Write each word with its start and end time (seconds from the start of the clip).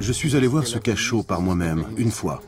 Je 0.00 0.12
suis 0.12 0.36
allé 0.36 0.46
voir 0.46 0.66
ce 0.66 0.78
cachot 0.78 1.22
par 1.22 1.40
moi-même, 1.40 1.84
une 1.96 2.10
fois. 2.10 2.42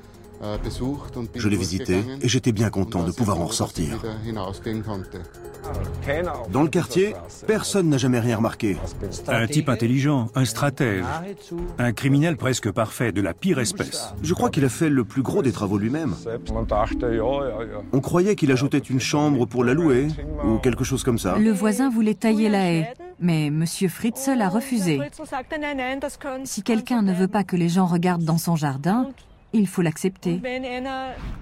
Je 1.36 1.48
l'ai 1.48 1.56
visité 1.56 2.04
et 2.20 2.28
j'étais 2.28 2.52
bien 2.52 2.70
content 2.70 3.04
de 3.04 3.12
pouvoir 3.12 3.40
en 3.40 3.46
ressortir. 3.46 4.02
Dans 6.50 6.62
le 6.62 6.68
quartier, 6.68 7.14
personne 7.46 7.88
n'a 7.88 7.98
jamais 7.98 8.18
rien 8.18 8.36
remarqué. 8.36 8.76
Un 9.28 9.46
type 9.46 9.68
intelligent, 9.68 10.28
un 10.34 10.44
stratège, 10.44 11.04
un 11.78 11.92
criminel 11.92 12.36
presque 12.36 12.70
parfait, 12.70 13.12
de 13.12 13.20
la 13.20 13.34
pire 13.34 13.60
espèce. 13.60 14.12
Je 14.22 14.34
crois 14.34 14.50
qu'il 14.50 14.64
a 14.64 14.68
fait 14.68 14.88
le 14.88 15.04
plus 15.04 15.22
gros 15.22 15.42
des 15.42 15.52
travaux 15.52 15.78
lui-même. 15.78 16.14
On 17.92 18.00
croyait 18.00 18.34
qu'il 18.34 18.50
ajoutait 18.50 18.78
une 18.78 19.00
chambre 19.00 19.46
pour 19.46 19.64
la 19.64 19.74
louer, 19.74 20.08
ou 20.44 20.58
quelque 20.58 20.84
chose 20.84 21.04
comme 21.04 21.18
ça. 21.18 21.38
Le 21.38 21.52
voisin 21.52 21.88
voulait 21.88 22.14
tailler 22.14 22.48
la 22.48 22.72
haie, 22.72 22.94
mais 23.20 23.50
Monsieur 23.50 23.88
Fritzl 23.88 24.40
a 24.40 24.48
refusé. 24.48 25.00
Si 26.44 26.62
quelqu'un 26.62 27.02
ne 27.02 27.12
veut 27.12 27.28
pas 27.28 27.44
que 27.44 27.54
les 27.56 27.68
gens 27.68 27.86
regardent 27.86 28.24
dans 28.24 28.38
son 28.38 28.56
jardin, 28.56 29.08
il 29.52 29.66
faut 29.66 29.82
l'accepter. 29.82 30.40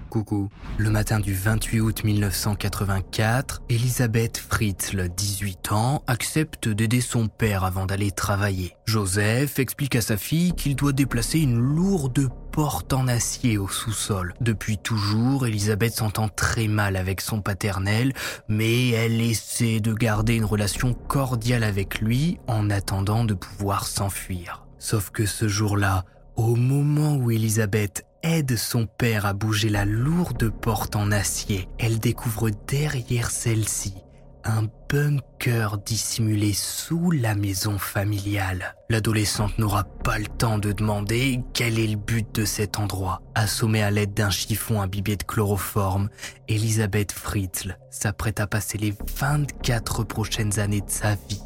Coucou. 0.09 0.49
Le 0.77 0.89
matin 0.89 1.19
du 1.19 1.33
28 1.33 1.79
août 1.79 2.03
1984, 2.03 3.61
Elisabeth 3.69 4.37
Fritzl, 4.37 5.07
18 5.07 5.71
ans, 5.71 6.03
accepte 6.07 6.67
d'aider 6.67 6.99
son 6.99 7.27
père 7.27 7.63
avant 7.63 7.85
d'aller 7.85 8.11
travailler. 8.11 8.75
Joseph 8.85 9.57
explique 9.59 9.95
à 9.95 10.01
sa 10.01 10.17
fille 10.17 10.51
qu'il 10.53 10.75
doit 10.75 10.91
déplacer 10.91 11.39
une 11.39 11.57
lourde 11.57 12.27
porte 12.51 12.91
en 12.91 13.07
acier 13.07 13.57
au 13.57 13.69
sous-sol. 13.69 14.33
Depuis 14.41 14.77
toujours, 14.77 15.47
Elisabeth 15.47 15.93
s'entend 15.93 16.27
très 16.27 16.67
mal 16.67 16.97
avec 16.97 17.21
son 17.21 17.41
paternel, 17.41 18.11
mais 18.49 18.89
elle 18.89 19.21
essaie 19.21 19.79
de 19.79 19.93
garder 19.93 20.35
une 20.35 20.43
relation 20.43 20.93
cordiale 20.93 21.63
avec 21.63 22.01
lui 22.01 22.37
en 22.47 22.69
attendant 22.69 23.23
de 23.23 23.33
pouvoir 23.33 23.87
s'enfuir. 23.87 24.65
Sauf 24.77 25.11
que 25.11 25.25
ce 25.25 25.47
jour-là, 25.47 26.03
au 26.41 26.55
moment 26.55 27.15
où 27.15 27.31
Elisabeth 27.31 28.05
aide 28.23 28.55
son 28.55 28.85
père 28.85 29.25
à 29.25 29.33
bouger 29.33 29.69
la 29.69 29.85
lourde 29.85 30.49
porte 30.49 30.95
en 30.95 31.11
acier, 31.11 31.67
elle 31.79 31.99
découvre 31.99 32.49
derrière 32.67 33.29
celle-ci 33.29 33.93
un 34.43 34.63
bunker 34.89 35.77
dissimulé 35.77 36.53
sous 36.53 37.11
la 37.11 37.35
maison 37.35 37.77
familiale. 37.77 38.75
L'adolescente 38.89 39.57
n'aura 39.59 39.83
pas 39.83 40.17
le 40.17 40.25
temps 40.25 40.57
de 40.57 40.71
demander 40.71 41.41
quel 41.53 41.77
est 41.77 41.87
le 41.87 41.95
but 41.95 42.33
de 42.33 42.45
cet 42.45 42.79
endroit. 42.79 43.21
Assommée 43.35 43.83
à 43.83 43.91
l'aide 43.91 44.15
d'un 44.15 44.31
chiffon 44.31 44.81
imbibé 44.81 45.15
de 45.15 45.23
chloroforme, 45.23 46.09
Elisabeth 46.47 47.11
Fritzl 47.11 47.77
s'apprête 47.91 48.39
à 48.39 48.47
passer 48.47 48.79
les 48.79 48.95
24 49.19 50.03
prochaines 50.03 50.59
années 50.59 50.81
de 50.81 50.89
sa 50.89 51.13
vie 51.29 51.43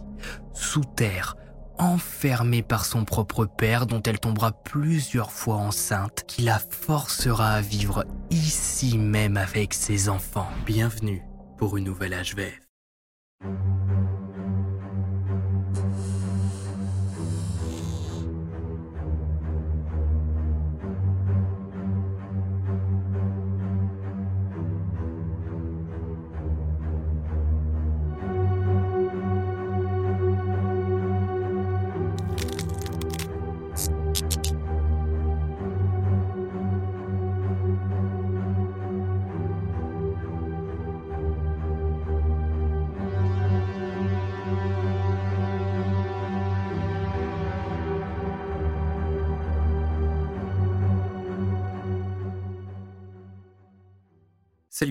sous 0.53 0.85
terre, 0.95 1.35
enfermée 1.77 2.61
par 2.61 2.85
son 2.85 3.05
propre 3.05 3.45
père 3.45 3.85
dont 3.85 4.01
elle 4.03 4.19
tombera 4.19 4.51
plusieurs 4.51 5.31
fois 5.31 5.55
enceinte, 5.55 6.23
qui 6.27 6.41
la 6.41 6.59
forcera 6.59 7.51
à 7.51 7.61
vivre 7.61 8.05
ici 8.29 8.97
même 8.97 9.37
avec 9.37 9.73
ses 9.73 10.09
enfants. 10.09 10.49
Bienvenue 10.65 11.23
pour 11.57 11.77
une 11.77 11.85
nouvelle 11.85 12.13
HVF. 12.13 12.59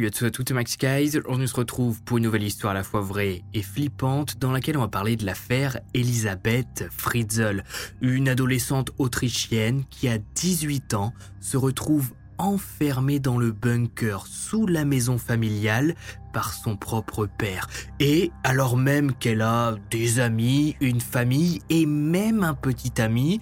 Salut 0.04 0.08
à 0.08 0.18
tous 0.18 0.24
et 0.24 0.26
à 0.26 0.30
toutes, 0.30 0.50
Max 0.50 0.76
Guys. 0.76 1.20
On 1.26 1.46
se 1.46 1.56
retrouve 1.56 2.02
pour 2.02 2.18
une 2.18 2.24
nouvelle 2.24 2.42
histoire 2.42 2.72
à 2.72 2.74
la 2.74 2.82
fois 2.82 3.00
vraie 3.00 3.42
et 3.54 3.62
flippante 3.62 4.38
dans 4.38 4.52
laquelle 4.52 4.76
on 4.76 4.82
va 4.82 4.88
parler 4.88 5.16
de 5.16 5.24
l'affaire 5.24 5.80
Elisabeth 5.94 6.84
Fritzl, 6.90 7.64
une 8.02 8.28
adolescente 8.28 8.90
autrichienne 8.98 9.82
qui 9.88 10.08
a 10.08 10.18
18 10.18 10.92
ans 10.92 11.14
se 11.40 11.56
retrouve 11.56 12.12
enfermée 12.36 13.18
dans 13.18 13.38
le 13.38 13.50
bunker 13.50 14.26
sous 14.26 14.66
la 14.66 14.84
maison 14.84 15.16
familiale 15.16 15.94
par 16.34 16.52
son 16.52 16.76
propre 16.76 17.26
père. 17.26 17.66
Et 17.98 18.30
alors 18.42 18.76
même 18.76 19.14
qu'elle 19.14 19.40
a 19.40 19.76
des 19.90 20.20
amis, 20.20 20.76
une 20.82 21.00
famille 21.00 21.60
et 21.70 21.86
même 21.86 22.42
un 22.42 22.54
petit 22.54 23.00
ami, 23.00 23.40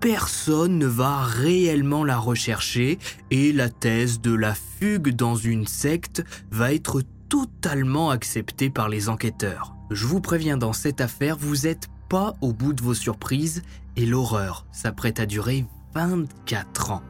personne 0.00 0.78
ne 0.78 0.86
va 0.86 1.22
réellement 1.22 2.04
la 2.04 2.16
rechercher 2.16 2.98
et 3.30 3.52
la 3.52 3.68
thèse 3.68 4.20
de 4.20 4.32
la 4.32 4.54
fugue 4.54 5.14
dans 5.14 5.36
une 5.36 5.66
secte 5.66 6.24
va 6.50 6.72
être 6.72 7.02
totalement 7.28 8.10
acceptée 8.10 8.70
par 8.70 8.88
les 8.88 9.08
enquêteurs. 9.08 9.74
Je 9.90 10.06
vous 10.06 10.20
préviens, 10.20 10.56
dans 10.56 10.72
cette 10.72 11.00
affaire, 11.00 11.36
vous 11.36 11.66
n'êtes 11.66 11.88
pas 12.08 12.34
au 12.40 12.52
bout 12.52 12.72
de 12.72 12.82
vos 12.82 12.94
surprises 12.94 13.62
et 13.96 14.06
l'horreur 14.06 14.66
s'apprête 14.72 15.20
à 15.20 15.26
durer 15.26 15.66
24 15.94 16.92
ans. 16.92 17.02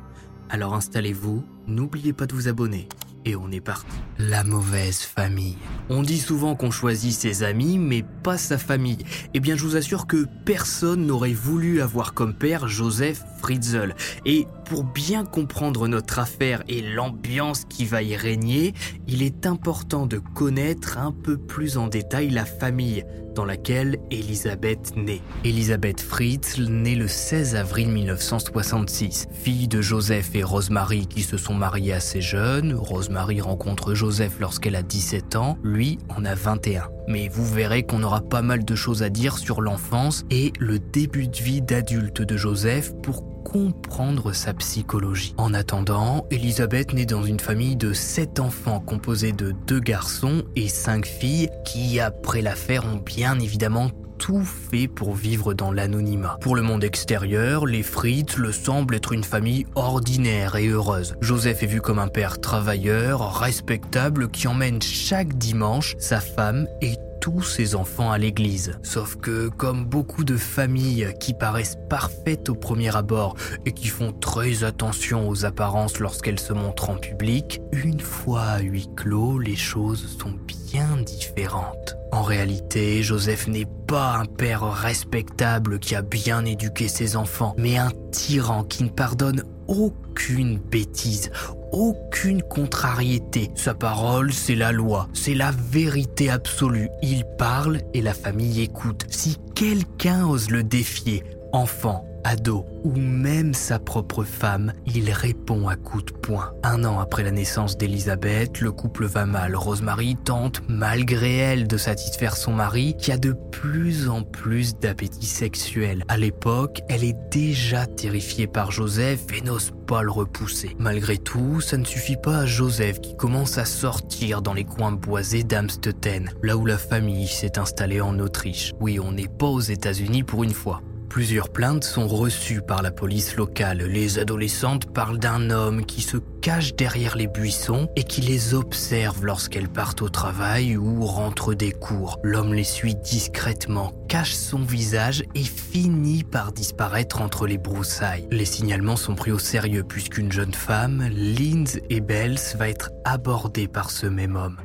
Alors 0.48 0.74
installez-vous, 0.74 1.44
n'oubliez 1.68 2.12
pas 2.12 2.26
de 2.26 2.34
vous 2.34 2.48
abonner 2.48 2.88
et 3.24 3.36
on 3.36 3.50
est 3.50 3.60
parti. 3.60 3.96
La 4.18 4.44
mauvaise 4.44 5.00
famille. 5.00 5.56
On 5.88 6.02
dit 6.02 6.18
souvent 6.18 6.54
qu'on 6.54 6.70
choisit 6.70 7.12
ses 7.12 7.42
amis, 7.42 7.78
mais 7.78 8.04
pas 8.22 8.38
sa 8.38 8.58
famille. 8.58 8.98
Eh 9.34 9.40
bien, 9.40 9.56
je 9.56 9.64
vous 9.64 9.76
assure 9.76 10.06
que 10.06 10.26
personne 10.44 11.06
n'aurait 11.06 11.32
voulu 11.32 11.80
avoir 11.80 12.14
comme 12.14 12.34
père 12.34 12.68
Joseph 12.68 13.22
Fritzl. 13.40 13.94
Et 14.24 14.46
pour 14.66 14.84
bien 14.84 15.24
comprendre 15.24 15.88
notre 15.88 16.18
affaire 16.18 16.62
et 16.68 16.82
l'ambiance 16.82 17.64
qui 17.64 17.84
va 17.84 18.02
y 18.02 18.16
régner, 18.16 18.74
il 19.08 19.22
est 19.22 19.46
important 19.46 20.06
de 20.06 20.18
connaître 20.18 20.98
un 20.98 21.12
peu 21.12 21.36
plus 21.36 21.76
en 21.76 21.88
détail 21.88 22.30
la 22.30 22.44
famille 22.44 23.04
dans 23.34 23.44
laquelle 23.44 23.98
Elisabeth 24.10 24.94
naît. 24.96 25.22
Elisabeth 25.44 26.00
Fritzl 26.00 26.68
naît 26.68 26.94
le 26.94 27.08
16 27.08 27.54
avril 27.56 27.88
1966, 27.88 29.28
fille 29.32 29.68
de 29.68 29.80
Joseph 29.80 30.34
et 30.34 30.42
Rosemary 30.42 31.06
qui 31.06 31.22
se 31.22 31.36
sont 31.36 31.54
mariés 31.54 31.92
assez 31.92 32.20
jeunes. 32.20 32.74
Rosemary 32.74 33.40
rencontre 33.40 33.94
Joseph 33.94 34.38
lorsqu'elle 34.40 34.76
a 34.76 34.82
17 34.82 35.36
ans, 35.36 35.58
lui 35.62 35.98
en 36.08 36.24
a 36.24 36.34
21. 36.34 36.88
Mais 37.08 37.28
vous 37.28 37.46
verrez 37.46 37.84
qu'on 37.84 38.02
aura 38.02 38.20
pas 38.20 38.42
mal 38.42 38.64
de 38.64 38.74
choses 38.74 39.02
à 39.02 39.10
dire 39.10 39.38
sur 39.38 39.60
l'enfance 39.60 40.24
et 40.30 40.52
le 40.58 40.78
début 40.78 41.28
de 41.28 41.36
vie 41.36 41.62
d'adulte 41.62 42.22
de 42.22 42.36
Joseph 42.36 42.92
pour 43.02 43.29
comprendre 43.44 44.32
sa 44.32 44.54
psychologie. 44.54 45.34
En 45.36 45.54
attendant, 45.54 46.26
Elisabeth 46.30 46.92
naît 46.92 47.06
dans 47.06 47.24
une 47.24 47.40
famille 47.40 47.76
de 47.76 47.92
7 47.92 48.40
enfants 48.40 48.80
composés 48.80 49.32
de 49.32 49.52
2 49.66 49.80
garçons 49.80 50.42
et 50.56 50.68
5 50.68 51.06
filles 51.06 51.50
qui, 51.64 52.00
après 52.00 52.42
l'affaire, 52.42 52.84
ont 52.84 52.96
bien 53.04 53.38
évidemment 53.38 53.90
tout 54.20 54.44
fait 54.44 54.86
pour 54.86 55.14
vivre 55.14 55.54
dans 55.54 55.72
l'anonymat. 55.72 56.36
Pour 56.42 56.54
le 56.54 56.60
monde 56.60 56.84
extérieur, 56.84 57.64
les 57.64 57.82
Fritz 57.82 58.36
le 58.36 58.52
semblent 58.52 58.94
être 58.94 59.12
une 59.12 59.24
famille 59.24 59.66
ordinaire 59.74 60.56
et 60.56 60.68
heureuse. 60.68 61.16
Joseph 61.22 61.62
est 61.62 61.66
vu 61.66 61.80
comme 61.80 61.98
un 61.98 62.08
père 62.08 62.38
travailleur, 62.38 63.40
respectable, 63.40 64.28
qui 64.28 64.46
emmène 64.46 64.82
chaque 64.82 65.38
dimanche 65.38 65.96
sa 65.98 66.20
femme 66.20 66.66
et 66.82 66.96
tous 67.20 67.42
ses 67.42 67.74
enfants 67.74 68.10
à 68.10 68.18
l'église. 68.18 68.78
Sauf 68.82 69.16
que, 69.16 69.48
comme 69.48 69.84
beaucoup 69.84 70.24
de 70.24 70.36
familles 70.36 71.14
qui 71.20 71.34
paraissent 71.34 71.78
parfaites 71.88 72.48
au 72.48 72.54
premier 72.54 72.96
abord 72.96 73.36
et 73.66 73.72
qui 73.72 73.88
font 73.88 74.12
très 74.12 74.64
attention 74.64 75.28
aux 75.28 75.44
apparences 75.44 75.98
lorsqu'elles 75.98 76.40
se 76.40 76.52
montrent 76.52 76.90
en 76.90 76.96
public, 76.96 77.60
une 77.72 78.00
fois 78.00 78.42
à 78.42 78.60
huis 78.60 78.88
clos, 78.96 79.38
les 79.38 79.56
choses 79.56 80.16
sont 80.18 80.34
bien 80.70 80.96
différentes. 81.04 81.96
En 82.12 82.22
réalité, 82.22 83.02
Joseph 83.02 83.46
n'est 83.46 83.68
pas 83.86 84.16
un 84.16 84.24
père 84.24 84.62
respectable 84.62 85.78
qui 85.78 85.94
a 85.94 86.02
bien 86.02 86.44
éduqué 86.44 86.88
ses 86.88 87.16
enfants, 87.16 87.54
mais 87.56 87.76
un 87.76 87.92
tyran 88.10 88.64
qui 88.64 88.82
ne 88.82 88.88
pardonne 88.88 89.44
aucune 89.70 90.58
bêtise, 90.58 91.30
aucune 91.72 92.42
contrariété. 92.42 93.50
Sa 93.54 93.72
parole, 93.72 94.32
c'est 94.32 94.56
la 94.56 94.72
loi, 94.72 95.08
c'est 95.14 95.34
la 95.34 95.52
vérité 95.52 96.28
absolue. 96.28 96.88
Il 97.02 97.24
parle 97.38 97.80
et 97.94 98.02
la 98.02 98.12
famille 98.12 98.60
écoute. 98.60 99.06
Si 99.08 99.38
quelqu'un 99.54 100.26
ose 100.26 100.50
le 100.50 100.64
défier, 100.64 101.22
enfant, 101.52 102.04
ado 102.24 102.66
ou 102.84 102.92
même 102.92 103.54
sa 103.54 103.78
propre 103.78 104.24
femme, 104.24 104.72
il 104.86 105.10
répond 105.10 105.68
à 105.68 105.76
coups 105.76 106.06
de 106.06 106.12
poing. 106.12 106.52
Un 106.62 106.84
an 106.84 106.98
après 106.98 107.22
la 107.22 107.30
naissance 107.30 107.76
d'Elisabeth, 107.76 108.60
le 108.60 108.72
couple 108.72 109.06
va 109.06 109.26
mal. 109.26 109.54
Rosemary 109.54 110.16
tente, 110.16 110.62
malgré 110.68 111.36
elle, 111.36 111.66
de 111.66 111.76
satisfaire 111.76 112.36
son 112.36 112.52
mari 112.52 112.96
qui 112.98 113.12
a 113.12 113.18
de 113.18 113.34
plus 113.52 114.08
en 114.08 114.22
plus 114.22 114.78
d'appétit 114.78 115.26
sexuel. 115.26 116.04
À 116.08 116.16
l'époque, 116.16 116.80
elle 116.88 117.04
est 117.04 117.16
déjà 117.30 117.86
terrifiée 117.86 118.46
par 118.46 118.70
Joseph 118.70 119.26
et 119.36 119.42
n'ose 119.42 119.72
pas 119.86 120.02
le 120.02 120.10
repousser. 120.10 120.76
Malgré 120.78 121.18
tout, 121.18 121.60
ça 121.60 121.76
ne 121.76 121.84
suffit 121.84 122.16
pas 122.16 122.38
à 122.38 122.46
Joseph 122.46 123.00
qui 123.00 123.16
commence 123.16 123.58
à 123.58 123.64
sortir 123.64 124.40
dans 124.42 124.54
les 124.54 124.64
coins 124.64 124.92
boisés 124.92 125.42
d'Amstetten, 125.42 126.30
là 126.42 126.56
où 126.56 126.64
la 126.64 126.78
famille 126.78 127.26
s'est 127.26 127.58
installée 127.58 128.00
en 128.00 128.18
Autriche. 128.18 128.72
Oui, 128.80 128.98
on 129.00 129.12
n'est 129.12 129.28
pas 129.28 129.46
aux 129.46 129.60
États-Unis 129.60 130.22
pour 130.22 130.44
une 130.44 130.54
fois. 130.54 130.80
Plusieurs 131.10 131.48
plaintes 131.48 131.82
sont 131.82 132.06
reçues 132.06 132.62
par 132.62 132.82
la 132.82 132.92
police 132.92 133.34
locale. 133.34 133.82
Les 133.82 134.20
adolescentes 134.20 134.86
parlent 134.92 135.18
d'un 135.18 135.50
homme 135.50 135.84
qui 135.84 136.02
se 136.02 136.18
cache 136.40 136.76
derrière 136.76 137.16
les 137.16 137.26
buissons 137.26 137.88
et 137.96 138.04
qui 138.04 138.20
les 138.20 138.54
observe 138.54 139.24
lorsqu'elles 139.24 139.68
partent 139.68 140.02
au 140.02 140.08
travail 140.08 140.76
ou 140.76 141.04
rentrent 141.04 141.52
des 141.52 141.72
cours. 141.72 142.20
L'homme 142.22 142.54
les 142.54 142.62
suit 142.62 142.94
discrètement, 142.94 143.92
cache 144.08 144.34
son 144.34 144.60
visage 144.60 145.24
et 145.34 145.42
finit 145.42 146.22
par 146.22 146.52
disparaître 146.52 147.20
entre 147.20 147.48
les 147.48 147.58
broussailles. 147.58 148.28
Les 148.30 148.44
signalements 148.44 148.94
sont 148.94 149.16
pris 149.16 149.32
au 149.32 149.40
sérieux 149.40 149.82
puisqu'une 149.82 150.30
jeune 150.30 150.54
femme, 150.54 151.10
Linz 151.12 151.80
Ebels, 151.90 152.38
va 152.56 152.68
être 152.68 152.92
abordée 153.04 153.66
par 153.66 153.90
ce 153.90 154.06
même 154.06 154.36
homme. 154.36 154.58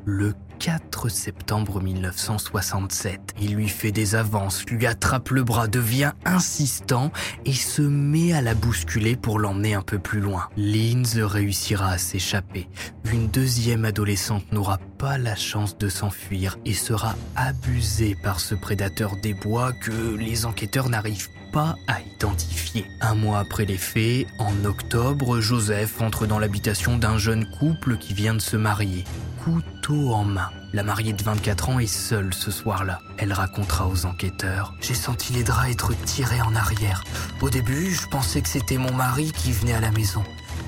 4 0.60 1.10
septembre 1.10 1.82
1967. 1.82 3.34
Il 3.42 3.56
lui 3.56 3.68
fait 3.68 3.92
des 3.92 4.16
avances, 4.16 4.66
lui 4.66 4.86
attrape 4.86 5.30
le 5.30 5.44
bras, 5.44 5.68
devient 5.68 6.12
insistant 6.26 7.12
et 7.46 7.54
se 7.54 7.82
met 7.82 8.34
à 8.34 8.42
la 8.42 8.54
bousculer 8.54 9.16
pour 9.16 9.40
l'emmener 9.40 9.74
un 9.74 9.82
peu 9.82 10.00
plus 10.00 10.20
loin. 10.20 10.48
Linz 10.58 11.18
réussira 11.20 11.90
à 11.90 11.98
s'échapper. 11.98 12.68
Une 13.12 13.28
deuxième 13.28 13.86
adolescente 13.86 14.52
n'aura 14.52 14.80
pas 14.98 15.18
la 15.18 15.36
chance 15.36 15.78
de 15.78 15.90
s'enfuir 15.90 16.58
et 16.66 16.74
sera 16.74 17.16
abusée 17.36 18.16
par 18.24 18.40
ce 18.40 18.56
prédateur 18.56 19.16
des 19.22 19.34
bois 19.34 19.72
que 19.74 20.16
les 20.16 20.46
enquêteurs 20.46 20.90
n'arrivent 20.90 21.30
pas 21.52 21.76
à 21.88 22.02
identifier. 22.02 22.86
Un 23.02 23.16
mois 23.16 23.40
après 23.40 23.66
les 23.66 23.78
faits, 23.78 24.28
en 24.40 24.66
octobre, 24.66 25.40
Joseph 25.40 26.02
entre 26.02 26.26
dans 26.26 26.40
l'habitation 26.40 26.98
d'un 26.98 27.18
jeune 27.18 27.46
couple 27.60 27.98
qui 27.98 28.14
vient 28.14 28.34
de 28.34 28.42
se 28.42 28.58
marier 28.58 29.06
couteau 29.46 30.12
en 30.12 30.24
main. 30.24 30.50
La 30.74 30.82
mariée 30.82 31.14
de 31.14 31.22
24 31.22 31.70
ans 31.70 31.78
est 31.78 31.86
seule 31.86 32.34
ce 32.34 32.50
soir-là. 32.50 33.00
Elle 33.20 33.32
racontera 33.32 33.88
aux 33.88 34.08
enquêteurs 34.08 34.74
J'ai 34.82 34.96
senti 34.96 35.34
les 35.34 35.44
draps 35.44 35.70
être 35.70 35.94
tirés 36.04 36.42
en 36.42 36.56
arrière. 36.56 37.04
Au 37.42 37.52
début, 37.52 37.92
je 37.92 38.08
pensais 38.08 38.42
que 38.42 38.50
c'était 38.50 38.80
mon 38.80 38.92
mari 38.92 39.32
qui 39.32 39.52
venait 39.52 39.76
à 39.76 39.82
la 39.82 39.92
maison. 39.92 40.24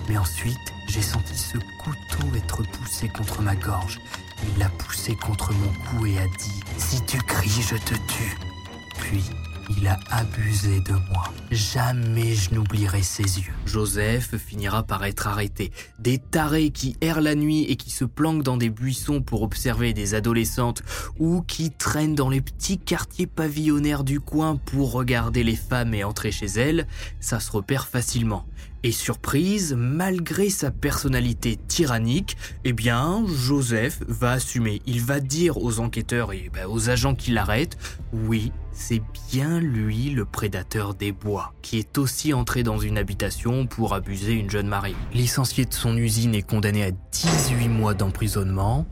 Mais 0.08 0.18
ensuite, 0.20 0.60
j'ai 0.90 1.02
senti 1.02 1.36
ce 1.36 1.58
couteau 1.58 2.36
être 2.36 2.62
poussé 2.62 3.10
contre 3.10 3.42
ma 3.42 3.56
gorge. 3.56 4.00
Il 4.44 4.60
l'a 4.60 4.70
poussé 4.70 5.16
contre 5.16 5.54
mon 5.54 5.74
cou 5.90 6.06
et 6.06 6.20
a 6.20 6.28
dit 6.38 6.64
Si 6.78 7.04
tu 7.04 7.18
cries, 7.18 7.66
je 7.68 7.78
te 7.78 7.96
tue. 7.96 8.38
Puis, 9.00 9.24
il 9.70 9.88
a 9.88 10.00
abusé 10.12 10.80
de 10.80 10.94
moi. 11.12 11.32
Jamais 11.52 12.34
je 12.34 12.54
n'oublierai 12.54 13.02
ses 13.02 13.40
yeux. 13.40 13.54
Joseph 13.66 14.36
finira 14.38 14.84
par 14.84 15.04
être 15.06 15.28
arrêté. 15.28 15.72
Des 16.00 16.18
tarés 16.18 16.70
qui 16.70 16.96
errent 17.02 17.22
la 17.22 17.36
nuit 17.36 17.64
et 17.64 17.76
qui 17.76 17.90
se 17.90 18.06
planquent 18.06 18.44
dans 18.44 18.58
des 18.58 18.70
buissons 18.70 19.22
pour 19.22 19.42
observer 19.42 19.94
des 19.94 20.14
adolescentes 20.14 20.84
ou 21.20 21.42
qui 21.42 21.72
traînent 21.72 22.16
dans 22.16 22.30
les 22.30 22.42
petits 22.42 22.78
quartiers 22.78 23.28
pavillonnaires 23.28 24.04
du 24.04 24.20
coin 24.20 24.56
pour 24.56 24.92
regarder 24.92 25.44
les 25.44 25.56
femmes 25.56 25.94
et 25.94 26.04
entrer 26.04 26.32
chez 26.32 26.48
elles, 26.48 26.88
ça 27.20 27.40
se 27.40 27.52
repère 27.52 27.88
facilement. 27.88 28.46
Et 28.84 28.92
surprise, 28.92 29.76
malgré 29.78 30.50
sa 30.50 30.72
personnalité 30.72 31.58
tyrannique, 31.68 32.38
eh 32.64 32.74
bien, 32.74 33.26
Joseph 33.28 34.00
va 34.08 34.34
assumer. 34.34 34.82
Il 34.86 35.02
va 35.02 35.20
dire 35.20 35.58
aux 35.58 35.80
enquêteurs 35.80 36.32
et 36.34 36.50
ben, 36.54 36.68
aux 36.68 36.90
agents 36.90 37.16
qui 37.16 37.32
l'arrêtent, 37.32 37.78
oui, 38.14 38.52
c'est 38.72 39.02
bien 39.32 39.60
lui 39.60 40.12
le 40.12 40.26
prédateur 40.26 40.94
des 40.94 41.12
bois, 41.12 41.54
qui 41.62 41.80
est 41.80 41.98
aussi 41.98 42.34
entré 42.34 42.64
dans 42.64 42.78
une 42.78 42.98
habitation 42.98 43.66
pour 43.66 43.94
abuser 43.94 44.34
une 44.34 44.50
jeune 44.50 44.68
mariée. 44.68 44.96
Licencié 45.14 45.66
de 45.66 45.74
son 45.74 45.98
usine 45.98 46.36
et 46.36 46.44
condamné 46.44 46.84
à 46.84 46.92
18 46.92 47.68
mois 47.70 47.96
d'emprisonnement. 47.96 48.86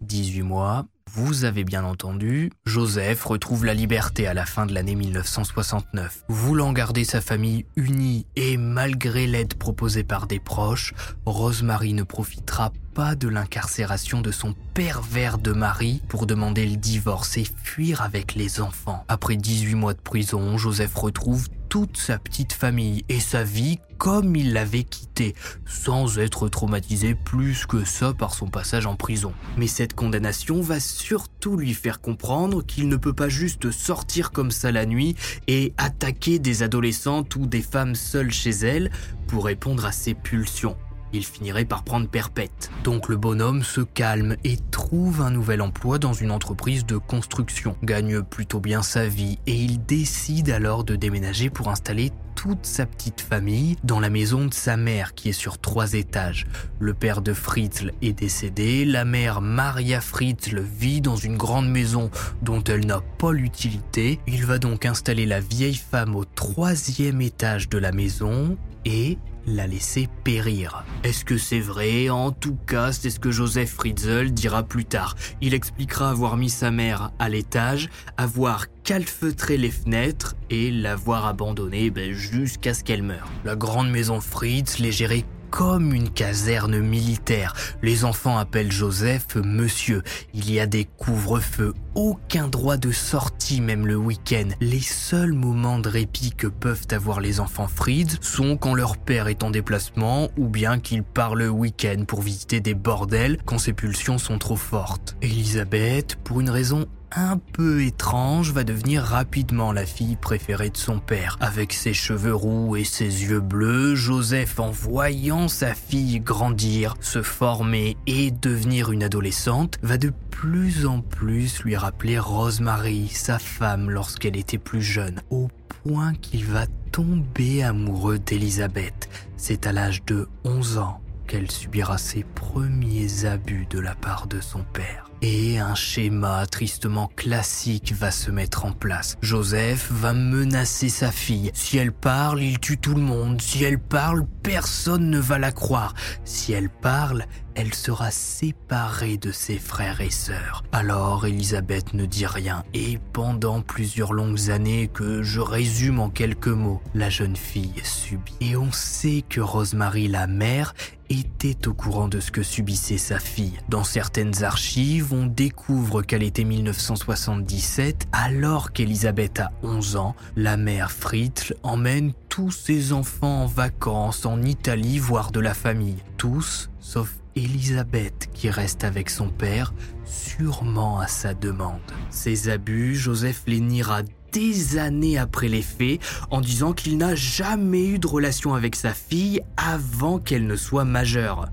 18 0.00 0.42
mois, 0.42 0.86
vous 1.14 1.44
avez 1.44 1.64
bien 1.64 1.84
entendu, 1.84 2.50
Joseph 2.66 3.24
retrouve 3.24 3.64
la 3.64 3.74
liberté 3.74 4.26
à 4.26 4.34
la 4.34 4.44
fin 4.44 4.66
de 4.66 4.74
l'année 4.74 4.94
1969. 4.94 6.24
Voulant 6.28 6.72
garder 6.72 7.04
sa 7.04 7.20
famille 7.20 7.64
unie 7.76 8.26
et 8.36 8.56
malgré 8.56 9.26
l'aide 9.26 9.54
proposée 9.54 10.04
par 10.04 10.26
des 10.26 10.38
proches, 10.38 10.92
Rosemary 11.24 11.94
ne 11.94 12.02
profitera 12.02 12.72
pas 12.94 13.14
de 13.14 13.28
l'incarcération 13.28 14.20
de 14.20 14.32
son 14.32 14.54
pervers 14.74 15.38
de 15.38 15.52
mari 15.52 16.02
pour 16.08 16.26
demander 16.26 16.66
le 16.66 16.76
divorce 16.76 17.36
et 17.36 17.46
fuir 17.62 18.02
avec 18.02 18.34
les 18.34 18.60
enfants. 18.60 19.04
Après 19.08 19.36
18 19.36 19.74
mois 19.76 19.94
de 19.94 20.00
prison, 20.00 20.58
Joseph 20.58 20.94
retrouve 20.94 21.48
toute 21.68 21.96
sa 21.96 22.18
petite 22.18 22.52
famille 22.52 23.04
et 23.08 23.20
sa 23.20 23.44
vie 23.44 23.78
comme 23.98 24.36
il 24.36 24.52
l'avait 24.52 24.84
quitté, 24.84 25.34
sans 25.66 26.18
être 26.18 26.48
traumatisé 26.48 27.14
plus 27.14 27.66
que 27.66 27.84
ça 27.84 28.14
par 28.14 28.32
son 28.32 28.46
passage 28.46 28.86
en 28.86 28.94
prison. 28.94 29.32
Mais 29.56 29.66
cette 29.66 29.94
condamnation 29.94 30.60
va 30.60 30.78
surtout 30.80 31.56
lui 31.56 31.74
faire 31.74 32.00
comprendre 32.00 32.64
qu'il 32.64 32.88
ne 32.88 32.96
peut 32.96 33.12
pas 33.12 33.28
juste 33.28 33.70
sortir 33.70 34.30
comme 34.30 34.52
ça 34.52 34.70
la 34.70 34.86
nuit 34.86 35.16
et 35.48 35.74
attaquer 35.76 36.38
des 36.38 36.62
adolescentes 36.62 37.34
ou 37.36 37.46
des 37.46 37.62
femmes 37.62 37.96
seules 37.96 38.32
chez 38.32 38.50
elles 38.50 38.90
pour 39.26 39.44
répondre 39.44 39.84
à 39.84 39.92
ses 39.92 40.14
pulsions 40.14 40.76
il 41.12 41.24
finirait 41.24 41.64
par 41.64 41.84
prendre 41.84 42.08
perpète. 42.08 42.70
Donc 42.84 43.08
le 43.08 43.16
bonhomme 43.16 43.62
se 43.62 43.80
calme 43.80 44.36
et 44.44 44.56
trouve 44.70 45.20
un 45.20 45.30
nouvel 45.30 45.62
emploi 45.62 45.98
dans 45.98 46.12
une 46.12 46.30
entreprise 46.30 46.86
de 46.86 46.96
construction, 46.96 47.76
gagne 47.82 48.22
plutôt 48.22 48.60
bien 48.60 48.82
sa 48.82 49.06
vie 49.06 49.38
et 49.46 49.54
il 49.54 49.84
décide 49.84 50.50
alors 50.50 50.84
de 50.84 50.96
déménager 50.96 51.50
pour 51.50 51.68
installer 51.68 52.12
toute 52.34 52.66
sa 52.66 52.86
petite 52.86 53.20
famille 53.20 53.74
dans 53.82 53.98
la 53.98 54.10
maison 54.10 54.46
de 54.46 54.54
sa 54.54 54.76
mère 54.76 55.14
qui 55.16 55.30
est 55.30 55.32
sur 55.32 55.58
trois 55.58 55.94
étages. 55.94 56.46
Le 56.78 56.94
père 56.94 57.20
de 57.20 57.32
Fritzl 57.32 57.92
est 58.00 58.12
décédé, 58.12 58.84
la 58.84 59.04
mère 59.04 59.40
Maria 59.40 60.00
Fritzl 60.00 60.60
vit 60.60 61.00
dans 61.00 61.16
une 61.16 61.36
grande 61.36 61.68
maison 61.68 62.12
dont 62.42 62.62
elle 62.62 62.86
n'a 62.86 63.00
pas 63.00 63.32
l'utilité. 63.32 64.20
Il 64.28 64.46
va 64.46 64.58
donc 64.58 64.86
installer 64.86 65.26
la 65.26 65.40
vieille 65.40 65.74
femme 65.74 66.14
au 66.14 66.24
troisième 66.24 67.20
étage 67.20 67.68
de 67.68 67.78
la 67.78 67.90
maison 67.90 68.56
et 68.84 69.18
la 69.54 69.66
laisser 69.66 70.08
périr. 70.24 70.84
Est-ce 71.02 71.24
que 71.24 71.36
c'est 71.36 71.60
vrai? 71.60 72.10
En 72.10 72.32
tout 72.32 72.56
cas, 72.66 72.92
c'est 72.92 73.10
ce 73.10 73.20
que 73.20 73.30
Joseph 73.30 73.70
Fritzl 73.70 74.30
dira 74.30 74.62
plus 74.62 74.84
tard. 74.84 75.14
Il 75.40 75.54
expliquera 75.54 76.10
avoir 76.10 76.36
mis 76.36 76.50
sa 76.50 76.70
mère 76.70 77.12
à 77.18 77.28
l'étage, 77.28 77.88
avoir 78.16 78.66
calfeutré 78.84 79.56
les 79.56 79.70
fenêtres 79.70 80.34
et 80.50 80.70
l'avoir 80.70 81.26
abandonnée 81.26 81.90
ben, 81.90 82.12
jusqu'à 82.12 82.74
ce 82.74 82.84
qu'elle 82.84 83.02
meure. 83.02 83.28
La 83.44 83.56
grande 83.56 83.90
maison 83.90 84.20
Fritz 84.20 84.78
les 84.78 84.92
gérait 84.92 85.24
comme 85.50 85.94
une 85.94 86.10
caserne 86.10 86.78
militaire. 86.78 87.54
Les 87.82 88.04
enfants 88.04 88.38
appellent 88.38 88.72
Joseph 88.72 89.36
monsieur. 89.36 90.02
Il 90.34 90.50
y 90.50 90.60
a 90.60 90.66
des 90.66 90.84
couvre-feux, 90.84 91.74
aucun 91.94 92.48
droit 92.48 92.76
de 92.76 92.92
sortie 92.92 93.60
même 93.60 93.86
le 93.86 93.96
week-end. 93.96 94.48
Les 94.60 94.80
seuls 94.80 95.32
moments 95.32 95.78
de 95.78 95.88
répit 95.88 96.32
que 96.32 96.46
peuvent 96.46 96.86
avoir 96.90 97.20
les 97.20 97.40
enfants 97.40 97.68
Fritz 97.68 98.18
sont 98.20 98.56
quand 98.56 98.74
leur 98.74 98.96
père 98.96 99.28
est 99.28 99.42
en 99.42 99.50
déplacement 99.50 100.28
ou 100.36 100.48
bien 100.48 100.78
qu'ils 100.78 101.02
partent 101.02 101.36
le 101.36 101.48
week-end 101.48 102.04
pour 102.06 102.22
visiter 102.22 102.60
des 102.60 102.74
bordels 102.74 103.38
quand 103.44 103.58
ses 103.58 103.72
pulsions 103.72 104.18
sont 104.18 104.38
trop 104.38 104.56
fortes. 104.56 105.16
Elisabeth, 105.22 106.16
pour 106.24 106.40
une 106.40 106.50
raison 106.50 106.86
un 107.14 107.38
peu 107.38 107.82
étrange 107.84 108.52
va 108.52 108.64
devenir 108.64 109.02
rapidement 109.02 109.72
la 109.72 109.86
fille 109.86 110.16
préférée 110.16 110.70
de 110.70 110.76
son 110.76 110.98
père. 110.98 111.36
Avec 111.40 111.72
ses 111.72 111.94
cheveux 111.94 112.34
roux 112.34 112.76
et 112.76 112.84
ses 112.84 113.04
yeux 113.24 113.40
bleus, 113.40 113.94
Joseph, 113.94 114.58
en 114.58 114.70
voyant 114.70 115.48
sa 115.48 115.74
fille 115.74 116.20
grandir, 116.20 116.94
se 117.00 117.22
former 117.22 117.96
et 118.06 118.30
devenir 118.30 118.92
une 118.92 119.02
adolescente, 119.02 119.78
va 119.82 119.98
de 119.98 120.12
plus 120.30 120.86
en 120.86 121.00
plus 121.00 121.62
lui 121.62 121.76
rappeler 121.76 122.18
Rosemary, 122.18 123.08
sa 123.08 123.38
femme 123.38 123.90
lorsqu'elle 123.90 124.36
était 124.36 124.58
plus 124.58 124.82
jeune, 124.82 125.20
au 125.30 125.48
point 125.82 126.14
qu'il 126.14 126.44
va 126.44 126.66
tomber 126.92 127.62
amoureux 127.62 128.18
d'Elisabeth. 128.18 129.08
C'est 129.36 129.66
à 129.66 129.72
l'âge 129.72 130.04
de 130.04 130.28
11 130.44 130.78
ans 130.78 131.00
qu'elle 131.26 131.50
subira 131.50 131.98
ses 131.98 132.24
premiers 132.24 133.24
abus 133.24 133.66
de 133.70 133.78
la 133.78 133.94
part 133.94 134.26
de 134.26 134.40
son 134.40 134.62
père. 134.72 135.07
Et 135.20 135.58
un 135.58 135.74
schéma 135.74 136.46
tristement 136.46 137.10
classique 137.16 137.92
va 137.92 138.12
se 138.12 138.30
mettre 138.30 138.64
en 138.64 138.72
place. 138.72 139.16
Joseph 139.20 139.90
va 139.90 140.12
menacer 140.12 140.88
sa 140.88 141.10
fille. 141.10 141.50
Si 141.54 141.76
elle 141.76 141.92
parle, 141.92 142.40
il 142.40 142.60
tue 142.60 142.78
tout 142.78 142.94
le 142.94 143.00
monde. 143.00 143.40
Si 143.40 143.64
elle 143.64 143.80
parle, 143.80 144.26
personne 144.44 145.10
ne 145.10 145.18
va 145.18 145.38
la 145.38 145.50
croire. 145.50 145.94
Si 146.24 146.52
elle 146.52 146.70
parle, 146.70 147.24
elle 147.58 147.74
sera 147.74 148.12
séparée 148.12 149.16
de 149.16 149.32
ses 149.32 149.58
frères 149.58 150.00
et 150.00 150.10
sœurs. 150.10 150.62
Alors 150.70 151.26
Elisabeth 151.26 151.92
ne 151.92 152.06
dit 152.06 152.24
rien 152.24 152.62
et 152.72 153.00
pendant 153.12 153.62
plusieurs 153.62 154.12
longues 154.12 154.50
années 154.50 154.86
que 154.86 155.24
je 155.24 155.40
résume 155.40 155.98
en 155.98 156.08
quelques 156.08 156.46
mots, 156.46 156.80
la 156.94 157.10
jeune 157.10 157.34
fille 157.34 157.74
subit. 157.82 158.36
Et 158.40 158.56
on 158.56 158.70
sait 158.70 159.24
que 159.28 159.40
Rosemary 159.40 160.06
la 160.06 160.28
mère 160.28 160.72
était 161.10 161.66
au 161.66 161.74
courant 161.74 162.06
de 162.06 162.20
ce 162.20 162.30
que 162.30 162.44
subissait 162.44 162.96
sa 162.96 163.18
fille. 163.18 163.58
Dans 163.68 163.82
certaines 163.82 164.44
archives, 164.44 165.12
on 165.12 165.26
découvre 165.26 166.02
qu'elle 166.02 166.22
était 166.22 166.44
1977, 166.44 168.06
alors 168.12 168.72
qu'Elisabeth 168.72 169.40
a 169.40 169.50
11 169.64 169.96
ans, 169.96 170.14
la 170.36 170.56
mère 170.56 170.92
Fritzl 170.92 171.56
emmène 171.64 172.12
tous 172.28 172.52
ses 172.52 172.92
enfants 172.92 173.42
en 173.42 173.46
vacances 173.46 174.26
en 174.26 174.42
Italie 174.42 175.00
voir 175.00 175.32
de 175.32 175.40
la 175.40 175.54
famille. 175.54 175.96
Tous, 176.18 176.70
sauf 176.78 177.14
Elisabeth 177.38 178.28
qui 178.34 178.50
reste 178.50 178.84
avec 178.84 179.10
son 179.10 179.28
père, 179.28 179.72
sûrement 180.04 180.98
à 180.98 181.06
sa 181.06 181.34
demande. 181.34 181.80
Ces 182.10 182.48
abus, 182.48 182.96
Joseph 182.96 183.42
les 183.46 183.60
niera 183.60 184.02
des 184.32 184.76
années 184.78 185.18
après 185.18 185.48
les 185.48 185.62
faits 185.62 186.00
en 186.30 186.40
disant 186.40 186.72
qu'il 186.72 186.98
n'a 186.98 187.14
jamais 187.14 187.86
eu 187.86 187.98
de 187.98 188.06
relation 188.06 188.54
avec 188.54 188.76
sa 188.76 188.92
fille 188.92 189.40
avant 189.56 190.18
qu'elle 190.18 190.46
ne 190.46 190.56
soit 190.56 190.84
majeure. 190.84 191.48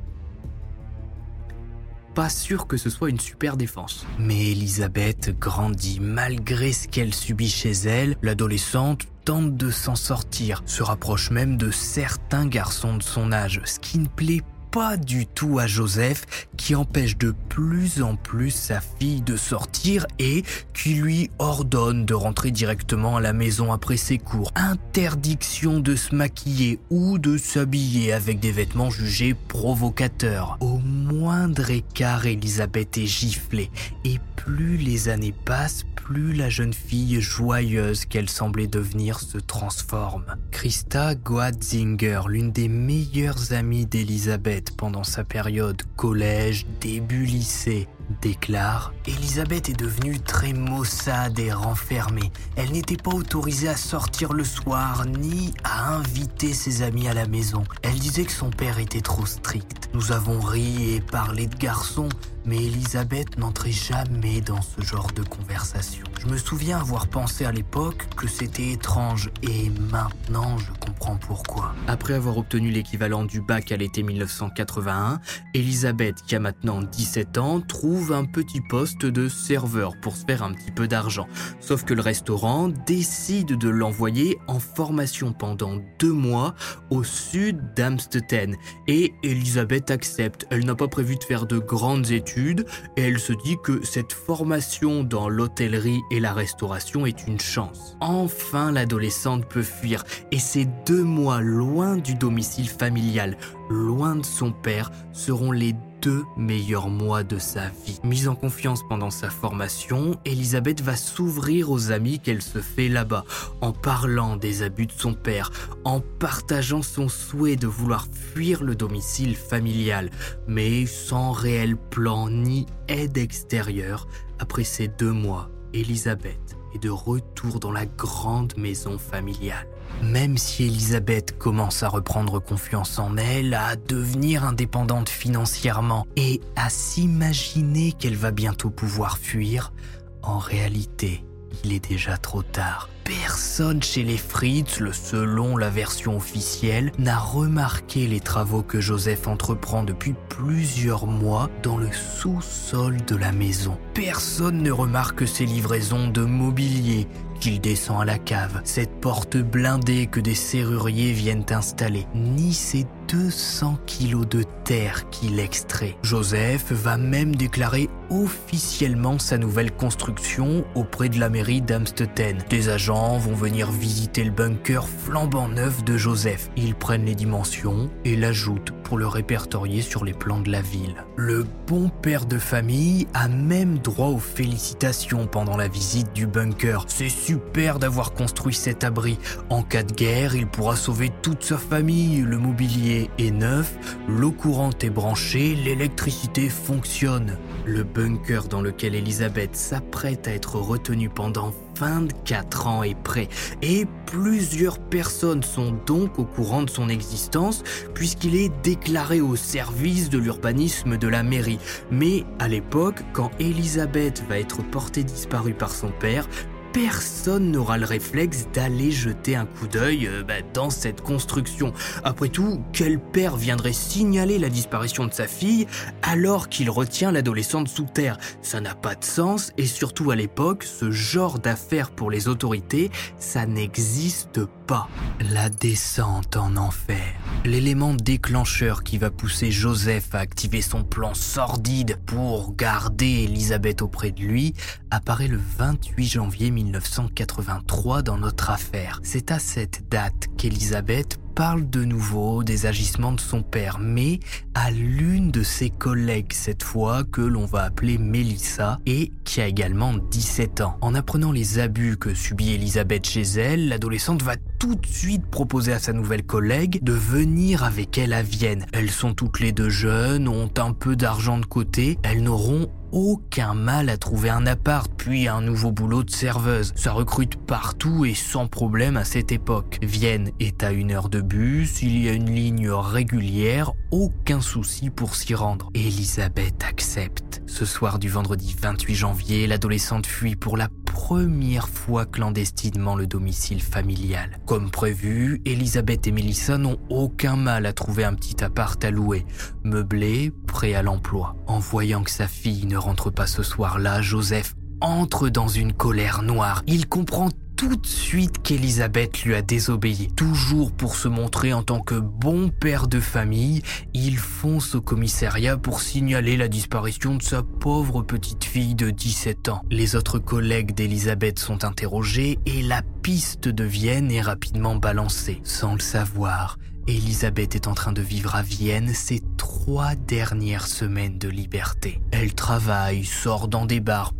Pas 2.15 2.29
sûr 2.29 2.65
que 2.65 2.77
ce 2.77 2.89
soit 2.89 3.09
une 3.09 3.19
super 3.19 3.57
défense. 3.57 4.05
Mais 4.17 4.51
Elisabeth 4.51 5.37
grandit 5.37 5.99
malgré 5.99 6.71
ce 6.71 6.87
qu'elle 6.87 7.13
subit 7.13 7.49
chez 7.49 7.71
elle. 7.71 8.15
L'adolescente 8.21 9.03
tente 9.25 9.57
de 9.57 9.69
s'en 9.69 9.95
sortir, 9.95 10.63
se 10.65 10.83
rapproche 10.83 11.31
même 11.31 11.57
de 11.57 11.71
certains 11.71 12.45
garçons 12.45 12.95
de 12.95 13.03
son 13.03 13.31
âge, 13.31 13.61
ce 13.65 13.79
qui 13.79 13.97
ne 13.97 14.07
plaît 14.07 14.43
pas 14.75 14.97
du 14.97 15.25
tout 15.25 15.57
à 15.57 15.67
Joseph 15.67 16.47
qui 16.57 16.75
empêche 16.75 17.17
de 17.17 17.33
plus 17.47 18.01
en 18.01 18.17
plus 18.17 18.51
sa 18.51 18.81
fille 18.81 19.21
de 19.21 19.37
sortir 19.37 20.05
et 20.19 20.43
qui 20.73 20.95
lui 20.95 21.29
ordonne 21.39 22.05
de 22.05 22.13
rentrer 22.13 22.51
directement 22.51 23.15
à 23.15 23.21
la 23.21 23.31
maison 23.31 23.71
après 23.71 23.95
ses 23.95 24.17
cours. 24.17 24.51
Interdiction 24.55 25.79
de 25.79 25.95
se 25.95 26.13
maquiller 26.13 26.81
ou 26.89 27.19
de 27.19 27.37
s'habiller 27.37 28.11
avec 28.11 28.41
des 28.41 28.51
vêtements 28.51 28.89
jugés 28.89 29.33
provocateurs. 29.33 30.57
Au 30.59 30.79
moindre 30.79 31.69
écart, 31.71 32.25
Elisabeth 32.25 32.97
est 32.97 33.05
giflée 33.05 33.71
et 34.03 34.19
plus 34.35 34.75
les 34.75 35.07
années 35.07 35.33
passent, 35.45 35.85
plus 35.95 36.33
la 36.33 36.49
jeune 36.49 36.73
fille 36.73 37.19
joyeuse 37.19 38.05
qu'elle 38.05 38.29
semblait 38.29 38.67
devenir 38.67 39.19
se 39.19 39.39
transforme. 39.39 40.35
Christa 40.51 41.15
Goatzinger, 41.15 42.21
l'une 42.27 42.51
des 42.51 42.67
meilleures 42.67 43.53
amies 43.53 43.87
d'Elisabeth 43.87 44.64
pendant 44.71 45.03
sa 45.03 45.23
période 45.23 45.81
collège, 45.95 46.65
début 46.81 47.25
lycée, 47.25 47.87
déclare 48.21 48.93
Elisabeth 49.07 49.69
est 49.69 49.79
devenue 49.79 50.19
très 50.19 50.53
maussade 50.53 51.37
et 51.39 51.51
renfermée. 51.51 52.31
Elle 52.55 52.71
n'était 52.71 52.97
pas 52.97 53.11
autorisée 53.11 53.69
à 53.69 53.77
sortir 53.77 54.33
le 54.33 54.43
soir 54.43 55.05
ni 55.05 55.53
à 55.63 55.93
inviter 55.93 56.53
ses 56.53 56.81
amis 56.81 57.07
à 57.07 57.13
la 57.13 57.27
maison. 57.27 57.63
Elle 57.81 57.99
disait 57.99 58.25
que 58.25 58.31
son 58.31 58.49
père 58.49 58.79
était 58.79 59.01
trop 59.01 59.25
strict. 59.25 59.89
Nous 59.93 60.11
avons 60.11 60.39
ri 60.39 60.95
et 60.95 61.01
parlé 61.01 61.47
de 61.47 61.55
garçons, 61.55 62.09
mais 62.45 62.57
Elisabeth 62.57 63.37
n'entrait 63.37 63.71
jamais 63.71 64.41
dans 64.41 64.61
ce 64.61 64.81
genre 64.81 65.11
de 65.15 65.23
conversation. 65.23 66.03
Je 66.19 66.27
me 66.27 66.37
souviens 66.37 66.79
avoir 66.79 67.07
pensé 67.07 67.45
à 67.45 67.51
l'époque 67.51 68.07
que 68.15 68.27
c'était 68.27 68.71
étrange 68.71 69.29
et 69.41 69.69
maintenant 69.91 70.57
je 70.57 70.71
comprends 70.79 71.17
pourquoi. 71.17 71.73
Après 71.87 72.13
avoir 72.13 72.37
obtenu 72.37 72.71
l'équivalent 72.71 73.23
du 73.23 73.41
bac 73.41 73.71
à 73.71 73.77
l'été 73.77 74.03
1981, 74.03 75.19
Elisabeth, 75.53 76.23
qui 76.27 76.35
a 76.35 76.39
maintenant 76.39 76.81
17 76.81 77.37
ans, 77.37 77.61
trouve 77.61 77.94
un 78.11 78.25
petit 78.25 78.61
poste 78.61 79.05
de 79.05 79.29
serveur 79.29 79.93
pour 80.01 80.15
se 80.15 80.25
faire 80.25 80.43
un 80.43 80.53
petit 80.53 80.71
peu 80.71 80.87
d'argent. 80.87 81.27
Sauf 81.59 81.83
que 81.85 81.93
le 81.93 82.01
restaurant 82.01 82.69
décide 82.85 83.57
de 83.57 83.69
l'envoyer 83.69 84.37
en 84.47 84.59
formation 84.59 85.31
pendant 85.31 85.77
deux 85.99 86.11
mois 86.11 86.55
au 86.89 87.03
sud 87.03 87.73
d'Amstetten. 87.75 88.55
Et 88.87 89.13
Elisabeth 89.23 89.91
accepte. 89.91 90.45
Elle 90.49 90.65
n'a 90.65 90.75
pas 90.75 90.87
prévu 90.87 91.15
de 91.15 91.23
faire 91.23 91.45
de 91.45 91.57
grandes 91.57 92.11
études 92.11 92.65
et 92.97 93.03
elle 93.03 93.19
se 93.19 93.33
dit 93.33 93.57
que 93.63 93.83
cette 93.85 94.13
formation 94.13 95.03
dans 95.03 95.29
l'hôtellerie 95.29 96.01
et 96.11 96.19
la 96.19 96.33
restauration 96.33 97.05
est 97.05 97.27
une 97.27 97.39
chance. 97.39 97.95
Enfin, 98.01 98.71
l'adolescente 98.71 99.47
peut 99.47 99.63
fuir 99.63 100.03
et 100.31 100.39
ces 100.39 100.65
deux 100.85 101.03
mois 101.03 101.41
loin 101.41 101.95
du 101.95 102.15
domicile 102.15 102.69
familial, 102.69 103.37
loin 103.69 104.15
de 104.15 104.25
son 104.25 104.51
père, 104.51 104.91
seront 105.13 105.51
les 105.51 105.75
deux 106.05 106.23
meilleurs 106.37 106.89
mois 106.89 107.23
de 107.23 107.39
sa 107.39 107.69
vie. 107.69 107.99
Mise 108.03 108.27
en 108.27 108.35
confiance 108.35 108.87
pendant 108.87 109.09
sa 109.09 109.31
formation, 109.31 110.15
Elisabeth 110.23 110.81
va 110.81 110.95
s'ouvrir 110.95 111.71
aux 111.71 111.91
amis 111.91 112.19
qu'elle 112.19 112.43
se 112.43 112.59
fait 112.59 112.89
là-bas, 112.89 113.25
en 113.61 113.71
parlant 113.71 114.37
des 114.37 114.61
abus 114.61 114.85
de 114.85 114.91
son 114.91 115.15
père, 115.15 115.51
en 115.83 116.01
partageant 116.01 116.83
son 116.83 117.09
souhait 117.09 117.55
de 117.55 117.65
vouloir 117.65 118.05
fuir 118.13 118.61
le 118.63 118.75
domicile 118.75 119.35
familial, 119.35 120.11
mais 120.47 120.85
sans 120.85 121.31
réel 121.31 121.75
plan 121.75 122.29
ni 122.29 122.67
aide 122.87 123.17
extérieure. 123.17 124.07
Après 124.37 124.63
ces 124.63 124.87
deux 124.87 125.11
mois, 125.11 125.49
Elisabeth 125.73 126.55
est 126.75 126.83
de 126.83 126.91
retour 126.91 127.59
dans 127.59 127.71
la 127.71 127.87
grande 127.87 128.55
maison 128.57 128.99
familiale. 128.99 129.67
Même 130.01 130.37
si 130.37 130.65
Elisabeth 130.65 131.37
commence 131.37 131.83
à 131.83 131.89
reprendre 131.89 132.39
confiance 132.39 132.99
en 132.99 133.17
elle, 133.17 133.53
à 133.53 133.75
devenir 133.75 134.43
indépendante 134.43 135.09
financièrement 135.09 136.05
et 136.15 136.41
à 136.55 136.69
s'imaginer 136.69 137.91
qu'elle 137.93 138.15
va 138.15 138.31
bientôt 138.31 138.69
pouvoir 138.69 139.17
fuir, 139.17 139.73
en 140.21 140.37
réalité, 140.37 141.23
il 141.63 141.73
est 141.73 141.87
déjà 141.87 142.17
trop 142.17 142.43
tard. 142.43 142.89
Personne 143.05 143.83
chez 143.83 144.01
les 144.01 144.17
Fritz, 144.17 144.81
selon 144.91 145.57
la 145.57 145.69
version 145.69 146.17
officielle, 146.17 146.91
n'a 146.97 147.19
remarqué 147.19 148.07
les 148.07 148.19
travaux 148.19 148.63
que 148.63 148.81
Joseph 148.81 149.27
entreprend 149.27 149.83
depuis 149.83 150.15
plusieurs 150.29 151.05
mois 151.05 151.51
dans 151.61 151.77
le 151.77 151.89
sous-sol 151.91 152.97
de 153.05 153.15
la 153.15 153.31
maison. 153.31 153.77
Personne 153.93 154.63
ne 154.63 154.71
remarque 154.71 155.27
ses 155.27 155.45
livraisons 155.45 156.07
de 156.07 156.21
mobilier, 156.21 157.07
qu'il 157.45 157.61
descend 157.61 158.01
à 158.01 158.05
la 158.05 158.17
cave, 158.17 158.59
cette 158.63 158.99
porte 159.01 159.37
blindée 159.37 160.07
que 160.07 160.19
des 160.19 160.33
serruriers 160.33 161.11
viennent 161.11 161.45
installer, 161.51 162.07
ni 162.15 162.55
ces 162.55 162.87
200 163.07 163.77
kilos 163.85 164.27
de 164.27 164.43
terre 164.63 165.09
qu'il 165.09 165.39
extrait. 165.39 165.95
Joseph 166.01 166.71
va 166.71 166.97
même 166.97 167.35
déclarer 167.35 167.89
officiellement 168.09 169.19
sa 169.19 169.37
nouvelle 169.37 169.71
construction 169.71 170.65
auprès 170.75 171.09
de 171.09 171.19
la 171.19 171.29
mairie 171.29 171.61
d'Amstetten. 171.61 172.37
Des 172.49 172.69
agents 172.69 173.17
vont 173.17 173.35
venir 173.35 173.71
visiter 173.71 174.23
le 174.23 174.31
bunker 174.31 174.87
flambant 174.87 175.47
neuf 175.47 175.83
de 175.83 175.97
Joseph. 175.97 176.49
Ils 176.55 176.75
prennent 176.75 177.05
les 177.05 177.15
dimensions 177.15 177.89
et 178.05 178.15
l'ajoutent 178.15 178.71
pour 178.83 178.97
le 178.97 179.07
répertorier 179.07 179.81
sur 179.81 180.05
les 180.05 180.13
plans 180.13 180.39
de 180.39 180.51
la 180.51 180.61
ville. 180.61 181.03
Le 181.15 181.45
bon 181.67 181.89
père 181.89 182.25
de 182.25 182.37
famille 182.37 183.07
a 183.13 183.27
même 183.27 183.79
droit 183.79 184.07
aux 184.07 184.19
félicitations 184.19 185.27
pendant 185.27 185.57
la 185.57 185.67
visite 185.67 186.13
du 186.13 186.27
bunker. 186.27 186.85
C'est 186.87 187.09
super 187.09 187.79
d'avoir 187.79 188.13
construit 188.13 188.53
cet 188.53 188.83
abri. 188.83 189.17
En 189.49 189.63
cas 189.63 189.83
de 189.83 189.93
guerre, 189.93 190.35
il 190.35 190.47
pourra 190.47 190.75
sauver 190.75 191.11
toute 191.21 191.43
sa 191.43 191.57
famille, 191.57 192.21
le 192.21 192.37
mobilier 192.37 192.94
est 193.17 193.31
neuf, 193.31 193.77
l'eau 194.07 194.31
courante 194.31 194.83
est 194.83 194.89
branchée, 194.89 195.55
l'électricité 195.55 196.49
fonctionne. 196.49 197.37
Le 197.65 197.83
bunker 197.83 198.47
dans 198.47 198.61
lequel 198.61 198.95
Elisabeth 198.95 199.55
s'apprête 199.55 200.27
à 200.27 200.33
être 200.33 200.55
retenue 200.55 201.09
pendant 201.09 201.51
24 201.79 202.67
ans 202.67 202.83
est 202.83 202.97
prêt 202.97 203.27
et 203.61 203.85
plusieurs 204.05 204.79
personnes 204.79 205.43
sont 205.43 205.75
donc 205.85 206.19
au 206.19 206.23
courant 206.23 206.63
de 206.63 206.69
son 206.69 206.89
existence 206.89 207.63
puisqu'il 207.93 208.35
est 208.35 208.51
déclaré 208.63 209.19
au 209.19 209.35
service 209.35 210.09
de 210.09 210.17
l'urbanisme 210.17 210.97
de 210.97 211.07
la 211.07 211.23
mairie. 211.23 211.59
Mais 211.91 212.23
à 212.39 212.47
l'époque, 212.47 213.01
quand 213.13 213.31
Elisabeth 213.39 214.23
va 214.29 214.39
être 214.39 214.63
portée 214.63 215.03
disparue 215.03 215.53
par 215.53 215.71
son 215.71 215.89
père, 215.89 216.27
personne 216.75 217.51
n'aura 217.51 217.77
le 217.77 217.85
réflexe 217.85 218.47
d'aller 218.53 218.91
jeter 218.91 219.37
un 219.37 219.45
coup 219.45 219.65
d'œil 219.65 220.07
euh, 220.07 220.23
bah, 220.23 220.41
dans 220.53 220.69
cette 220.69 220.99
construction. 220.99 221.71
Après 222.03 222.27
tout, 222.27 222.61
quel 222.73 222.99
père 222.99 223.37
viendrait 223.37 223.71
signaler 223.71 224.37
la 224.37 224.49
disparition 224.49 225.05
de 225.05 225.13
sa 225.13 225.25
fille 225.25 225.67
alors 226.01 226.49
qu'il 226.49 226.69
retient 226.69 227.13
l'adolescente 227.13 227.69
sous 227.69 227.85
terre? 227.85 228.17
Ça 228.41 228.59
n'a 228.59 228.75
pas 228.75 228.95
de 228.95 229.05
sens 229.05 229.53
et 229.57 229.67
surtout 229.67 230.11
à 230.11 230.17
l'époque, 230.17 230.65
ce 230.65 230.91
genre 230.91 231.39
d'affaires 231.39 231.91
pour 231.91 232.11
les 232.11 232.27
autorités, 232.27 232.91
ça 233.19 233.45
n'existe 233.45 234.41
pas. 234.67 234.89
La 235.31 235.47
descente 235.47 236.35
en 236.35 236.57
enfer. 236.57 237.15
L'élément 237.45 237.93
déclencheur 237.93 238.83
qui 238.83 238.97
va 238.97 239.11
pousser 239.11 239.51
Joseph 239.51 240.15
à 240.15 240.19
activer 240.19 240.63
son 240.63 240.83
plan 240.83 241.13
sordide 241.13 241.99
pour 242.07 242.55
garder 242.55 243.25
Elisabeth 243.25 243.83
auprès 243.83 244.11
de 244.11 244.21
lui 244.21 244.55
apparaît 244.89 245.27
le 245.27 245.39
28 245.59 246.07
janvier 246.07 246.49
1983 246.49 248.01
dans 248.01 248.17
notre 248.17 248.49
affaire. 248.49 248.99
C'est 249.03 249.29
à 249.29 249.37
cette 249.37 249.87
date 249.89 250.25
qu'Elisabeth 250.37 251.19
parle 251.35 251.69
de 251.69 251.83
nouveau 251.83 252.43
des 252.43 252.65
agissements 252.65 253.11
de 253.11 253.19
son 253.19 253.43
père, 253.43 253.77
mais 253.77 254.19
à 254.53 254.71
l'une 254.71 255.31
de 255.31 255.43
ses 255.43 255.69
collègues 255.69 256.31
cette 256.31 256.63
fois 256.63 257.03
que 257.03 257.21
l'on 257.21 257.45
va 257.45 257.63
appeler 257.63 257.97
Melissa 257.97 258.79
et 258.85 259.11
qui 259.25 259.41
a 259.41 259.47
également 259.47 259.93
17 259.93 260.61
ans. 260.61 260.77
En 260.81 260.95
apprenant 260.95 261.33
les 261.33 261.59
abus 261.59 261.97
que 261.97 262.13
subit 262.13 262.53
Elisabeth 262.53 263.05
chez 263.05 263.21
elle, 263.21 263.67
l'adolescente 263.67 264.23
va 264.23 264.37
tout 264.65 264.73
de 264.73 264.87
suite 264.87 265.27
proposer 265.27 265.73
à 265.73 265.77
sa 265.77 265.93
nouvelle 265.93 266.23
collègue 266.23 266.79
de 266.81 266.91
venir 266.91 267.63
avec 267.63 267.99
elle 267.99 268.13
à 268.13 268.23
Vienne. 268.23 268.65
Elles 268.73 268.89
sont 268.89 269.13
toutes 269.13 269.39
les 269.39 269.51
deux 269.51 269.69
jeunes, 269.69 270.27
ont 270.27 270.49
un 270.57 270.73
peu 270.73 270.95
d'argent 270.95 271.37
de 271.37 271.45
côté, 271.45 271.99
elles 272.01 272.23
n'auront 272.23 272.67
aucun 272.91 273.53
mal 273.53 273.89
à 273.89 273.97
trouver 273.97 274.31
un 274.31 274.47
appart 274.47 274.91
puis 274.97 275.27
un 275.27 275.41
nouveau 275.41 275.71
boulot 275.71 276.03
de 276.03 276.09
serveuse. 276.09 276.73
Ça 276.75 276.93
recrute 276.93 277.35
partout 277.35 278.05
et 278.05 278.15
sans 278.15 278.47
problème 278.47 278.97
à 278.97 279.03
cette 279.03 279.31
époque. 279.31 279.77
Vienne 279.83 280.31
est 280.39 280.63
à 280.63 280.71
une 280.71 280.91
heure 280.91 281.09
de 281.09 281.21
bus, 281.21 281.83
il 281.83 282.01
y 282.01 282.09
a 282.09 282.13
une 282.13 282.33
ligne 282.33 282.71
régulière, 282.71 283.71
aucun 283.91 284.41
souci 284.41 284.89
pour 284.89 285.15
s'y 285.15 285.35
rendre. 285.35 285.69
Elisabeth 285.75 286.63
accepte. 286.67 287.43
Ce 287.45 287.65
soir 287.65 287.99
du 287.99 288.09
vendredi 288.09 288.55
28 288.59 288.95
janvier, 288.95 289.45
l'adolescente 289.45 290.07
fuit 290.07 290.35
pour 290.35 290.57
la 290.57 290.69
première 290.95 291.67
fois 291.67 292.05
clandestinement 292.05 292.95
le 292.95 293.05
domicile 293.05 293.61
familial. 293.61 294.39
Comme 294.45 294.71
prévu, 294.71 295.41
Elisabeth 295.43 296.07
et 296.07 296.11
Melissa 296.13 296.57
n'ont 296.57 296.77
aucun 296.89 297.35
mal 297.35 297.65
à 297.65 297.73
trouver 297.73 298.05
un 298.05 298.13
petit 298.13 298.41
appart 298.45 298.81
à 298.81 298.91
louer, 298.91 299.25
meublé, 299.65 300.31
prêt 300.47 300.73
à 300.73 300.81
l'emploi. 300.81 301.35
En 301.47 301.59
voyant 301.59 302.01
que 302.01 302.09
sa 302.09 302.29
fille 302.29 302.65
ne 302.65 302.77
rentre 302.77 303.09
pas 303.09 303.27
ce 303.27 303.43
soir-là, 303.43 304.01
Joseph 304.01 304.55
entre 304.81 305.29
dans 305.29 305.47
une 305.47 305.73
colère 305.73 306.21
noire. 306.21 306.63
Il 306.67 306.87
comprend 306.87 307.29
tout 307.55 307.75
de 307.75 307.85
suite 307.85 308.41
qu'Elisabeth 308.41 309.23
lui 309.23 309.33
a 309.33 309.41
désobéi. 309.41 310.09
Toujours 310.15 310.71
pour 310.71 310.95
se 310.95 311.07
montrer 311.07 311.53
en 311.53 311.63
tant 311.63 311.79
que 311.79 311.95
bon 311.95 312.49
père 312.49 312.87
de 312.87 312.99
famille, 312.99 313.61
il 313.93 314.17
fonce 314.17 314.75
au 314.75 314.81
commissariat 314.81 315.57
pour 315.57 315.81
signaler 315.81 316.35
la 316.35 316.47
disparition 316.47 317.15
de 317.15 317.23
sa 317.23 317.43
pauvre 317.43 318.01
petite 318.01 318.43
fille 318.43 318.75
de 318.75 318.91
17 318.91 319.49
ans. 319.49 319.61
Les 319.69 319.95
autres 319.95 320.19
collègues 320.19 320.73
d'Elisabeth 320.73 321.39
sont 321.39 321.63
interrogés 321.63 322.39
et 322.45 322.61
la 322.61 322.81
piste 323.01 323.47
de 323.47 323.63
Vienne 323.63 324.11
est 324.11 324.21
rapidement 324.21 324.75
balancée. 324.75 325.39
Sans 325.43 325.73
le 325.73 325.81
savoir, 325.81 326.57
Elisabeth 326.87 327.55
est 327.55 327.67
en 327.67 327.73
train 327.73 327.93
de 327.93 328.01
vivre 328.01 328.35
à 328.35 328.43
Vienne 328.43 328.93
ses 328.93 329.21
trois 329.37 329.95
dernières 329.95 330.67
semaines 330.67 331.17
de 331.17 331.29
liberté. 331.29 332.01
Elle 332.11 332.35
travaille, 332.35 333.05
sort 333.05 333.47
dans 333.47 333.65
des 333.65 333.79
bars, 333.79 334.13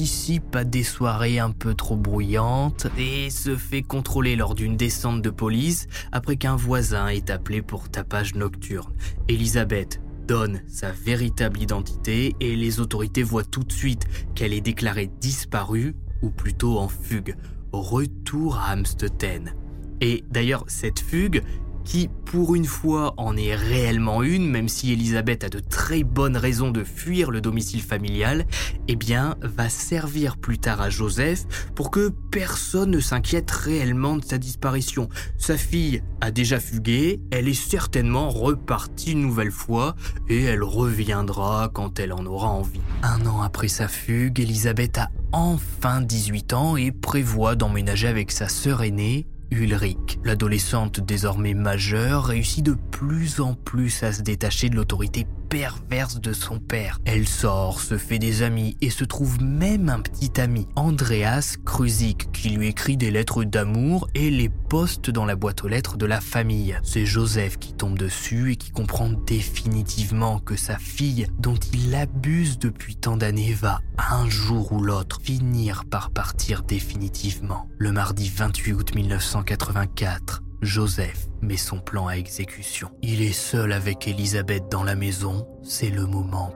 participe 0.00 0.56
à 0.56 0.64
des 0.64 0.82
soirées 0.82 1.38
un 1.40 1.50
peu 1.50 1.74
trop 1.74 1.94
bruyantes 1.94 2.86
et 2.96 3.28
se 3.28 3.54
fait 3.54 3.82
contrôler 3.82 4.34
lors 4.34 4.54
d'une 4.54 4.74
descente 4.74 5.20
de 5.20 5.28
police 5.28 5.88
après 6.10 6.36
qu'un 6.36 6.56
voisin 6.56 7.08
ait 7.08 7.30
appelé 7.30 7.60
pour 7.60 7.90
tapage 7.90 8.34
nocturne. 8.34 8.90
Elisabeth 9.28 10.00
donne 10.26 10.62
sa 10.68 10.90
véritable 10.90 11.60
identité 11.60 12.34
et 12.40 12.56
les 12.56 12.80
autorités 12.80 13.22
voient 13.22 13.44
tout 13.44 13.62
de 13.62 13.72
suite 13.72 14.06
qu'elle 14.34 14.54
est 14.54 14.62
déclarée 14.62 15.10
disparue 15.20 15.94
ou 16.22 16.30
plutôt 16.30 16.78
en 16.78 16.88
fugue. 16.88 17.36
Retour 17.70 18.56
à 18.56 18.72
Amstetten. 18.72 19.54
Et 20.00 20.24
d'ailleurs, 20.30 20.64
cette 20.66 21.00
fugue, 21.00 21.42
qui 21.90 22.08
pour 22.24 22.54
une 22.54 22.66
fois 22.66 23.14
en 23.16 23.36
est 23.36 23.56
réellement 23.56 24.22
une, 24.22 24.48
même 24.48 24.68
si 24.68 24.92
Elisabeth 24.92 25.42
a 25.42 25.48
de 25.48 25.58
très 25.58 26.04
bonnes 26.04 26.36
raisons 26.36 26.70
de 26.70 26.84
fuir 26.84 27.32
le 27.32 27.40
domicile 27.40 27.82
familial, 27.82 28.46
eh 28.86 28.94
bien 28.94 29.34
va 29.42 29.68
servir 29.68 30.36
plus 30.36 30.58
tard 30.58 30.80
à 30.80 30.88
Joseph 30.88 31.46
pour 31.74 31.90
que 31.90 32.12
personne 32.30 32.92
ne 32.92 33.00
s'inquiète 33.00 33.50
réellement 33.50 34.16
de 34.18 34.24
sa 34.24 34.38
disparition. 34.38 35.08
Sa 35.36 35.56
fille 35.56 36.00
a 36.20 36.30
déjà 36.30 36.60
fugué, 36.60 37.18
elle 37.32 37.48
est 37.48 37.54
certainement 37.54 38.30
repartie 38.30 39.10
une 39.10 39.22
nouvelle 39.22 39.50
fois 39.50 39.96
et 40.28 40.44
elle 40.44 40.62
reviendra 40.62 41.72
quand 41.74 41.98
elle 41.98 42.12
en 42.12 42.24
aura 42.24 42.50
envie. 42.50 42.82
Un 43.02 43.26
an 43.26 43.42
après 43.42 43.66
sa 43.66 43.88
fugue, 43.88 44.38
Elisabeth 44.38 44.98
a 44.98 45.08
enfin 45.32 46.02
18 46.02 46.52
ans 46.52 46.76
et 46.76 46.92
prévoit 46.92 47.56
d'emménager 47.56 48.06
avec 48.06 48.30
sa 48.30 48.46
sœur 48.46 48.84
aînée 48.84 49.26
Ulrich, 49.50 50.18
l'adolescente 50.24 51.00
désormais 51.00 51.54
majeure, 51.54 52.26
réussit 52.26 52.64
de 52.64 52.76
plus 52.90 53.40
en 53.40 53.54
plus 53.54 54.02
à 54.02 54.12
se 54.12 54.22
détacher 54.22 54.68
de 54.68 54.76
l'autorité 54.76 55.26
perverse 55.50 56.20
de 56.20 56.32
son 56.32 56.60
père. 56.60 56.98
Elle 57.04 57.28
sort, 57.28 57.80
se 57.80 57.98
fait 57.98 58.20
des 58.20 58.42
amis 58.42 58.76
et 58.80 58.88
se 58.88 59.04
trouve 59.04 59.42
même 59.42 59.88
un 59.88 60.00
petit 60.00 60.40
ami, 60.40 60.68
Andreas 60.76 61.56
Krusik, 61.66 62.30
qui 62.32 62.50
lui 62.50 62.68
écrit 62.68 62.96
des 62.96 63.10
lettres 63.10 63.44
d'amour 63.44 64.08
et 64.14 64.30
les 64.30 64.48
poste 64.48 65.10
dans 65.10 65.24
la 65.24 65.34
boîte 65.34 65.64
aux 65.64 65.68
lettres 65.68 65.96
de 65.96 66.06
la 66.06 66.20
famille. 66.20 66.78
C'est 66.84 67.04
Joseph 67.04 67.58
qui 67.58 67.74
tombe 67.74 67.98
dessus 67.98 68.52
et 68.52 68.56
qui 68.56 68.70
comprend 68.70 69.10
définitivement 69.10 70.38
que 70.38 70.56
sa 70.56 70.78
fille, 70.78 71.26
dont 71.40 71.58
il 71.74 71.94
abuse 71.96 72.58
depuis 72.58 72.94
tant 72.94 73.16
d'années, 73.16 73.52
va 73.52 73.80
un 73.98 74.30
jour 74.30 74.72
ou 74.72 74.80
l'autre 74.80 75.18
finir 75.20 75.84
par 75.84 76.10
partir 76.10 76.62
définitivement. 76.62 77.68
Le 77.76 77.90
mardi 77.90 78.30
28 78.34 78.72
août 78.72 78.94
1984, 78.94 80.42
Joseph 80.62 81.26
met 81.40 81.56
son 81.56 81.78
plan 81.78 82.06
à 82.06 82.14
exécution. 82.14 82.90
Il 83.02 83.22
est 83.22 83.32
seul 83.32 83.72
avec 83.72 84.06
Elisabeth 84.06 84.64
dans 84.70 84.84
la 84.84 84.94
maison, 84.94 85.48
c'est 85.62 85.90
le 85.90 86.06
moment 86.06 86.54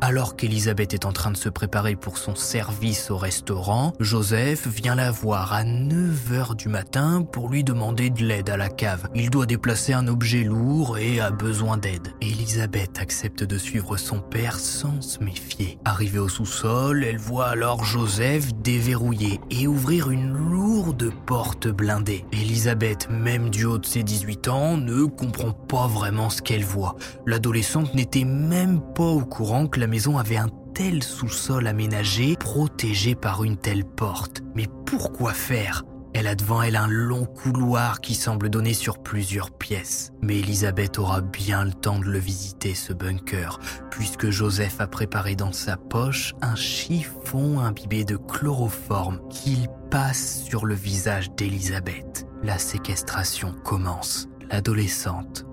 Alors 0.00 0.36
qu'Elisabeth 0.36 0.94
est 0.94 1.04
en 1.04 1.12
train 1.12 1.30
de 1.30 1.36
se 1.36 1.48
préparer 1.48 1.96
pour 1.96 2.18
son 2.18 2.34
service 2.34 3.10
au 3.10 3.16
restaurant, 3.16 3.92
Joseph 3.98 4.66
vient 4.66 4.94
la 4.94 5.10
voir 5.10 5.52
à 5.52 5.64
9h 5.64 6.56
du 6.56 6.68
matin 6.68 7.22
pour 7.22 7.48
lui 7.48 7.64
demander 7.64 8.10
de 8.10 8.24
l'aide 8.24 8.50
à 8.50 8.56
la 8.56 8.68
cave. 8.68 9.08
Il 9.14 9.30
doit 9.30 9.46
déplacer 9.46 9.92
un 9.92 10.06
objet 10.06 10.44
lourd 10.44 10.98
et 10.98 11.20
a 11.20 11.30
besoin 11.30 11.76
d'aide. 11.76 12.08
Elisabeth 12.20 12.98
accepte 12.98 13.42
de 13.42 13.58
suivre 13.58 13.96
son 13.96 14.20
père 14.20 14.58
sans 14.58 15.00
se 15.00 15.22
méfier. 15.22 15.78
Arrivée 15.84 16.18
au 16.18 16.28
sous-sol, 16.28 17.04
elle 17.04 17.18
voit 17.18 17.48
alors 17.48 17.84
Joseph 17.84 18.54
déverrouiller 18.62 19.40
et 19.50 19.66
ouvrir 19.66 20.10
une 20.10 20.32
lourde 20.32 21.12
porte 21.26 21.68
blindée. 21.68 22.24
Elisabeth, 22.32 23.08
même 23.10 23.50
du 23.50 23.64
haut 23.64 23.78
de 23.78 23.86
ses 23.86 24.02
18 24.02 24.48
ans, 24.48 24.76
ne 24.76 25.04
comprend 25.04 25.52
pas 25.52 25.86
vraiment 25.86 26.30
ce 26.30 26.42
qu'elle 26.42 26.64
voit. 26.64 26.96
L'adolescente 27.26 27.94
n'était 27.94 28.24
même 28.24 28.80
pas 28.94 29.04
au 29.04 29.24
courant 29.24 29.37
que 29.38 29.78
la 29.78 29.86
maison 29.86 30.18
avait 30.18 30.36
un 30.36 30.48
tel 30.74 31.00
sous-sol 31.00 31.68
aménagé, 31.68 32.34
protégé 32.36 33.14
par 33.14 33.44
une 33.44 33.56
telle 33.56 33.84
porte. 33.84 34.42
Mais 34.56 34.66
pourquoi 34.84 35.32
faire? 35.32 35.84
Elle 36.12 36.26
a 36.26 36.34
devant 36.34 36.60
elle 36.60 36.74
un 36.74 36.88
long 36.88 37.24
couloir 37.24 38.00
qui 38.00 38.14
semble 38.14 38.48
donner 38.50 38.74
sur 38.74 38.98
plusieurs 39.00 39.52
pièces. 39.52 40.10
Mais 40.22 40.40
Elisabeth 40.40 40.98
aura 40.98 41.20
bien 41.20 41.64
le 41.64 41.72
temps 41.72 42.00
de 42.00 42.06
le 42.06 42.18
visiter, 42.18 42.74
ce 42.74 42.92
bunker, 42.92 43.60
puisque 43.92 44.28
Joseph 44.28 44.80
a 44.80 44.88
préparé 44.88 45.36
dans 45.36 45.52
sa 45.52 45.76
poche 45.76 46.34
un 46.40 46.56
chiffon 46.56 47.60
imbibé 47.60 48.04
de 48.04 48.16
chloroforme 48.16 49.20
qu'il 49.28 49.68
passe 49.88 50.42
sur 50.42 50.66
le 50.66 50.74
visage 50.74 51.30
d'Elisabeth. 51.36 52.26
La 52.42 52.58
séquestration 52.58 53.52
commence. 53.62 54.28
L'adolescente 54.50 55.47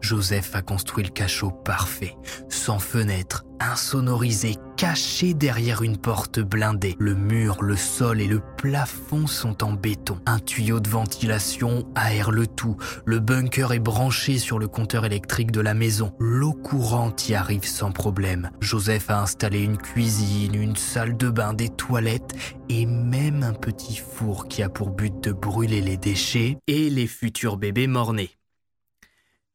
Joseph 0.00 0.54
a 0.54 0.62
construit 0.62 1.04
le 1.04 1.10
cachot 1.10 1.50
parfait, 1.50 2.16
sans 2.48 2.78
fenêtre, 2.78 3.44
insonorisé, 3.60 4.56
caché 4.76 5.34
derrière 5.34 5.82
une 5.82 5.96
porte 5.96 6.40
blindée. 6.40 6.96
Le 6.98 7.14
mur, 7.14 7.62
le 7.62 7.76
sol 7.76 8.20
et 8.20 8.26
le 8.26 8.40
plafond 8.56 9.26
sont 9.26 9.64
en 9.64 9.72
béton. 9.72 10.18
Un 10.26 10.38
tuyau 10.38 10.80
de 10.80 10.88
ventilation 10.88 11.86
aère 11.94 12.30
le 12.30 12.46
tout. 12.46 12.76
Le 13.04 13.18
bunker 13.18 13.72
est 13.72 13.80
branché 13.80 14.38
sur 14.38 14.58
le 14.58 14.68
compteur 14.68 15.04
électrique 15.04 15.50
de 15.50 15.60
la 15.60 15.74
maison. 15.74 16.12
L'eau 16.18 16.52
courante 16.52 17.28
y 17.28 17.34
arrive 17.34 17.66
sans 17.66 17.92
problème. 17.92 18.50
Joseph 18.60 19.10
a 19.10 19.20
installé 19.20 19.60
une 19.60 19.76
cuisine, 19.78 20.54
une 20.54 20.76
salle 20.76 21.16
de 21.16 21.28
bain, 21.28 21.52
des 21.52 21.68
toilettes 21.68 22.34
et 22.68 22.86
même 22.86 23.42
un 23.42 23.54
petit 23.54 23.96
four 23.96 24.46
qui 24.48 24.62
a 24.62 24.68
pour 24.68 24.90
but 24.90 25.22
de 25.22 25.32
brûler 25.32 25.80
les 25.80 25.96
déchets 25.96 26.58
et 26.66 26.88
les 26.90 27.06
futurs 27.06 27.56
bébés 27.56 27.88
morts-nés. 27.88 28.37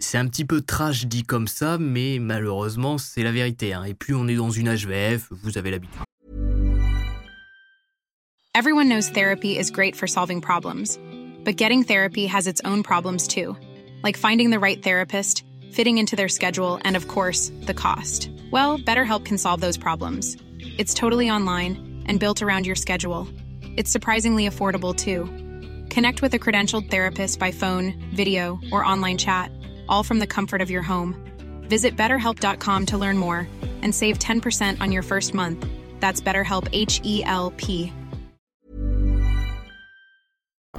C'est 0.03 0.17
un 0.17 0.27
petit 0.27 0.43
peu 0.43 0.61
trash 0.61 1.05
dit 1.05 1.23
comme 1.23 1.47
ça, 1.47 1.77
mais 1.79 2.19
malheureusement, 2.19 2.97
c'est 2.97 3.23
la 3.23 3.31
vérité. 3.31 3.73
Hein. 3.73 3.85
Et 3.85 3.93
plus 3.93 4.13
on 4.13 4.27
est 4.27 4.35
dans 4.35 4.51
une 4.51 4.67
HVF, 4.67 5.29
vous 5.31 5.57
avez 5.57 5.71
l'habitude. 5.71 6.01
Everyone 8.53 8.89
knows 8.89 9.09
therapy 9.09 9.57
is 9.57 9.71
great 9.71 9.95
for 9.95 10.05
solving 10.05 10.41
problems. 10.41 10.99
But 11.45 11.55
getting 11.55 11.83
therapy 11.83 12.27
has 12.27 12.47
its 12.47 12.61
own 12.65 12.83
problems 12.83 13.27
too. 13.27 13.55
Like 14.03 14.17
finding 14.17 14.51
the 14.51 14.59
right 14.59 14.83
therapist, 14.83 15.45
fitting 15.71 15.97
into 15.97 16.15
their 16.15 16.29
schedule, 16.29 16.79
and 16.83 16.95
of 16.95 17.07
course, 17.07 17.51
the 17.65 17.73
cost. 17.73 18.29
Well, 18.51 18.77
BetterHelp 18.77 19.23
can 19.23 19.37
solve 19.37 19.61
those 19.61 19.77
problems. 19.77 20.35
It's 20.77 20.93
totally 20.93 21.31
online 21.31 22.03
and 22.07 22.19
built 22.19 22.41
around 22.41 22.67
your 22.67 22.75
schedule. 22.75 23.27
It's 23.77 23.89
surprisingly 23.89 24.47
affordable 24.47 24.93
too. 24.95 25.25
Connect 25.89 26.21
with 26.21 26.33
a 26.33 26.39
credentialed 26.39 26.91
therapist 26.91 27.39
by 27.39 27.51
phone, 27.51 27.93
video, 28.13 28.59
or 28.71 28.85
online 28.85 29.17
chat, 29.17 29.49
all 29.87 30.03
from 30.03 30.19
the 30.19 30.27
comfort 30.27 30.61
of 30.61 30.69
your 30.69 30.81
home. 30.81 31.15
Visit 31.69 31.97
betterhelp.com 31.97 32.85
to 32.87 32.97
learn 32.97 33.17
more 33.17 33.47
and 33.81 33.93
save 33.93 34.17
10% 34.19 34.81
on 34.81 34.91
your 34.91 35.03
first 35.03 35.33
month. 35.33 35.65
That's 35.99 36.21
BetterHelp 36.21 36.69
H 36.71 37.01
E 37.03 37.23
L 37.25 37.51
P. 37.57 37.91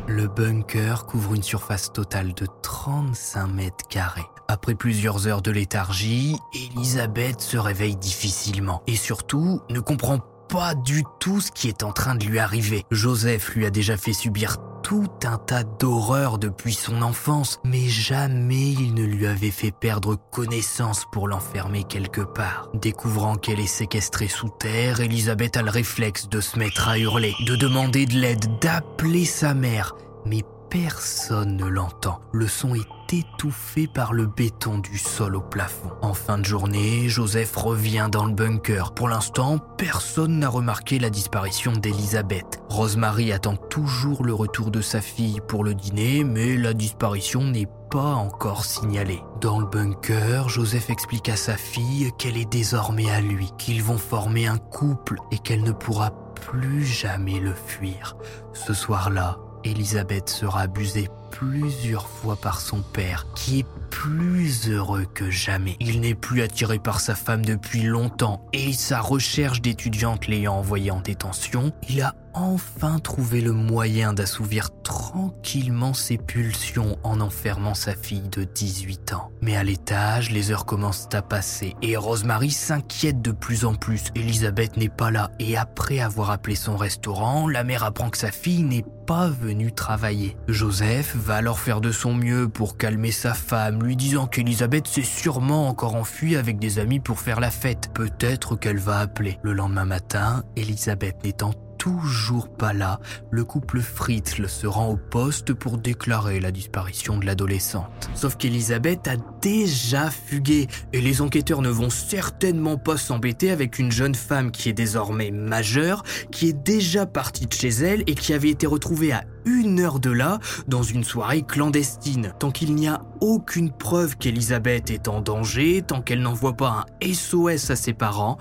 Le 0.07 0.29
bunker 0.29 1.07
couvre 1.09 1.35
une 1.35 1.43
surface 1.43 1.91
totale 1.91 2.35
de 2.35 2.47
35 2.63 3.47
mètres 3.47 3.89
carrés. 3.89 4.27
Après 4.49 4.75
plusieurs 4.75 5.27
heures 5.27 5.41
de 5.41 5.51
léthargie, 5.51 6.37
Elisabeth 6.53 7.41
se 7.41 7.57
réveille 7.57 7.97
difficilement 7.97 8.83
et 8.87 8.97
surtout 8.97 9.63
ne 9.71 9.81
comprend 9.81 10.21
pas 10.49 10.75
du 10.75 11.05
tout 11.21 11.41
ce 11.41 11.51
qui 11.51 11.69
est 11.69 11.83
en 11.83 11.93
train 11.93 12.15
de 12.15 12.25
lui 12.25 12.39
arriver. 12.39 12.85
Joseph 12.91 13.55
lui 13.55 13.67
a 13.67 13.71
déjà 13.71 13.97
fait 13.97 14.13
subir 14.13 14.57
tout 14.85 15.09
un 15.25 15.39
tas 15.39 15.65
d'horreurs 15.65 16.39
depuis 16.39 16.75
son 16.75 17.01
enfance, 17.01 17.59
mais 17.65 17.89
jamais 17.89 18.71
il 18.73 18.93
ne 18.93 19.03
lui 19.03 19.27
avait 19.27 19.51
fait 19.51 19.73
perdre 19.73 20.17
connaissance 20.31 21.07
pour 21.11 21.27
l'enfermer 21.27 21.85
quelque 21.85 22.21
part. 22.21 22.69
Découvrant 22.75 23.37
qu'elle 23.37 23.61
est 23.61 23.67
séquestrée 23.67 24.29
sous 24.29 24.51
terre, 24.51 25.01
Elisabeth 25.01 25.57
a 25.57 25.63
le 25.63 25.71
réflexe 25.71 26.29
de 26.29 26.41
se 26.43 26.59
mettre 26.59 26.89
à 26.89 26.99
hurler, 26.99 27.35
de 27.47 27.57
demander 27.57 28.05
de 28.05 28.15
l'aide, 28.15 28.59
d'appeler 28.61 29.25
sa 29.25 29.55
mère. 29.55 29.95
Mais 30.27 30.43
personne 30.75 31.57
ne 31.57 31.67
l'entend. 31.67 32.21
Le 32.33 32.49
son 32.49 32.75
est 32.75 33.13
étouffé 33.13 33.87
par 33.87 34.13
le 34.13 34.27
béton 34.27 34.79
du 34.79 34.99
sol 34.99 35.37
au 35.37 35.41
plafond. 35.41 35.93
En 36.03 36.15
fin 36.15 36.37
de 36.37 36.45
journée, 36.45 37.09
Joseph 37.09 37.55
revient 37.55 38.09
dans 38.11 38.27
le 38.27 38.33
bunker. 38.33 38.93
Pour 38.93 39.09
l'instant, 39.09 39.59
personne 39.79 40.41
n'a 40.41 40.49
remarqué 40.49 40.99
la 40.99 41.11
disparition 41.11 41.71
d'Elisabeth. 41.71 42.61
Rosemary 42.69 43.31
attend 43.31 43.55
toujours 43.55 44.25
le 44.25 44.35
retour 44.35 44.73
de 44.73 44.81
sa 44.81 45.01
fille 45.01 45.41
pour 45.47 45.63
le 45.63 45.77
dîner, 45.77 46.25
mais 46.25 46.57
la 46.57 46.75
disparition 46.75 47.45
n'est 47.45 47.69
pas 47.89 48.15
encore 48.15 48.65
signalée. 48.65 49.23
Dans 49.41 49.61
le 49.61 49.67
bunker, 49.67 50.49
Joseph 50.49 50.91
explique 50.91 51.29
à 51.29 51.37
sa 51.37 51.57
fille 51.57 52.11
qu'elle 52.19 52.37
est 52.37 52.51
désormais 52.51 53.13
à 53.13 53.21
lui, 53.21 53.49
qu'ils 53.59 53.85
vont 53.85 53.99
former 53.99 54.49
un 54.49 54.59
couple 54.59 55.19
et 55.31 55.39
qu'elle 55.39 55.63
ne 55.63 55.71
pourra 55.71 56.11
plus 56.35 56.85
jamais 56.85 57.39
le 57.39 57.55
fuir. 57.55 58.17
Ce 58.53 58.75
soir-là, 58.75 59.39
Elisabeth 59.65 60.29
sera 60.29 60.63
abusée 60.63 61.09
plusieurs 61.31 62.09
fois 62.09 62.37
par 62.37 62.61
son 62.61 62.83
père, 62.83 63.27
qui 63.35 63.61
est 63.61 63.67
plus 63.91 64.69
heureux 64.69 65.07
que 65.15 65.31
jamais. 65.31 65.77
Il 65.81 66.01
n'est 66.01 66.15
plus 66.15 66.43
attiré 66.43 66.79
par 66.79 67.01
sa 67.01 67.15
femme 67.15 67.45
depuis 67.45 67.83
longtemps 67.83 68.45
et 68.53 68.73
sa 68.73 69.01
recherche 69.01 69.61
d'étudiante 69.61 70.27
l'ayant 70.27 70.55
envoyé 70.55 70.91
en 70.91 71.01
détention, 71.01 71.73
il 71.89 72.03
a 72.03 72.15
enfin 72.35 72.99
trouvé 72.99 73.41
le 73.41 73.53
moyen 73.53 74.13
d'assouvir 74.13 74.71
tranquillement 74.83 75.95
ses 75.95 76.19
pulsions 76.19 76.99
en 77.03 77.21
enfermant 77.21 77.75
sa 77.75 77.95
fille 77.95 78.29
de 78.29 78.45
18 78.45 79.15
ans. 79.15 79.31
Mais 79.41 79.57
à 79.57 79.65
l'étage, 79.65 80.31
les 80.31 80.51
heures 80.51 80.67
commencent 80.67 81.09
à 81.13 81.23
passer 81.23 81.75
et 81.83 81.97
Rosemary 81.97 82.51
s'inquiète 82.51 83.23
de 83.23 83.33
plus 83.33 83.65
en 83.65 83.75
plus. 83.75 84.05
Elisabeth 84.15 84.77
n'est 84.77 84.89
pas 84.89 85.11
là 85.11 85.31
et 85.39 85.57
après 85.57 86.01
avoir 86.01 86.31
appelé 86.31 86.57
son 86.57 86.77
restaurant, 86.77 87.49
la 87.49 87.65
mère 87.65 87.85
apprend 87.85 88.11
que 88.11 88.19
sa 88.19 88.31
fille 88.31 88.63
n'est 88.63 88.85
pas 89.07 89.29
venue 89.29 89.73
travailler. 89.73 90.37
Joseph 90.49 91.15
va 91.17 91.37
alors 91.37 91.59
faire 91.59 91.81
de 91.81 91.93
son 91.93 92.15
mieux 92.15 92.49
pour 92.49 92.77
calmer 92.77 93.13
sa 93.13 93.35
femme, 93.35 93.83
lui 93.83 93.97
disant 93.97 94.27
qu'Elisabeth 94.27 94.87
s'est 94.87 95.03
sûrement 95.03 95.69
encore 95.69 95.95
enfuie 95.95 96.37
avec 96.37 96.59
des 96.59 96.79
amis 96.79 97.01
pour 97.01 97.21
faire 97.21 97.41
la 97.41 97.51
fête. 97.51 97.91
Peut-être 97.93 98.57
qu'elle 98.57 98.79
va 98.79 99.01
appeler. 99.01 99.39
Le 99.43 99.53
lendemain 99.53 99.85
matin, 99.85 100.43
Elisabeth 100.57 101.23
n'étant 101.25 101.53
toujours 101.85 102.49
pas 102.49 102.73
là, 102.73 102.99
le 103.31 103.45
couple 103.45 103.81
Fritzl 103.81 104.49
se 104.49 104.67
rend 104.67 104.89
au 104.89 104.97
poste 104.97 105.53
pour 105.53 105.77
déclarer 105.77 106.41
la 106.41 106.51
disparition 106.51 107.19
de 107.19 107.27
l'adolescente. 107.27 108.09
Sauf 108.15 108.39
qu'Elisabeth 108.39 109.07
a 109.07 109.17
déjà 109.43 110.09
fugué 110.09 110.67
et 110.95 111.03
les 111.03 111.21
enquêteurs 111.21 111.61
ne 111.61 111.69
vont 111.69 111.91
certainement 111.91 112.79
pas 112.79 112.97
s'embêter 112.97 113.51
avec 113.51 113.79
une 113.79 113.93
jeune 113.93 114.15
femme 114.15 114.51
qui 114.51 114.71
est 114.71 114.73
désormais 114.73 115.31
majeure, 115.31 116.05
qui 116.31 116.49
est 116.49 116.55
déjà 116.55 117.05
partie 117.05 117.47
de 117.47 117.53
chez 117.53 117.69
elle 117.69 118.03
et 118.07 118.15
qui 118.15 118.33
avait 118.33 118.49
été 118.49 118.67
retrouvée 118.67 119.13
à 119.13 119.25
une 119.45 119.79
heure 119.79 120.01
de 120.01 120.11
là 120.11 120.39
dans 120.67 120.83
une 120.83 121.05
soirée 121.05 121.43
clandestine. 121.43 122.33
Tant 122.39 122.51
qu'il 122.51 122.75
n'y 122.75 122.89
a 122.89 123.03
aucune 123.21 123.71
preuve 123.71 124.17
qu'Elisabeth 124.17 124.91
est 124.91 125.07
en 125.07 125.21
danger, 125.21 125.83
tant 125.87 126.01
qu'elle 126.01 126.23
n'envoie 126.23 126.55
pas 126.55 126.87
un 127.03 127.13
SOS 127.13 127.71
à 127.71 127.77
ses 127.77 127.93
parents, 127.93 128.39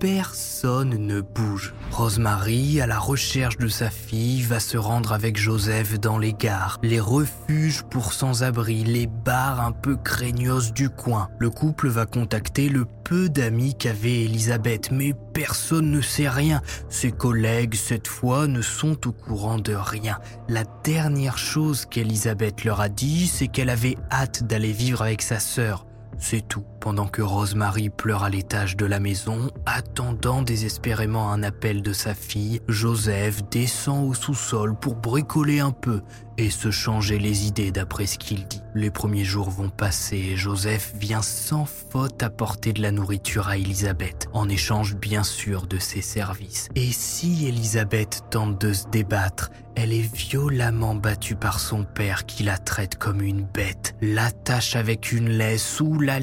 personne 0.00 0.96
ne 0.96 1.20
bouge. 1.20 1.74
Rosemary, 1.92 2.80
à 2.80 2.86
la 2.86 2.98
recherche 2.98 3.58
de 3.58 3.68
sa 3.68 3.90
fille, 3.90 4.40
va 4.42 4.58
se 4.58 4.78
rendre 4.78 5.12
avec 5.12 5.36
Joseph 5.36 6.00
dans 6.00 6.16
les 6.16 6.32
gares, 6.32 6.78
les 6.82 6.98
refuges 6.98 7.82
pour 7.82 8.14
sans-abri, 8.14 8.82
les 8.82 9.06
bars 9.06 9.60
un 9.60 9.72
peu 9.72 9.96
craignos 9.96 10.72
du 10.72 10.88
coin. 10.88 11.28
Le 11.38 11.50
couple 11.50 11.88
va 11.88 12.06
contacter 12.06 12.70
le 12.70 12.86
peu 13.04 13.28
d'amis 13.28 13.74
qu'avait 13.74 14.24
Elisabeth, 14.24 14.90
mais 14.90 15.12
personne 15.34 15.90
ne 15.90 16.00
sait 16.00 16.28
rien. 16.28 16.62
Ses 16.88 17.12
collègues, 17.12 17.74
cette 17.74 18.08
fois, 18.08 18.46
ne 18.46 18.62
sont 18.62 19.06
au 19.06 19.12
courant 19.12 19.58
de 19.58 19.74
rien. 19.74 20.18
La 20.48 20.64
dernière 20.82 21.36
chose 21.36 21.84
qu'Elisabeth 21.84 22.64
leur 22.64 22.80
a 22.80 22.88
dit, 22.88 23.26
c'est 23.26 23.48
qu'elle 23.48 23.70
avait 23.70 23.98
hâte 24.10 24.44
d'aller 24.44 24.72
vivre 24.72 25.02
avec 25.02 25.20
sa 25.20 25.38
sœur. 25.38 25.86
C'est 26.18 26.46
tout. 26.46 26.64
Pendant 26.80 27.06
que 27.06 27.20
Rosemary 27.20 27.90
pleure 27.90 28.24
à 28.24 28.30
l'étage 28.30 28.74
de 28.74 28.86
la 28.86 29.00
maison, 29.00 29.50
attendant 29.66 30.40
désespérément 30.40 31.30
un 31.30 31.42
appel 31.42 31.82
de 31.82 31.92
sa 31.92 32.14
fille, 32.14 32.62
Joseph 32.68 33.42
descend 33.50 34.08
au 34.08 34.14
sous-sol 34.14 34.74
pour 34.74 34.96
bricoler 34.96 35.60
un 35.60 35.72
peu 35.72 36.00
et 36.38 36.48
se 36.48 36.70
changer 36.70 37.18
les 37.18 37.46
idées 37.46 37.70
d'après 37.70 38.06
ce 38.06 38.16
qu'il 38.18 38.46
dit. 38.46 38.62
Les 38.74 38.90
premiers 38.90 39.24
jours 39.24 39.50
vont 39.50 39.68
passer 39.68 40.16
et 40.16 40.36
Joseph 40.36 40.94
vient 40.96 41.20
sans 41.20 41.66
faute 41.66 42.22
apporter 42.22 42.72
de 42.72 42.80
la 42.80 42.92
nourriture 42.92 43.48
à 43.48 43.58
Elisabeth, 43.58 44.28
en 44.32 44.48
échange 44.48 44.96
bien 44.96 45.22
sûr 45.22 45.66
de 45.66 45.78
ses 45.78 46.00
services. 46.00 46.68
Et 46.76 46.92
si 46.92 47.46
Elisabeth 47.46 48.22
tente 48.30 48.58
de 48.58 48.72
se 48.72 48.88
débattre, 48.88 49.50
elle 49.76 49.92
est 49.92 50.14
violemment 50.14 50.94
battue 50.94 51.36
par 51.36 51.60
son 51.60 51.84
père 51.84 52.26
qui 52.26 52.42
la 52.42 52.58
traite 52.58 52.96
comme 52.96 53.20
une 53.20 53.44
bête, 53.44 53.94
l'attache 54.00 54.76
avec 54.76 55.12
une 55.12 55.28
laisse 55.28 55.80
ou 55.80 55.98
la 55.98 56.18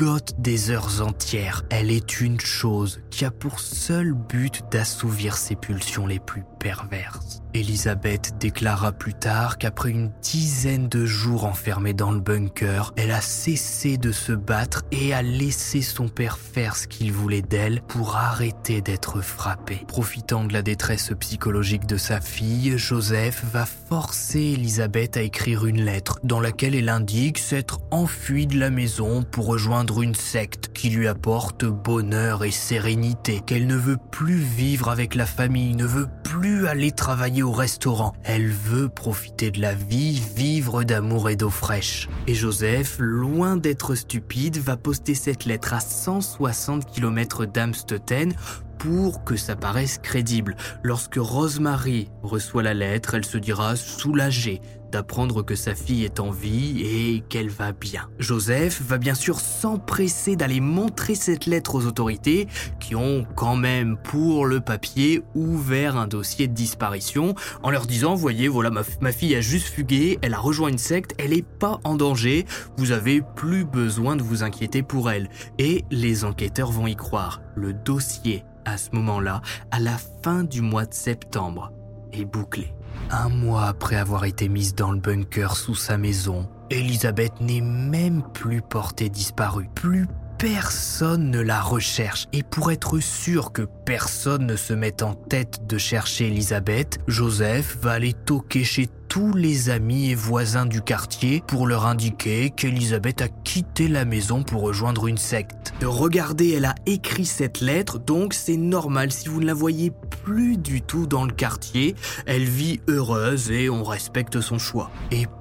ligote 0.00 0.32
des 0.38 0.70
heures 0.70 1.02
entières. 1.02 1.62
Elle 1.68 1.90
est 1.90 2.22
une 2.22 2.40
chose 2.40 3.00
qui 3.10 3.24
a 3.24 3.30
pour 3.30 3.60
seul 3.60 4.12
but 4.12 4.62
d'assouvir 4.70 5.36
ses 5.36 5.56
pulsions 5.56 6.06
les 6.06 6.18
plus 6.18 6.44
perverses. 6.58 7.42
Elisabeth 7.52 8.38
déclara 8.38 8.92
plus 8.92 9.14
tard 9.14 9.58
qu'après 9.58 9.90
une 9.90 10.12
dizaine 10.22 10.88
de 10.88 11.04
jours 11.04 11.44
enfermée 11.44 11.94
dans 11.94 12.12
le 12.12 12.20
bunker, 12.20 12.92
elle 12.96 13.10
a 13.10 13.20
cessé 13.20 13.96
de 13.96 14.12
se 14.12 14.32
battre 14.32 14.84
et 14.92 15.12
a 15.12 15.22
laissé 15.22 15.82
son 15.82 16.08
père 16.08 16.38
faire 16.38 16.76
ce 16.76 16.86
qu'il 16.86 17.12
voulait 17.12 17.42
d'elle 17.42 17.82
pour 17.82 18.16
arrêter 18.16 18.82
d'être 18.82 19.20
frappée. 19.20 19.82
Profitant 19.88 20.44
de 20.44 20.52
la 20.52 20.62
détresse 20.62 21.12
psychologique 21.18 21.86
de 21.86 21.96
sa 21.96 22.20
fille, 22.20 22.78
Joseph 22.78 23.44
va 23.52 23.66
forcer 23.66 24.52
Elisabeth 24.54 25.16
à 25.16 25.22
écrire 25.22 25.66
une 25.66 25.84
lettre 25.84 26.20
dans 26.22 26.40
laquelle 26.40 26.76
elle 26.76 26.88
indique 26.88 27.38
s'être 27.38 27.80
enfuie 27.90 28.46
de 28.46 28.58
la 28.58 28.70
maison 28.70 29.24
pour 29.24 29.46
rejoindre 29.46 30.02
une 30.02 30.14
secte 30.14 30.70
qui 30.72 30.90
lui 30.90 31.08
apporte 31.08 31.64
bonheur 31.64 32.44
et 32.44 32.50
sérénité, 32.52 32.99
qu'elle 33.46 33.66
ne 33.66 33.76
veut 33.76 33.96
plus 34.10 34.38
vivre 34.38 34.88
avec 34.88 35.14
la 35.14 35.26
famille, 35.26 35.74
ne 35.74 35.86
veut 35.86 36.08
plus 36.24 36.66
aller 36.66 36.92
travailler 36.92 37.42
au 37.42 37.52
restaurant. 37.52 38.12
Elle 38.24 38.50
veut 38.50 38.88
profiter 38.88 39.50
de 39.50 39.60
la 39.60 39.74
vie, 39.74 40.20
vivre 40.36 40.84
d'amour 40.84 41.30
et 41.30 41.36
d'eau 41.36 41.50
fraîche. 41.50 42.08
Et 42.26 42.34
Joseph, 42.34 42.96
loin 42.98 43.56
d'être 43.56 43.94
stupide, 43.94 44.58
va 44.58 44.76
poster 44.76 45.14
cette 45.14 45.44
lettre 45.44 45.72
à 45.74 45.80
160 45.80 46.90
km 46.92 47.46
d'Amstetten 47.46 48.34
pour 48.80 49.24
que 49.24 49.36
ça 49.36 49.56
paraisse 49.56 49.98
crédible. 49.98 50.56
Lorsque 50.82 51.18
Rosemary 51.18 52.08
reçoit 52.22 52.62
la 52.62 52.74
lettre, 52.74 53.14
elle 53.14 53.26
se 53.26 53.38
dira 53.38 53.76
soulagée 53.76 54.60
d'apprendre 54.90 55.42
que 55.42 55.54
sa 55.54 55.74
fille 55.74 56.04
est 56.04 56.18
en 56.18 56.30
vie 56.30 56.82
et 56.82 57.22
qu'elle 57.28 57.48
va 57.48 57.72
bien. 57.72 58.08
Joseph 58.18 58.82
va 58.82 58.98
bien 58.98 59.14
sûr 59.14 59.38
s'empresser 59.38 60.34
d'aller 60.34 60.60
montrer 60.60 61.14
cette 61.14 61.46
lettre 61.46 61.76
aux 61.76 61.86
autorités 61.86 62.48
qui 62.80 62.96
ont 62.96 63.24
quand 63.36 63.56
même 63.56 63.96
pour 64.02 64.46
le 64.46 64.60
papier 64.60 65.22
ouvert 65.34 65.96
un 65.96 66.08
dossier 66.08 66.48
de 66.48 66.54
disparition 66.54 67.34
en 67.62 67.70
leur 67.70 67.86
disant 67.86 68.14
voyez 68.14 68.48
voilà 68.48 68.70
ma, 68.70 68.82
ma 69.00 69.12
fille 69.12 69.36
a 69.36 69.40
juste 69.40 69.68
fugué, 69.68 70.18
elle 70.22 70.34
a 70.34 70.40
rejoint 70.40 70.70
une 70.70 70.78
secte, 70.78 71.14
elle 71.18 71.32
est 71.32 71.46
pas 71.46 71.78
en 71.84 71.94
danger, 71.94 72.46
vous 72.76 72.90
avez 72.90 73.22
plus 73.36 73.64
besoin 73.64 74.16
de 74.16 74.22
vous 74.22 74.42
inquiéter 74.42 74.82
pour 74.82 75.10
elle. 75.10 75.28
Et 75.58 75.84
les 75.90 76.24
enquêteurs 76.24 76.72
vont 76.72 76.86
y 76.86 76.96
croire. 76.96 77.40
Le 77.54 77.72
dossier 77.72 78.44
à 78.64 78.76
ce 78.76 78.90
moment-là, 78.92 79.42
à 79.70 79.80
la 79.80 79.96
fin 80.22 80.44
du 80.44 80.60
mois 80.60 80.86
de 80.86 80.94
septembre, 80.94 81.72
est 82.12 82.24
bouclé. 82.24 82.74
Un 83.10 83.28
mois 83.28 83.66
après 83.66 83.96
avoir 83.96 84.24
été 84.24 84.48
mise 84.48 84.74
dans 84.74 84.92
le 84.92 85.00
bunker 85.00 85.56
sous 85.56 85.74
sa 85.74 85.98
maison, 85.98 86.48
Elisabeth 86.70 87.40
n'est 87.40 87.60
même 87.60 88.22
plus 88.32 88.62
portée 88.62 89.08
disparue. 89.08 89.68
Plus 89.74 90.06
personne 90.40 91.30
ne 91.30 91.40
la 91.40 91.60
recherche. 91.60 92.26
Et 92.32 92.42
pour 92.42 92.72
être 92.72 92.98
sûr 93.00 93.52
que 93.52 93.62
personne 93.84 94.46
ne 94.46 94.56
se 94.56 94.72
mette 94.72 95.02
en 95.02 95.14
tête 95.14 95.66
de 95.66 95.76
chercher 95.76 96.28
Elisabeth, 96.28 96.98
Joseph 97.08 97.76
va 97.82 97.92
aller 97.92 98.14
toquer 98.14 98.64
chez 98.64 98.88
tous 99.10 99.34
les 99.34 99.70
amis 99.70 100.10
et 100.10 100.14
voisins 100.14 100.66
du 100.66 100.82
quartier 100.82 101.42
pour 101.48 101.66
leur 101.66 101.84
indiquer 101.84 102.50
qu'Elisabeth 102.50 103.22
a 103.22 103.28
quitté 103.28 103.88
la 103.88 104.04
maison 104.04 104.44
pour 104.44 104.62
rejoindre 104.62 105.08
une 105.08 105.18
secte. 105.18 105.74
Regardez, 105.82 106.50
elle 106.50 106.64
a 106.64 106.76
écrit 106.86 107.26
cette 107.26 107.60
lettre, 107.60 107.98
donc 107.98 108.34
c'est 108.34 108.56
normal 108.56 109.10
si 109.10 109.28
vous 109.28 109.40
ne 109.40 109.46
la 109.46 109.54
voyez 109.54 109.92
plus 110.22 110.56
du 110.56 110.80
tout 110.80 111.08
dans 111.08 111.24
le 111.24 111.32
quartier. 111.32 111.96
Elle 112.24 112.44
vit 112.44 112.80
heureuse 112.86 113.50
et 113.50 113.68
on 113.68 113.82
respecte 113.82 114.40
son 114.40 114.60
choix. 114.60 114.92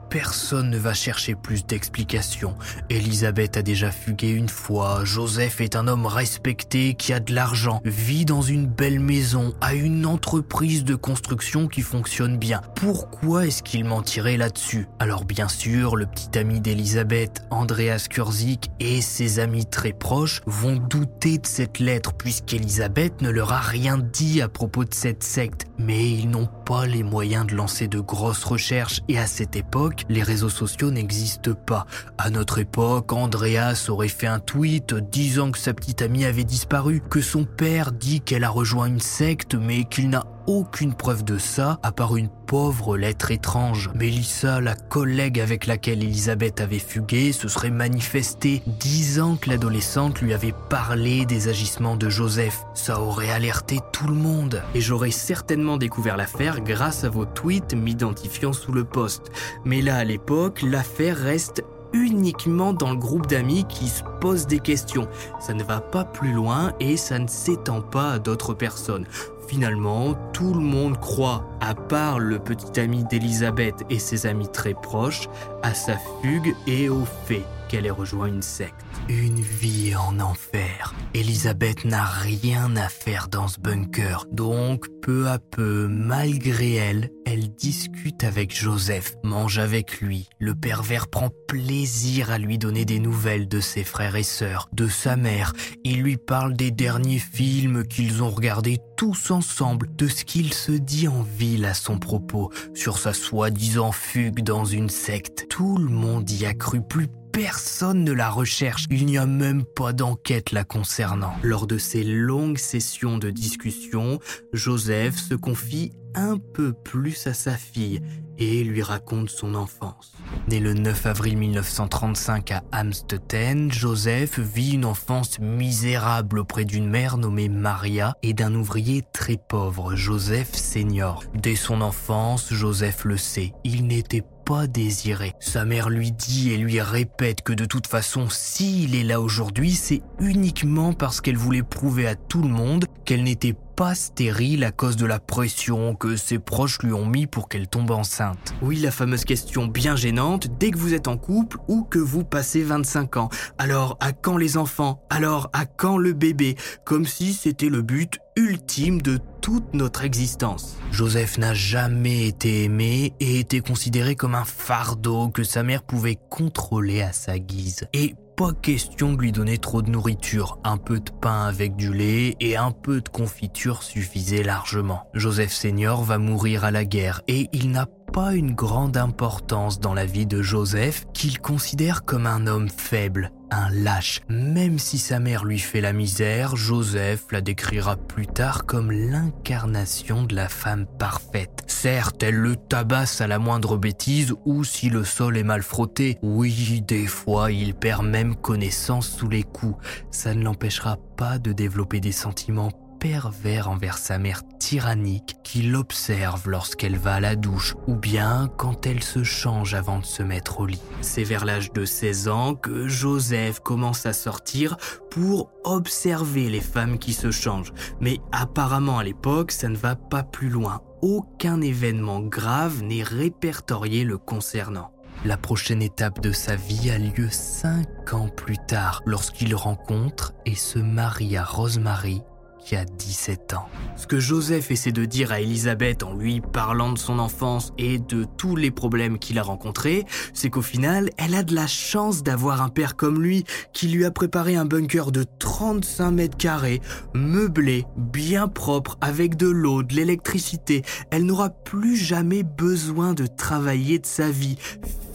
Personne 0.09 0.71
ne 0.71 0.77
va 0.77 0.95
chercher 0.95 1.35
plus 1.35 1.65
d'explications. 1.65 2.55
Elisabeth 2.89 3.57
a 3.57 3.61
déjà 3.61 3.91
fugué 3.91 4.29
une 4.29 4.49
fois. 4.49 5.05
Joseph 5.05 5.61
est 5.61 5.75
un 5.75 5.87
homme 5.87 6.07
respecté 6.07 6.95
qui 6.95 7.13
a 7.13 7.19
de 7.19 7.33
l'argent, 7.33 7.79
vit 7.85 8.25
dans 8.25 8.41
une 8.41 8.65
belle 8.65 8.99
maison, 8.99 9.53
a 9.61 9.75
une 9.75 10.07
entreprise 10.07 10.83
de 10.83 10.95
construction 10.95 11.67
qui 11.67 11.81
fonctionne 11.81 12.37
bien. 12.37 12.61
Pourquoi 12.75 13.45
est-ce 13.45 13.61
qu'il 13.61 13.85
mentirait 13.85 14.37
là-dessus? 14.37 14.87
Alors 14.97 15.25
bien 15.25 15.47
sûr, 15.47 15.95
le 15.95 16.07
petit 16.07 16.37
ami 16.39 16.59
d'Elisabeth, 16.59 17.43
Andreas 17.51 18.07
Kurzik 18.09 18.71
et 18.79 19.01
ses 19.01 19.39
amis 19.39 19.67
très 19.67 19.93
proches 19.93 20.41
vont 20.47 20.77
douter 20.77 21.37
de 21.37 21.45
cette 21.45 21.79
lettre 21.79 22.13
puisqu'Elisabeth 22.13 23.21
ne 23.21 23.29
leur 23.29 23.53
a 23.53 23.59
rien 23.59 23.99
dit 23.99 24.41
à 24.41 24.49
propos 24.49 24.85
de 24.85 24.93
cette 24.93 25.23
secte. 25.23 25.65
Mais 25.77 26.09
ils 26.09 26.29
n'ont 26.29 26.49
les 26.85 27.03
moyens 27.03 27.47
de 27.47 27.55
lancer 27.55 27.87
de 27.87 27.99
grosses 27.99 28.43
recherches 28.43 29.01
et 29.07 29.17
à 29.17 29.25
cette 29.25 29.55
époque, 29.55 30.03
les 30.07 30.21
réseaux 30.21 30.49
sociaux 30.49 30.91
n'existent 30.91 31.53
pas. 31.53 31.85
À 32.17 32.29
notre 32.29 32.59
époque, 32.59 33.11
Andreas 33.11 33.87
aurait 33.89 34.07
fait 34.07 34.27
un 34.27 34.39
tweet 34.39 34.93
disant 34.93 35.51
que 35.51 35.57
sa 35.57 35.73
petite 35.73 36.01
amie 36.01 36.25
avait 36.25 36.43
disparu, 36.43 37.01
que 37.09 37.21
son 37.21 37.43
père 37.43 37.91
dit 37.91 38.21
qu'elle 38.21 38.43
a 38.43 38.49
rejoint 38.49 38.85
une 38.85 38.99
secte 38.99 39.55
mais 39.55 39.83
qu'il 39.83 40.09
n'a 40.09 40.23
aucune 40.49 40.95
preuve 40.95 41.23
de 41.23 41.37
ça, 41.37 41.77
à 41.83 41.91
part 41.91 42.17
une 42.17 42.27
pauvre 42.27 42.97
lettre 42.97 43.29
étrange. 43.29 43.91
Mélissa, 43.93 44.59
la 44.59 44.73
collègue 44.73 45.39
avec 45.39 45.67
laquelle 45.67 46.01
Elisabeth 46.01 46.59
avait 46.59 46.79
fugué, 46.79 47.31
se 47.33 47.47
serait 47.47 47.69
manifestée, 47.69 48.63
disant 48.65 49.35
que 49.35 49.51
l'adolescente 49.51 50.21
lui 50.21 50.33
avait 50.33 50.55
parlé 50.69 51.27
des 51.27 51.49
agissements 51.49 51.95
de 51.95 52.09
Joseph. 52.09 52.63
Ça 52.73 52.99
aurait 52.99 53.29
alerté 53.29 53.79
tout 53.93 54.07
le 54.07 54.15
monde. 54.15 54.63
Et 54.73 54.81
j'aurais 54.81 55.11
certainement 55.11 55.77
découvert 55.77 56.17
l'affaire 56.17 56.61
grâce 56.61 57.03
à 57.03 57.09
vos 57.09 57.25
tweets 57.25 57.75
m'identifiant 57.75 58.51
sous 58.51 58.71
le 58.71 58.85
poste. 58.85 59.29
Mais 59.65 59.83
là, 59.83 59.97
à 59.97 60.03
l'époque, 60.03 60.63
l'affaire 60.63 61.15
reste 61.15 61.63
uniquement 61.93 62.73
dans 62.73 62.91
le 62.91 62.97
groupe 62.97 63.27
d'amis 63.27 63.65
qui 63.69 63.87
se 63.87 64.03
posent 64.19 64.47
des 64.47 64.59
questions. 64.59 65.07
Ça 65.39 65.53
ne 65.53 65.63
va 65.63 65.79
pas 65.79 66.05
plus 66.05 66.33
loin 66.33 66.73
et 66.79 66.97
ça 66.97 67.19
ne 67.19 67.27
s'étend 67.27 67.81
pas 67.81 68.13
à 68.13 68.19
d'autres 68.19 68.53
personnes. 68.53 69.05
Finalement, 69.49 70.13
tout 70.31 70.53
le 70.53 70.59
monde 70.59 70.99
croit, 70.99 71.43
à 71.59 71.73
part 71.73 72.19
le 72.19 72.37
petit 72.37 72.79
ami 72.79 73.03
d'Elisabeth 73.03 73.83
et 73.89 73.97
ses 73.97 74.27
amis 74.27 74.47
très 74.47 74.75
proches, 74.75 75.27
à 75.63 75.73
sa 75.73 75.97
fugue 76.21 76.53
et 76.67 76.87
au 76.87 77.03
fait 77.25 77.41
qu'elle 77.69 77.85
ait 77.85 77.91
rejoint 77.91 78.27
une 78.27 78.41
secte. 78.41 78.75
Une 79.07 79.39
vie 79.39 79.95
en 79.95 80.19
enfer. 80.19 80.93
Elisabeth 81.13 81.85
n'a 81.85 82.03
rien 82.03 82.75
à 82.75 82.89
faire 82.89 83.29
dans 83.29 83.47
ce 83.47 83.59
bunker. 83.59 84.25
Donc, 84.31 84.87
peu 85.01 85.27
à 85.27 85.39
peu, 85.39 85.87
malgré 85.87 86.73
elle, 86.73 87.09
elle 87.25 87.49
discute 87.55 88.23
avec 88.23 88.55
Joseph, 88.55 89.15
mange 89.23 89.59
avec 89.59 90.01
lui. 90.01 90.27
Le 90.39 90.55
pervers 90.55 91.07
prend 91.07 91.29
plaisir 91.47 92.31
à 92.31 92.39
lui 92.39 92.57
donner 92.57 92.85
des 92.85 92.99
nouvelles 92.99 93.47
de 93.47 93.59
ses 93.59 93.83
frères 93.83 94.15
et 94.15 94.23
sœurs, 94.23 94.67
de 94.73 94.87
sa 94.87 95.15
mère. 95.15 95.53
Il 95.83 96.01
lui 96.01 96.17
parle 96.17 96.55
des 96.55 96.71
derniers 96.71 97.19
films 97.19 97.85
qu'ils 97.85 98.23
ont 98.23 98.31
regardés 98.31 98.79
tous 98.97 99.31
ensemble, 99.31 99.95
de 99.95 100.07
ce 100.07 100.25
qu'il 100.25 100.53
se 100.53 100.71
dit 100.71 101.07
en 101.07 101.21
ville 101.21 101.65
à 101.65 101.75
son 101.75 101.99
propos, 101.99 102.51
sur 102.73 102.97
sa 102.97 103.13
soi-disant 103.13 103.91
fugue 103.91 104.41
dans 104.41 104.65
une 104.65 104.89
secte. 104.89 105.45
Tout 105.49 105.77
le 105.77 105.89
monde 105.89 106.29
y 106.31 106.45
a 106.45 106.53
cru 106.53 106.81
plus 106.81 107.07
personne 107.31 108.03
ne 108.03 108.11
la 108.11 108.29
recherche. 108.29 108.85
Il 108.89 109.05
n'y 109.05 109.17
a 109.17 109.25
même 109.25 109.63
pas 109.63 109.93
d'enquête 109.93 110.51
la 110.51 110.63
concernant. 110.63 111.33
Lors 111.43 111.67
de 111.67 111.77
ces 111.77 112.03
longues 112.03 112.57
sessions 112.57 113.17
de 113.17 113.29
discussion, 113.29 114.19
Joseph 114.53 115.15
se 115.17 115.35
confie 115.35 115.91
un 116.15 116.37
peu 116.37 116.73
plus 116.73 117.27
à 117.27 117.33
sa 117.33 117.53
fille 117.53 118.01
et 118.39 118.63
lui 118.63 118.81
raconte 118.81 119.29
son 119.29 119.53
enfance. 119.53 120.13
Né 120.47 120.59
le 120.59 120.73
9 120.73 121.05
avril 121.05 121.37
1935 121.37 122.51
à 122.51 122.63
Amstetten, 122.71 123.71
Joseph 123.71 124.39
vit 124.39 124.73
une 124.75 124.85
enfance 124.85 125.39
misérable 125.39 126.39
auprès 126.39 126.65
d'une 126.65 126.89
mère 126.89 127.17
nommée 127.17 127.49
Maria 127.49 128.13
et 128.23 128.33
d'un 128.33 128.55
ouvrier 128.55 129.03
très 129.13 129.37
pauvre, 129.37 129.95
Joseph 129.95 130.53
Senior. 130.53 131.23
Dès 131.35 131.55
son 131.55 131.81
enfance, 131.81 132.53
Joseph 132.53 133.03
le 133.03 133.17
sait, 133.17 133.53
il 133.65 133.85
n'était 133.85 134.23
désiré. 134.67 135.33
Sa 135.39 135.65
mère 135.65 135.89
lui 135.89 136.11
dit 136.11 136.51
et 136.51 136.57
lui 136.57 136.81
répète 136.81 137.41
que 137.41 137.53
de 137.53 137.65
toute 137.65 137.87
façon, 137.87 138.27
s'il 138.29 138.95
est 138.95 139.03
là 139.03 139.21
aujourd'hui, 139.21 139.71
c'est 139.71 140.01
uniquement 140.19 140.93
parce 140.93 141.21
qu'elle 141.21 141.37
voulait 141.37 141.63
prouver 141.63 142.07
à 142.07 142.15
tout 142.15 142.41
le 142.41 142.49
monde 142.49 142.85
qu'elle 143.05 143.23
n'était 143.23 143.55
pas 143.79 143.95
stérile 143.95 144.65
à 144.65 144.71
cause 144.71 144.97
de 144.97 145.05
la 145.05 145.19
pression 145.19 145.95
que 145.95 146.17
ses 146.17 146.37
proches 146.37 146.79
lui 146.79 146.91
ont 146.91 147.05
mis 147.05 147.27
pour 147.27 147.47
qu'elle 147.47 147.69
tombe 147.69 147.91
enceinte. 147.91 148.53
Oui, 148.61 148.75
la 148.75 148.91
fameuse 148.91 149.23
question 149.23 149.67
bien 149.67 149.95
gênante 149.95 150.49
dès 150.59 150.71
que 150.71 150.77
vous 150.77 150.93
êtes 150.93 151.07
en 151.07 151.15
couple 151.15 151.59
ou 151.69 151.83
que 151.83 151.97
vous 151.97 152.25
passez 152.25 152.61
25 152.61 153.15
ans. 153.15 153.29
Alors, 153.57 153.95
à 154.01 154.11
quand 154.11 154.35
les 154.35 154.57
enfants? 154.57 155.01
Alors, 155.09 155.49
à 155.53 155.65
quand 155.65 155.97
le 155.97 156.11
bébé? 156.11 156.57
Comme 156.83 157.05
si 157.05 157.31
c'était 157.31 157.69
le 157.69 157.81
but 157.81 158.19
ultime 158.35 159.01
de 159.01 159.17
toute 159.41 159.73
notre 159.73 160.03
existence. 160.03 160.77
Joseph 160.91 161.37
n'a 161.37 161.53
jamais 161.53 162.27
été 162.27 162.65
aimé 162.65 163.13
et 163.21 163.39
était 163.39 163.61
considéré 163.61 164.15
comme 164.15 164.35
un 164.35 164.45
fardeau 164.45 165.29
que 165.29 165.43
sa 165.43 165.63
mère 165.63 165.83
pouvait 165.83 166.17
contrôler 166.29 167.01
à 167.01 167.13
sa 167.13 167.39
guise. 167.39 167.87
Et 167.93 168.15
pas 168.39 168.53
question 168.53 169.11
de 169.11 169.21
lui 169.21 169.33
donner 169.33 169.57
trop 169.57 169.81
de 169.81 169.89
nourriture. 169.89 170.59
Un 170.63 170.77
peu 170.77 171.01
de 171.01 171.11
pain 171.11 171.43
avec 171.43 171.75
du 171.75 171.93
lait 171.93 172.37
et 172.39 172.55
un 172.55 172.71
peu 172.71 173.01
de 173.01 173.09
confiture 173.09 173.83
suffisait 173.83 174.43
largement. 174.43 175.01
Joseph 175.13 175.51
Senior 175.51 176.03
va 176.03 176.19
mourir 176.19 176.63
à 176.63 176.71
la 176.71 176.85
guerre 176.85 177.21
et 177.27 177.49
il 177.51 177.69
n'a 177.71 177.85
pas 178.13 178.35
une 178.35 178.55
grande 178.55 178.95
importance 178.95 179.81
dans 179.81 179.93
la 179.93 180.05
vie 180.05 180.25
de 180.25 180.41
Joseph 180.41 181.03
qu'il 181.13 181.41
considère 181.41 182.05
comme 182.05 182.25
un 182.25 182.47
homme 182.47 182.69
faible, 182.69 183.33
un 183.51 183.69
lâche. 183.69 184.21
Même 184.29 184.79
si 184.79 184.97
sa 184.97 185.19
mère 185.19 185.45
lui 185.45 185.59
fait 185.59 185.81
la 185.81 185.93
misère, 185.93 186.55
Joseph 186.55 187.25
la 187.31 187.41
décrira 187.41 187.95
plus 187.95 188.27
tard 188.27 188.65
comme 188.65 188.91
l'incarnation 188.91 190.23
de 190.23 190.35
la 190.35 190.49
femme 190.49 190.85
parfaite. 190.97 191.63
Certes, 191.67 192.23
elle 192.23 192.35
le 192.35 192.55
tabasse 192.55 193.21
à 193.21 193.27
la 193.27 193.39
moindre 193.39 193.77
bêtise 193.77 194.33
ou 194.45 194.63
si 194.63 194.89
le 194.89 195.03
sol 195.03 195.37
est 195.37 195.43
mal 195.43 195.63
frotté. 195.63 196.17
Oui, 196.21 196.83
des 196.87 197.07
fois, 197.07 197.51
il 197.51 197.73
perd 197.73 198.05
même 198.05 198.35
connaissance 198.35 199.09
sous 199.09 199.29
les 199.29 199.43
coups. 199.43 199.77
Ça 200.11 200.33
ne 200.33 200.43
l'empêchera 200.43 200.97
pas 201.17 201.37
de 201.39 201.51
développer 201.51 201.99
des 201.99 202.11
sentiments 202.11 202.71
pervers 202.99 203.69
envers 203.69 203.97
sa 203.97 204.17
mère 204.17 204.41
tyrannique 204.59 205.37
qui 205.43 205.61
l'observe 205.61 206.49
lorsqu'elle 206.49 206.97
va 206.97 207.15
à 207.15 207.19
la 207.19 207.35
douche 207.35 207.75
ou 207.87 207.95
bien 207.95 208.49
quand 208.57 208.85
elle 208.85 209.01
se 209.01 209.23
change 209.23 209.73
avant 209.73 209.99
de 209.99 210.05
se 210.05 210.21
mettre 210.21 210.59
au 210.59 210.65
lit. 210.65 210.81
C'est 211.01 211.23
vers 211.23 211.45
l'âge 211.45 211.71
de 211.71 211.85
16 211.85 212.27
ans 212.27 212.55
que 212.55 212.87
Joseph 212.87 213.61
commence 213.61 214.05
à 214.05 214.13
sortir 214.13 214.77
pour 215.09 215.49
observer 215.63 216.49
les 216.49 216.61
femmes 216.61 216.99
qui 216.99 217.13
se 217.13 217.31
changent. 217.31 217.73
Mais 217.99 218.19
apparemment 218.31 218.99
à 218.99 219.03
l'époque, 219.03 219.51
ça 219.51 219.69
ne 219.69 219.77
va 219.77 219.95
pas 219.95 220.23
plus 220.23 220.49
loin. 220.49 220.81
Aucun 221.01 221.61
événement 221.61 222.19
grave 222.19 222.83
n'est 222.83 223.03
répertorié 223.03 224.03
le 224.03 224.17
concernant. 224.17 224.91
La 225.25 225.35
prochaine 225.35 225.81
étape 225.81 226.21
de 226.21 226.31
sa 226.31 226.55
vie 226.55 226.89
a 226.89 226.97
lieu 226.97 227.27
cinq 227.29 228.13
ans 228.13 228.29
plus 228.29 228.57
tard, 228.57 229.01
lorsqu'il 229.05 229.53
rencontre 229.53 230.33
et 230.45 230.55
se 230.55 230.79
marie 230.79 231.35
à 231.35 231.43
Rosemary, 231.43 232.21
qui 232.63 232.75
a 232.75 232.85
17 232.85 233.53
ans. 233.53 233.67
Ce 233.95 234.07
que 234.07 234.19
Joseph 234.19 234.71
essaie 234.71 234.91
de 234.91 235.05
dire 235.05 235.31
à 235.31 235.41
Elisabeth 235.41 236.03
en 236.03 236.13
lui 236.13 236.41
parlant 236.41 236.91
de 236.91 236.97
son 236.97 237.19
enfance 237.19 237.73
et 237.77 237.99
de 237.99 238.25
tous 238.37 238.55
les 238.55 238.71
problèmes 238.71 239.19
qu'il 239.19 239.39
a 239.39 239.43
rencontrés, 239.43 240.05
c'est 240.33 240.49
qu'au 240.49 240.61
final, 240.61 241.09
elle 241.17 241.35
a 241.35 241.43
de 241.43 241.55
la 241.55 241.67
chance 241.67 242.23
d'avoir 242.23 242.61
un 242.61 242.69
père 242.69 242.95
comme 242.95 243.21
lui 243.21 243.43
qui 243.73 243.87
lui 243.87 244.05
a 244.05 244.11
préparé 244.11 244.55
un 244.55 244.65
bunker 244.65 245.11
de 245.11 245.25
35 245.39 246.11
mètres 246.11 246.37
carrés, 246.37 246.81
meublé, 247.13 247.85
bien 247.97 248.47
propre, 248.47 248.97
avec 249.01 249.35
de 249.35 249.47
l'eau, 249.47 249.83
de 249.83 249.93
l'électricité. 249.95 250.83
Elle 251.11 251.25
n'aura 251.25 251.49
plus 251.49 251.95
jamais 251.95 252.43
besoin 252.43 253.13
de 253.13 253.25
travailler 253.25 253.99
de 253.99 254.05
sa 254.05 254.29
vie. 254.29 254.57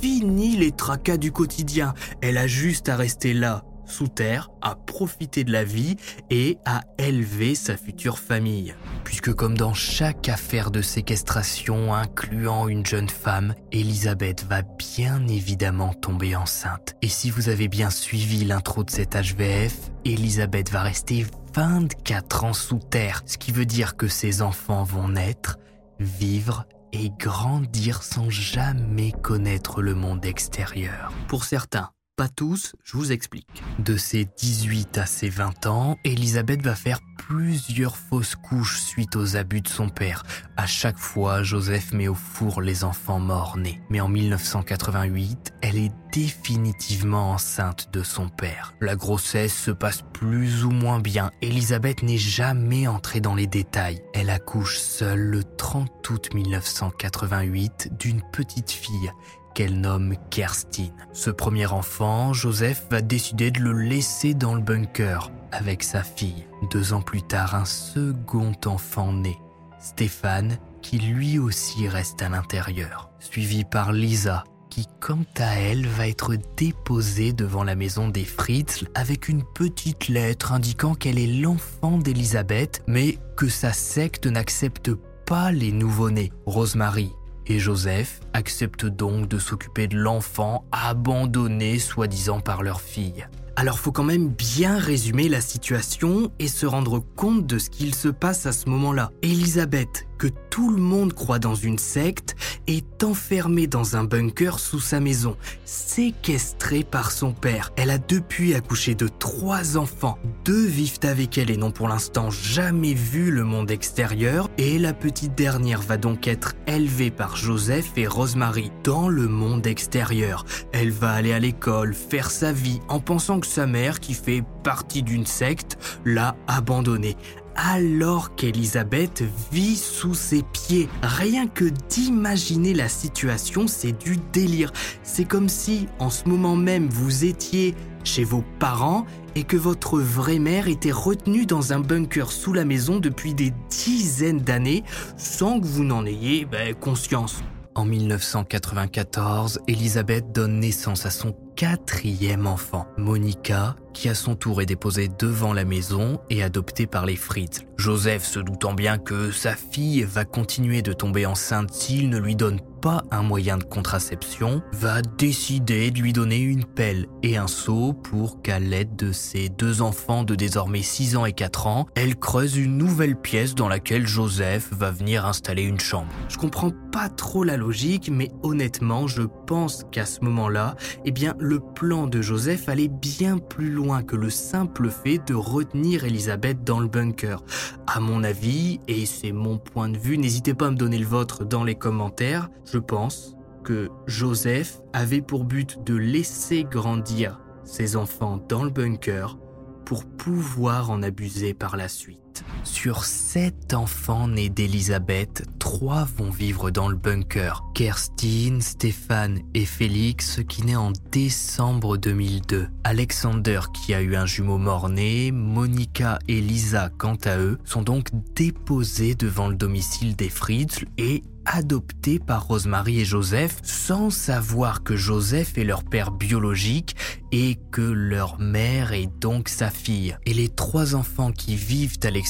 Fini 0.00 0.57
les 0.57 0.72
tracas 0.72 1.16
du 1.16 1.33
quotidien. 1.33 1.94
Elle 2.20 2.37
a 2.37 2.46
juste 2.46 2.88
à 2.88 2.96
rester 2.96 3.33
là, 3.33 3.64
sous 3.94 4.09
terre, 4.09 4.50
à 4.61 4.74
profiter 4.74 5.44
de 5.44 5.52
la 5.52 5.62
vie 5.62 5.96
et 6.28 6.59
à 6.64 6.83
élever 6.98 7.54
sa 7.54 7.76
future 7.76 8.18
famille. 8.18 8.74
Puisque 9.04 9.33
comme 9.33 9.57
dans 9.57 9.72
chaque 9.72 10.28
affaire 10.28 10.72
de 10.72 10.83
séquestration 10.83 11.94
incluant 11.94 12.66
une 12.66 12.85
jeune 12.85 13.09
femme, 13.09 13.54
Elisabeth 13.70 14.44
va 14.48 14.62
bien 14.62 15.26
évidemment 15.28 15.94
tomber 15.94 16.35
enceinte. 16.35 16.96
Et 17.02 17.09
si 17.09 17.30
vous 17.30 17.48
avez 17.48 17.68
bien 17.68 17.90
suivi 17.90 18.44
l'intro 18.44 18.83
de 18.83 18.90
cet 18.90 19.14
HVF, 19.14 19.92
Elisabeth 20.04 20.70
va 20.70 20.83
rester 20.83 21.24
24 21.54 22.44
ans 22.44 22.52
sous 22.52 22.80
terre, 22.80 23.22
ce 23.26 23.38
qui 23.38 23.52
veut 23.52 23.66
dire 23.66 23.96
que 23.96 24.09
ses 24.09 24.42
enfants 24.42 24.83
vont 24.83 25.09
naître, 25.09 25.59
vivre 26.00 26.66
et 26.92 27.11
grandir 27.11 28.02
sans 28.02 28.30
jamais 28.30 29.12
connaître 29.12 29.83
le 29.83 29.94
monde 29.94 30.24
extérieur. 30.24 31.12
Pour 31.28 31.44
certains, 31.44 31.90
pas 32.16 32.29
tous, 32.29 32.74
je 32.85 32.96
vous 32.96 33.12
explique. 33.12 33.62
De 33.79 33.96
ses 33.96 34.24
18 34.24 34.98
à 34.98 35.07
ses 35.07 35.29
20 35.29 35.66
ans, 35.66 35.98
Elisabeth 36.05 36.62
va 36.62 36.74
faire 36.74 37.00
plusieurs 37.18 37.96
fausses 37.96 38.37
couches 38.37 38.81
suite 38.81 39.16
aux 39.16 39.37
abus 39.37 39.62
de 39.62 39.68
son 39.68 39.88
père. 39.88 40.22
À 40.57 40.66
chaque 40.66 40.98
fois, 40.98 41.42
Joseph 41.42 41.92
met 41.92 42.07
au 42.07 42.14
four 42.14 42.61
les 42.61 42.85
enfants 42.85 43.18
morts-nés. 43.18 43.81
Mais 43.90 44.00
en 44.00 44.09
1988, 44.09 45.55
elle 45.62 45.77
est 45.77 45.92
définitivement 46.12 47.33
enceinte 47.33 47.88
de 47.92 48.03
son 48.03 48.29
père. 48.29 48.74
La 48.81 48.94
grossesse 48.94 49.57
se 49.57 49.72
passe 49.72 50.03
plus 50.12 50.64
ou 50.64 50.70
moins 50.70 51.00
bien. 51.00 51.31
Elisabeth 51.42 52.03
n'est 52.03 52.18
jamais 52.18 52.87
entrée 52.87 53.20
dans 53.20 53.35
les 53.35 53.48
détails. 53.48 54.00
Elle 54.12 54.31
accouche 54.31 54.79
seule 54.79 55.20
le 55.20 55.42
30 55.42 56.11
août 56.11 56.33
1988 56.33 57.90
d'une 57.98 58.22
petite 58.33 58.70
fille 58.70 59.11
qu'elle 59.54 59.80
nomme 59.80 60.16
Kerstin. 60.30 60.88
Ce 61.12 61.30
premier 61.30 61.66
enfant, 61.66 62.32
Joseph 62.32 62.86
va 62.90 63.00
décider 63.00 63.50
de 63.50 63.60
le 63.60 63.72
laisser 63.72 64.34
dans 64.34 64.54
le 64.54 64.60
bunker 64.60 65.30
avec 65.52 65.82
sa 65.82 66.02
fille. 66.02 66.46
Deux 66.70 66.92
ans 66.92 67.02
plus 67.02 67.22
tard, 67.22 67.54
un 67.54 67.64
second 67.64 68.52
enfant 68.66 69.12
naît, 69.12 69.38
Stéphane, 69.78 70.58
qui 70.82 70.98
lui 70.98 71.38
aussi 71.38 71.88
reste 71.88 72.20
à 72.22 72.28
l'intérieur, 72.28 73.10
suivi 73.20 73.64
par 73.64 73.92
Lisa, 73.92 74.44
qui 74.70 74.86
quant 75.00 75.24
à 75.38 75.54
elle 75.60 75.86
va 75.86 76.08
être 76.08 76.34
déposée 76.56 77.32
devant 77.32 77.62
la 77.62 77.76
maison 77.76 78.08
des 78.08 78.24
Fritz 78.24 78.84
avec 78.94 79.28
une 79.28 79.44
petite 79.54 80.08
lettre 80.08 80.52
indiquant 80.52 80.94
qu'elle 80.94 81.18
est 81.18 81.40
l'enfant 81.40 81.96
d'Elisabeth, 81.98 82.82
mais 82.88 83.18
que 83.36 83.48
sa 83.48 83.72
secte 83.72 84.26
n'accepte 84.26 84.90
pas 85.26 85.52
les 85.52 85.70
nouveau-nés. 85.70 86.32
Rosemary 86.44 87.12
et 87.46 87.59
Joseph 87.59 88.20
accepte 88.33 88.87
donc 88.87 89.28
de 89.28 89.38
s'occuper 89.38 89.87
de 89.87 89.96
l'enfant 89.96 90.64
abandonné 90.72 91.78
soi-disant 91.78 92.40
par 92.40 92.62
leur 92.62 92.80
fille. 92.80 93.26
Alors 93.57 93.78
faut 93.78 93.92
quand 93.92 94.04
même 94.04 94.28
bien 94.28 94.78
résumer 94.78 95.28
la 95.28 95.40
situation 95.40 96.33
et 96.40 96.48
se 96.48 96.66
rendre 96.66 96.98
compte 96.98 97.46
de 97.46 97.59
ce 97.59 97.70
qu'il 97.70 97.94
se 97.94 98.09
passe 98.09 98.46
à 98.46 98.52
ce 98.52 98.68
moment-là. 98.68 99.11
Elisabeth, 99.22 100.07
que 100.18 100.29
tout 100.50 100.70
le 100.70 100.81
monde 100.81 101.12
croit 101.12 101.38
dans 101.38 101.55
une 101.55 101.79
secte, 101.79 102.37
est 102.66 103.03
enfermée 103.05 103.66
dans 103.66 103.96
un 103.96 104.05
bunker 104.05 104.59
sous 104.59 104.81
sa 104.81 105.00
maison, 105.00 105.37
séquestrée 105.64 106.85
par 106.85 107.11
son 107.11 107.33
père. 107.33 107.72
Elle 107.77 107.90
a 107.90 107.98
depuis 107.98 108.55
accouché 108.55 108.94
de 108.94 109.09
trois 109.09 109.77
enfants. 109.77 110.18
Deux 110.44 110.66
vivent 110.66 111.00
avec 111.03 111.38
elle 111.38 111.50
et 111.50 111.57
n'ont 111.57 111.70
pour 111.70 111.88
l'instant 111.88 112.31
jamais 112.31 112.94
vu 112.94 113.31
le 113.31 113.44
monde 113.44 113.70
extérieur. 113.70 114.48
Et 114.59 114.79
la 114.79 114.92
petite 114.92 115.35
dernière 115.35 115.83
va 115.83 115.96
donc 115.96 116.29
être 116.29 116.55
élevée 116.66 117.11
par 117.11 117.37
Joseph 117.37 117.92
et 117.96 118.07
Rosemary 118.07 118.70
dans 118.83 119.09
le 119.09 119.29
monde 119.29 119.66
extérieur. 119.66 120.44
Elle 120.72 120.90
va 120.90 121.12
aller 121.12 121.33
à 121.33 121.38
l'école, 121.38 121.94
faire 121.94 122.31
sa 122.31 122.53
vie 122.53 122.81
en 122.88 123.00
pensant 123.00 123.40
que 123.40 123.46
sa 123.46 123.66
mère, 123.66 124.00
qui 124.00 124.14
fait 124.14 124.42
partie 124.62 125.03
d'une 125.03 125.27
secte, 125.27 125.79
l'a 126.05 126.37
abandonnée 126.46 127.16
alors 127.56 128.34
qu'Elisabeth 128.34 129.24
vit 129.52 129.76
sous 129.76 130.14
ses 130.14 130.42
pieds. 130.42 130.88
Rien 131.02 131.46
que 131.46 131.64
d'imaginer 131.88 132.74
la 132.74 132.88
situation, 132.88 133.66
c'est 133.66 133.92
du 133.92 134.16
délire. 134.32 134.72
C'est 135.02 135.24
comme 135.24 135.48
si, 135.48 135.88
en 135.98 136.10
ce 136.10 136.28
moment 136.28 136.56
même, 136.56 136.88
vous 136.88 137.24
étiez 137.24 137.74
chez 138.04 138.24
vos 138.24 138.44
parents 138.58 139.06
et 139.34 139.44
que 139.44 139.56
votre 139.56 139.98
vraie 139.98 140.38
mère 140.38 140.68
était 140.68 140.92
retenue 140.92 141.46
dans 141.46 141.72
un 141.72 141.80
bunker 141.80 142.30
sous 142.30 142.52
la 142.52 142.64
maison 142.64 143.00
depuis 143.00 143.34
des 143.34 143.52
dizaines 143.70 144.40
d'années 144.40 144.84
sans 145.16 145.60
que 145.60 145.66
vous 145.66 145.84
n'en 145.84 146.04
ayez 146.06 146.44
ben, 146.44 146.74
conscience. 146.74 147.42
En 147.74 147.84
1994, 147.84 149.60
Elisabeth 149.66 150.30
donne 150.30 150.60
naissance 150.60 151.06
à 151.06 151.10
son 151.10 151.34
quatrième 151.56 152.46
enfant, 152.46 152.86
Monica, 152.96 153.76
qui 153.92 154.08
à 154.08 154.14
son 154.14 154.34
tour 154.34 154.60
est 154.60 154.66
déposée 154.66 155.08
devant 155.18 155.52
la 155.52 155.64
maison 155.64 156.20
et 156.28 156.42
adoptée 156.42 156.86
par 156.86 157.06
les 157.06 157.16
Fritz. 157.16 157.60
Joseph, 157.76 158.24
se 158.24 158.40
doutant 158.40 158.74
bien 158.74 158.98
que 158.98 159.30
sa 159.30 159.54
fille 159.54 160.02
va 160.02 160.24
continuer 160.24 160.82
de 160.82 160.92
tomber 160.92 161.26
enceinte 161.26 161.72
s'il 161.72 162.08
ne 162.08 162.18
lui 162.18 162.36
donne 162.36 162.60
pas 162.80 163.02
un 163.10 163.22
moyen 163.22 163.56
de 163.56 163.64
contraception, 163.64 164.62
va 164.72 165.00
décider 165.00 165.90
de 165.90 166.00
lui 166.00 166.12
donner 166.12 166.38
une 166.38 166.64
pelle 166.64 167.06
et 167.22 167.38
un 167.38 167.46
seau 167.46 167.94
pour 167.94 168.42
qu'à 168.42 168.58
l'aide 168.58 168.94
de 168.94 169.10
ses 169.10 169.48
deux 169.48 169.80
enfants 169.80 170.22
de 170.22 170.34
désormais 170.34 170.82
6 170.82 171.16
ans 171.16 171.24
et 171.24 171.32
4 171.32 171.66
ans, 171.66 171.86
elle 171.94 172.16
creuse 172.16 172.56
une 172.56 172.76
nouvelle 172.76 173.16
pièce 173.16 173.54
dans 173.54 173.68
laquelle 173.68 174.06
Joseph 174.06 174.68
va 174.72 174.90
venir 174.90 175.24
installer 175.24 175.62
une 175.62 175.80
chambre. 175.80 176.12
Je 176.28 176.36
comprends 176.36 176.72
pas 176.92 177.08
trop 177.08 177.42
la 177.42 177.56
logique, 177.56 178.10
mais 178.12 178.30
honnêtement, 178.42 179.06
je 179.06 179.22
pense 179.22 179.84
qu'à 179.90 180.04
ce 180.04 180.20
moment-là, 180.20 180.76
eh 181.06 181.10
bien, 181.10 181.34
le 181.44 181.61
plan 181.61 182.07
de 182.07 182.22
Joseph 182.22 182.70
allait 182.70 182.88
bien 182.88 183.37
plus 183.37 183.70
loin 183.70 184.02
que 184.02 184.16
le 184.16 184.30
simple 184.30 184.88
fait 184.88 185.18
de 185.26 185.35
retenir 185.35 186.04
Elisabeth 186.04 186.64
dans 186.64 186.80
le 186.80 186.88
bunker. 186.88 187.44
À 187.87 188.00
mon 188.00 188.24
avis, 188.24 188.80
et 188.88 189.04
c'est 189.04 189.33
mon 189.33 189.59
point 189.59 189.90
de 189.90 189.98
vue, 189.98 190.16
n'hésitez 190.16 190.54
pas 190.54 190.68
à 190.68 190.70
me 190.70 190.76
donner 190.76 190.96
le 190.96 191.04
vôtre 191.04 191.44
dans 191.44 191.62
les 191.62 191.74
commentaires, 191.74 192.48
je 192.64 192.78
pense 192.78 193.37
que 193.62 193.90
Joseph 194.07 194.80
avait 194.94 195.20
pour 195.20 195.44
but 195.44 195.85
de 195.85 195.94
laisser 195.94 196.64
grandir 196.64 197.42
ses 197.64 197.96
enfants 197.96 198.42
dans 198.48 198.64
le 198.64 198.70
bunker 198.70 199.37
pour 199.85 200.07
pouvoir 200.07 200.90
en 200.90 201.02
abuser 201.02 201.52
par 201.52 201.76
la 201.76 201.88
suite. 201.88 202.23
Sur 202.62 203.05
sept 203.05 203.75
enfants 203.75 204.29
nés 204.29 204.49
d'Elisabeth, 204.49 205.44
trois 205.59 206.07
vont 206.16 206.31
vivre 206.31 206.70
dans 206.70 206.88
le 206.88 206.97
bunker. 206.97 207.64
Kerstin, 207.75 208.59
Stéphane 208.61 209.40
et 209.55 209.64
Félix 209.64 210.40
qui 210.49 210.62
naît 210.62 210.77
en 210.77 210.92
décembre 211.12 211.97
2002. 211.97 212.68
Alexander 212.85 213.61
qui 213.73 213.94
a 213.94 214.03
eu 214.03 214.16
un 214.16 214.27
jumeau 214.27 214.59
mort-né, 214.59 215.31
Monica 215.33 216.18
et 216.29 216.40
Lisa 216.40 216.90
quant 216.99 217.18
à 217.25 217.38
eux 217.38 217.59
sont 217.64 217.83
donc 217.83 218.09
déposés 218.35 219.14
devant 219.14 219.49
le 219.49 219.55
domicile 219.55 220.16
des 220.16 220.29
Fritz 220.29 220.81
et 220.99 221.23
adoptés 221.47 222.18
par 222.18 222.47
Rosemary 222.47 223.01
et 223.01 223.05
Joseph 223.05 223.59
sans 223.62 224.09
savoir 224.11 224.83
que 224.83 224.97
Joseph 224.97 225.59
est 225.59 225.64
leur 225.64 225.85
père 225.85 226.11
biologique 226.11 226.97
et 227.33 227.59
que 227.70 227.83
leur 227.83 228.38
mère 228.38 228.92
est 228.92 229.11
donc 229.20 229.49
sa 229.49 229.70
fille. 229.70 230.16
Et 230.25 230.33
les 230.33 230.49
trois 230.49 230.94
enfants 230.94 231.33
qui 231.33 231.57
vivent 231.57 231.99
à 232.03 232.11
l'extérieur 232.11 232.23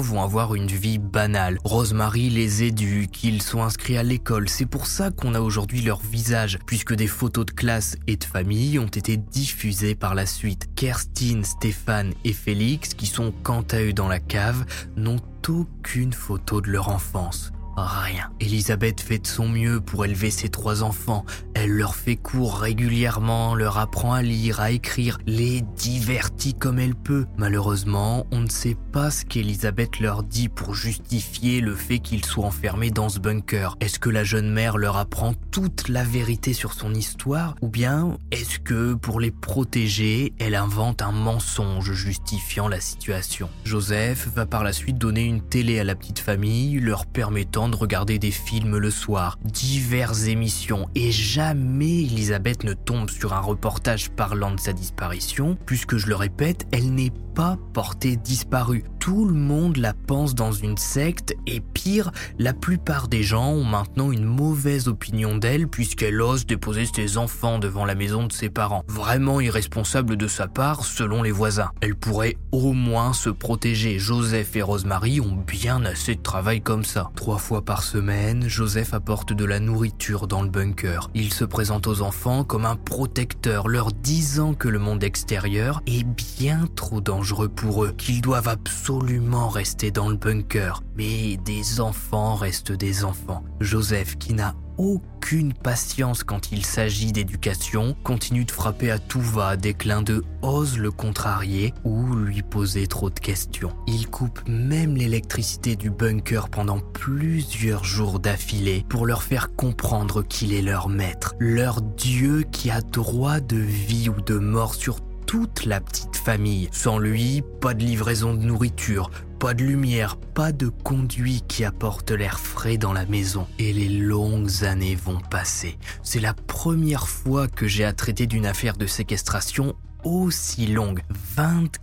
vont 0.00 0.22
avoir 0.22 0.54
une 0.54 0.66
vie 0.66 0.98
banale. 0.98 1.58
Rosemary 1.64 2.30
les 2.30 2.64
éduque, 2.64 3.22
ils 3.24 3.42
sont 3.42 3.62
inscrits 3.62 3.96
à 3.96 4.02
l'école, 4.02 4.48
c'est 4.48 4.66
pour 4.66 4.86
ça 4.86 5.10
qu'on 5.10 5.34
a 5.34 5.40
aujourd'hui 5.40 5.82
leur 5.82 6.00
visage, 6.00 6.58
puisque 6.66 6.94
des 6.94 7.06
photos 7.06 7.46
de 7.46 7.52
classe 7.52 7.96
et 8.06 8.16
de 8.16 8.24
famille 8.24 8.78
ont 8.78 8.86
été 8.86 9.16
diffusées 9.16 9.94
par 9.94 10.14
la 10.14 10.26
suite. 10.26 10.68
Kerstin, 10.74 11.42
Stéphane 11.44 12.12
et 12.24 12.32
Félix, 12.32 12.94
qui 12.94 13.06
sont 13.06 13.32
quant 13.42 13.64
à 13.70 13.80
eux 13.80 13.92
dans 13.92 14.08
la 14.08 14.20
cave, 14.20 14.64
n'ont 14.96 15.20
aucune 15.48 16.12
photo 16.12 16.60
de 16.60 16.70
leur 16.70 16.88
enfance. 16.88 17.52
Rien. 17.86 18.30
Elisabeth 18.40 19.00
fait 19.00 19.18
de 19.18 19.26
son 19.26 19.48
mieux 19.48 19.80
pour 19.80 20.04
élever 20.04 20.30
ses 20.30 20.48
trois 20.48 20.82
enfants. 20.82 21.24
Elle 21.54 21.70
leur 21.70 21.94
fait 21.94 22.16
cours 22.16 22.58
régulièrement, 22.58 23.54
leur 23.54 23.78
apprend 23.78 24.12
à 24.12 24.22
lire, 24.22 24.60
à 24.60 24.70
écrire, 24.70 25.18
les 25.26 25.62
divertit 25.76 26.54
comme 26.54 26.78
elle 26.78 26.94
peut. 26.94 27.26
Malheureusement, 27.38 28.26
on 28.32 28.40
ne 28.40 28.48
sait 28.48 28.76
pas 28.92 29.10
ce 29.10 29.24
qu'Elisabeth 29.24 30.00
leur 30.00 30.22
dit 30.22 30.48
pour 30.48 30.74
justifier 30.74 31.60
le 31.60 31.74
fait 31.74 32.00
qu'ils 32.00 32.24
soient 32.24 32.46
enfermés 32.46 32.90
dans 32.90 33.08
ce 33.08 33.18
bunker. 33.18 33.76
Est-ce 33.80 33.98
que 33.98 34.10
la 34.10 34.24
jeune 34.24 34.50
mère 34.50 34.76
leur 34.76 34.96
apprend 34.96 35.34
toute 35.50 35.88
la 35.88 36.04
vérité 36.04 36.52
sur 36.52 36.74
son 36.74 36.94
histoire 36.94 37.54
Ou 37.62 37.68
bien 37.68 38.18
est-ce 38.30 38.58
que 38.58 38.94
pour 38.94 39.20
les 39.20 39.30
protéger, 39.30 40.34
elle 40.38 40.54
invente 40.54 41.02
un 41.02 41.12
mensonge 41.12 41.92
justifiant 41.92 42.68
la 42.68 42.80
situation? 42.80 43.48
Joseph 43.64 44.28
va 44.34 44.44
par 44.44 44.64
la 44.64 44.72
suite 44.72 44.98
donner 44.98 45.24
une 45.24 45.40
télé 45.40 45.78
à 45.78 45.84
la 45.84 45.94
petite 45.94 46.18
famille, 46.18 46.78
leur 46.78 47.06
permettant 47.06 47.69
de 47.70 47.76
regarder 47.76 48.18
des 48.18 48.30
films 48.30 48.76
le 48.76 48.90
soir, 48.90 49.38
diverses 49.44 50.24
émissions, 50.24 50.88
et 50.94 51.10
jamais 51.10 52.02
Elisabeth 52.02 52.64
ne 52.64 52.74
tombe 52.74 53.10
sur 53.10 53.32
un 53.32 53.40
reportage 53.40 54.10
parlant 54.10 54.52
de 54.52 54.60
sa 54.60 54.72
disparition, 54.72 55.56
puisque 55.66 55.96
je 55.96 56.08
le 56.08 56.16
répète, 56.16 56.66
elle 56.72 56.92
n'est 56.94 57.12
pas 57.34 57.56
portée 57.72 58.16
disparue. 58.16 58.84
Tout 58.98 59.24
le 59.24 59.34
monde 59.34 59.78
la 59.78 59.94
pense 59.94 60.34
dans 60.34 60.52
une 60.52 60.76
secte 60.76 61.34
et 61.46 61.60
pire, 61.60 62.10
la 62.38 62.52
plupart 62.52 63.08
des 63.08 63.22
gens 63.22 63.52
ont 63.52 63.64
maintenant 63.64 64.12
une 64.12 64.24
mauvaise 64.24 64.88
opinion 64.88 65.38
d'elle 65.38 65.66
puisqu'elle 65.68 66.20
ose 66.20 66.44
déposer 66.44 66.84
ses 66.84 67.16
enfants 67.16 67.58
devant 67.58 67.86
la 67.86 67.94
maison 67.94 68.26
de 68.26 68.32
ses 68.32 68.50
parents. 68.50 68.84
Vraiment 68.88 69.40
irresponsable 69.40 70.18
de 70.18 70.28
sa 70.28 70.48
part 70.48 70.84
selon 70.84 71.22
les 71.22 71.32
voisins. 71.32 71.70
Elle 71.80 71.94
pourrait 71.94 72.36
au 72.52 72.74
moins 72.74 73.14
se 73.14 73.30
protéger. 73.30 73.98
Joseph 73.98 74.54
et 74.56 74.62
Rosemary 74.62 75.20
ont 75.20 75.36
bien 75.46 75.84
assez 75.86 76.16
de 76.16 76.22
travail 76.22 76.60
comme 76.60 76.84
ça. 76.84 77.10
Trois 77.16 77.38
fois 77.38 77.64
par 77.64 77.82
semaine, 77.82 78.48
Joseph 78.48 78.92
apporte 78.92 79.32
de 79.32 79.44
la 79.46 79.60
nourriture 79.60 80.26
dans 80.26 80.42
le 80.42 80.50
bunker. 80.50 81.08
Il 81.14 81.32
se 81.32 81.44
présente 81.44 81.86
aux 81.86 82.02
enfants 82.02 82.44
comme 82.44 82.66
un 82.66 82.76
protecteur, 82.76 83.68
leur 83.68 83.92
disant 83.92 84.52
que 84.52 84.68
le 84.68 84.78
monde 84.78 85.02
extérieur 85.04 85.80
est 85.86 86.04
bien 86.04 86.66
trop 86.76 87.00
dangereux 87.00 87.29
pour 87.34 87.84
eux, 87.84 87.92
qu'ils 87.96 88.20
doivent 88.20 88.48
absolument 88.48 89.48
rester 89.48 89.90
dans 89.90 90.08
le 90.08 90.16
bunker. 90.16 90.82
Mais 90.96 91.36
des 91.38 91.80
enfants 91.80 92.34
restent 92.34 92.72
des 92.72 93.04
enfants. 93.04 93.44
Joseph, 93.60 94.16
qui 94.18 94.34
n'a 94.34 94.54
aucune 94.78 95.52
patience 95.52 96.24
quand 96.24 96.52
il 96.52 96.64
s'agit 96.64 97.12
d'éducation, 97.12 97.94
continue 98.02 98.46
de 98.46 98.50
frapper 98.50 98.90
à 98.90 98.98
tout 98.98 99.20
va 99.20 99.58
dès 99.58 99.74
que 99.74 99.86
l'un 99.86 100.00
d'eux 100.00 100.24
ose 100.40 100.78
le 100.78 100.90
contrarier 100.90 101.74
ou 101.84 102.14
lui 102.14 102.40
poser 102.40 102.86
trop 102.86 103.10
de 103.10 103.20
questions. 103.20 103.72
Il 103.86 104.08
coupe 104.08 104.40
même 104.48 104.96
l'électricité 104.96 105.76
du 105.76 105.90
bunker 105.90 106.48
pendant 106.48 106.80
plusieurs 106.80 107.84
jours 107.84 108.20
d'affilée 108.20 108.86
pour 108.88 109.04
leur 109.04 109.22
faire 109.22 109.54
comprendre 109.54 110.22
qu'il 110.22 110.54
est 110.54 110.62
leur 110.62 110.88
maître, 110.88 111.34
leur 111.38 111.82
Dieu 111.82 112.44
qui 112.50 112.70
a 112.70 112.80
droit 112.80 113.40
de 113.40 113.58
vie 113.58 114.08
ou 114.08 114.20
de 114.22 114.38
mort 114.38 114.74
sur 114.74 115.00
toute 115.30 115.64
la 115.64 115.80
petite 115.80 116.16
famille. 116.16 116.68
Sans 116.72 116.98
lui, 116.98 117.44
pas 117.60 117.72
de 117.72 117.84
livraison 117.84 118.34
de 118.34 118.42
nourriture, 118.42 119.12
pas 119.38 119.54
de 119.54 119.62
lumière, 119.62 120.16
pas 120.16 120.50
de 120.50 120.66
conduit 120.66 121.44
qui 121.46 121.64
apporte 121.64 122.10
l'air 122.10 122.40
frais 122.40 122.78
dans 122.78 122.92
la 122.92 123.06
maison. 123.06 123.46
Et 123.60 123.72
les 123.72 123.88
longues 123.88 124.64
années 124.64 124.96
vont 124.96 125.20
passer. 125.20 125.78
C'est 126.02 126.18
la 126.18 126.34
première 126.34 127.06
fois 127.06 127.46
que 127.46 127.68
j'ai 127.68 127.84
à 127.84 127.92
traiter 127.92 128.26
d'une 128.26 128.44
affaire 128.44 128.76
de 128.76 128.88
séquestration 128.88 129.76
aussi 130.02 130.66
longue. 130.66 131.02
24 131.36 131.78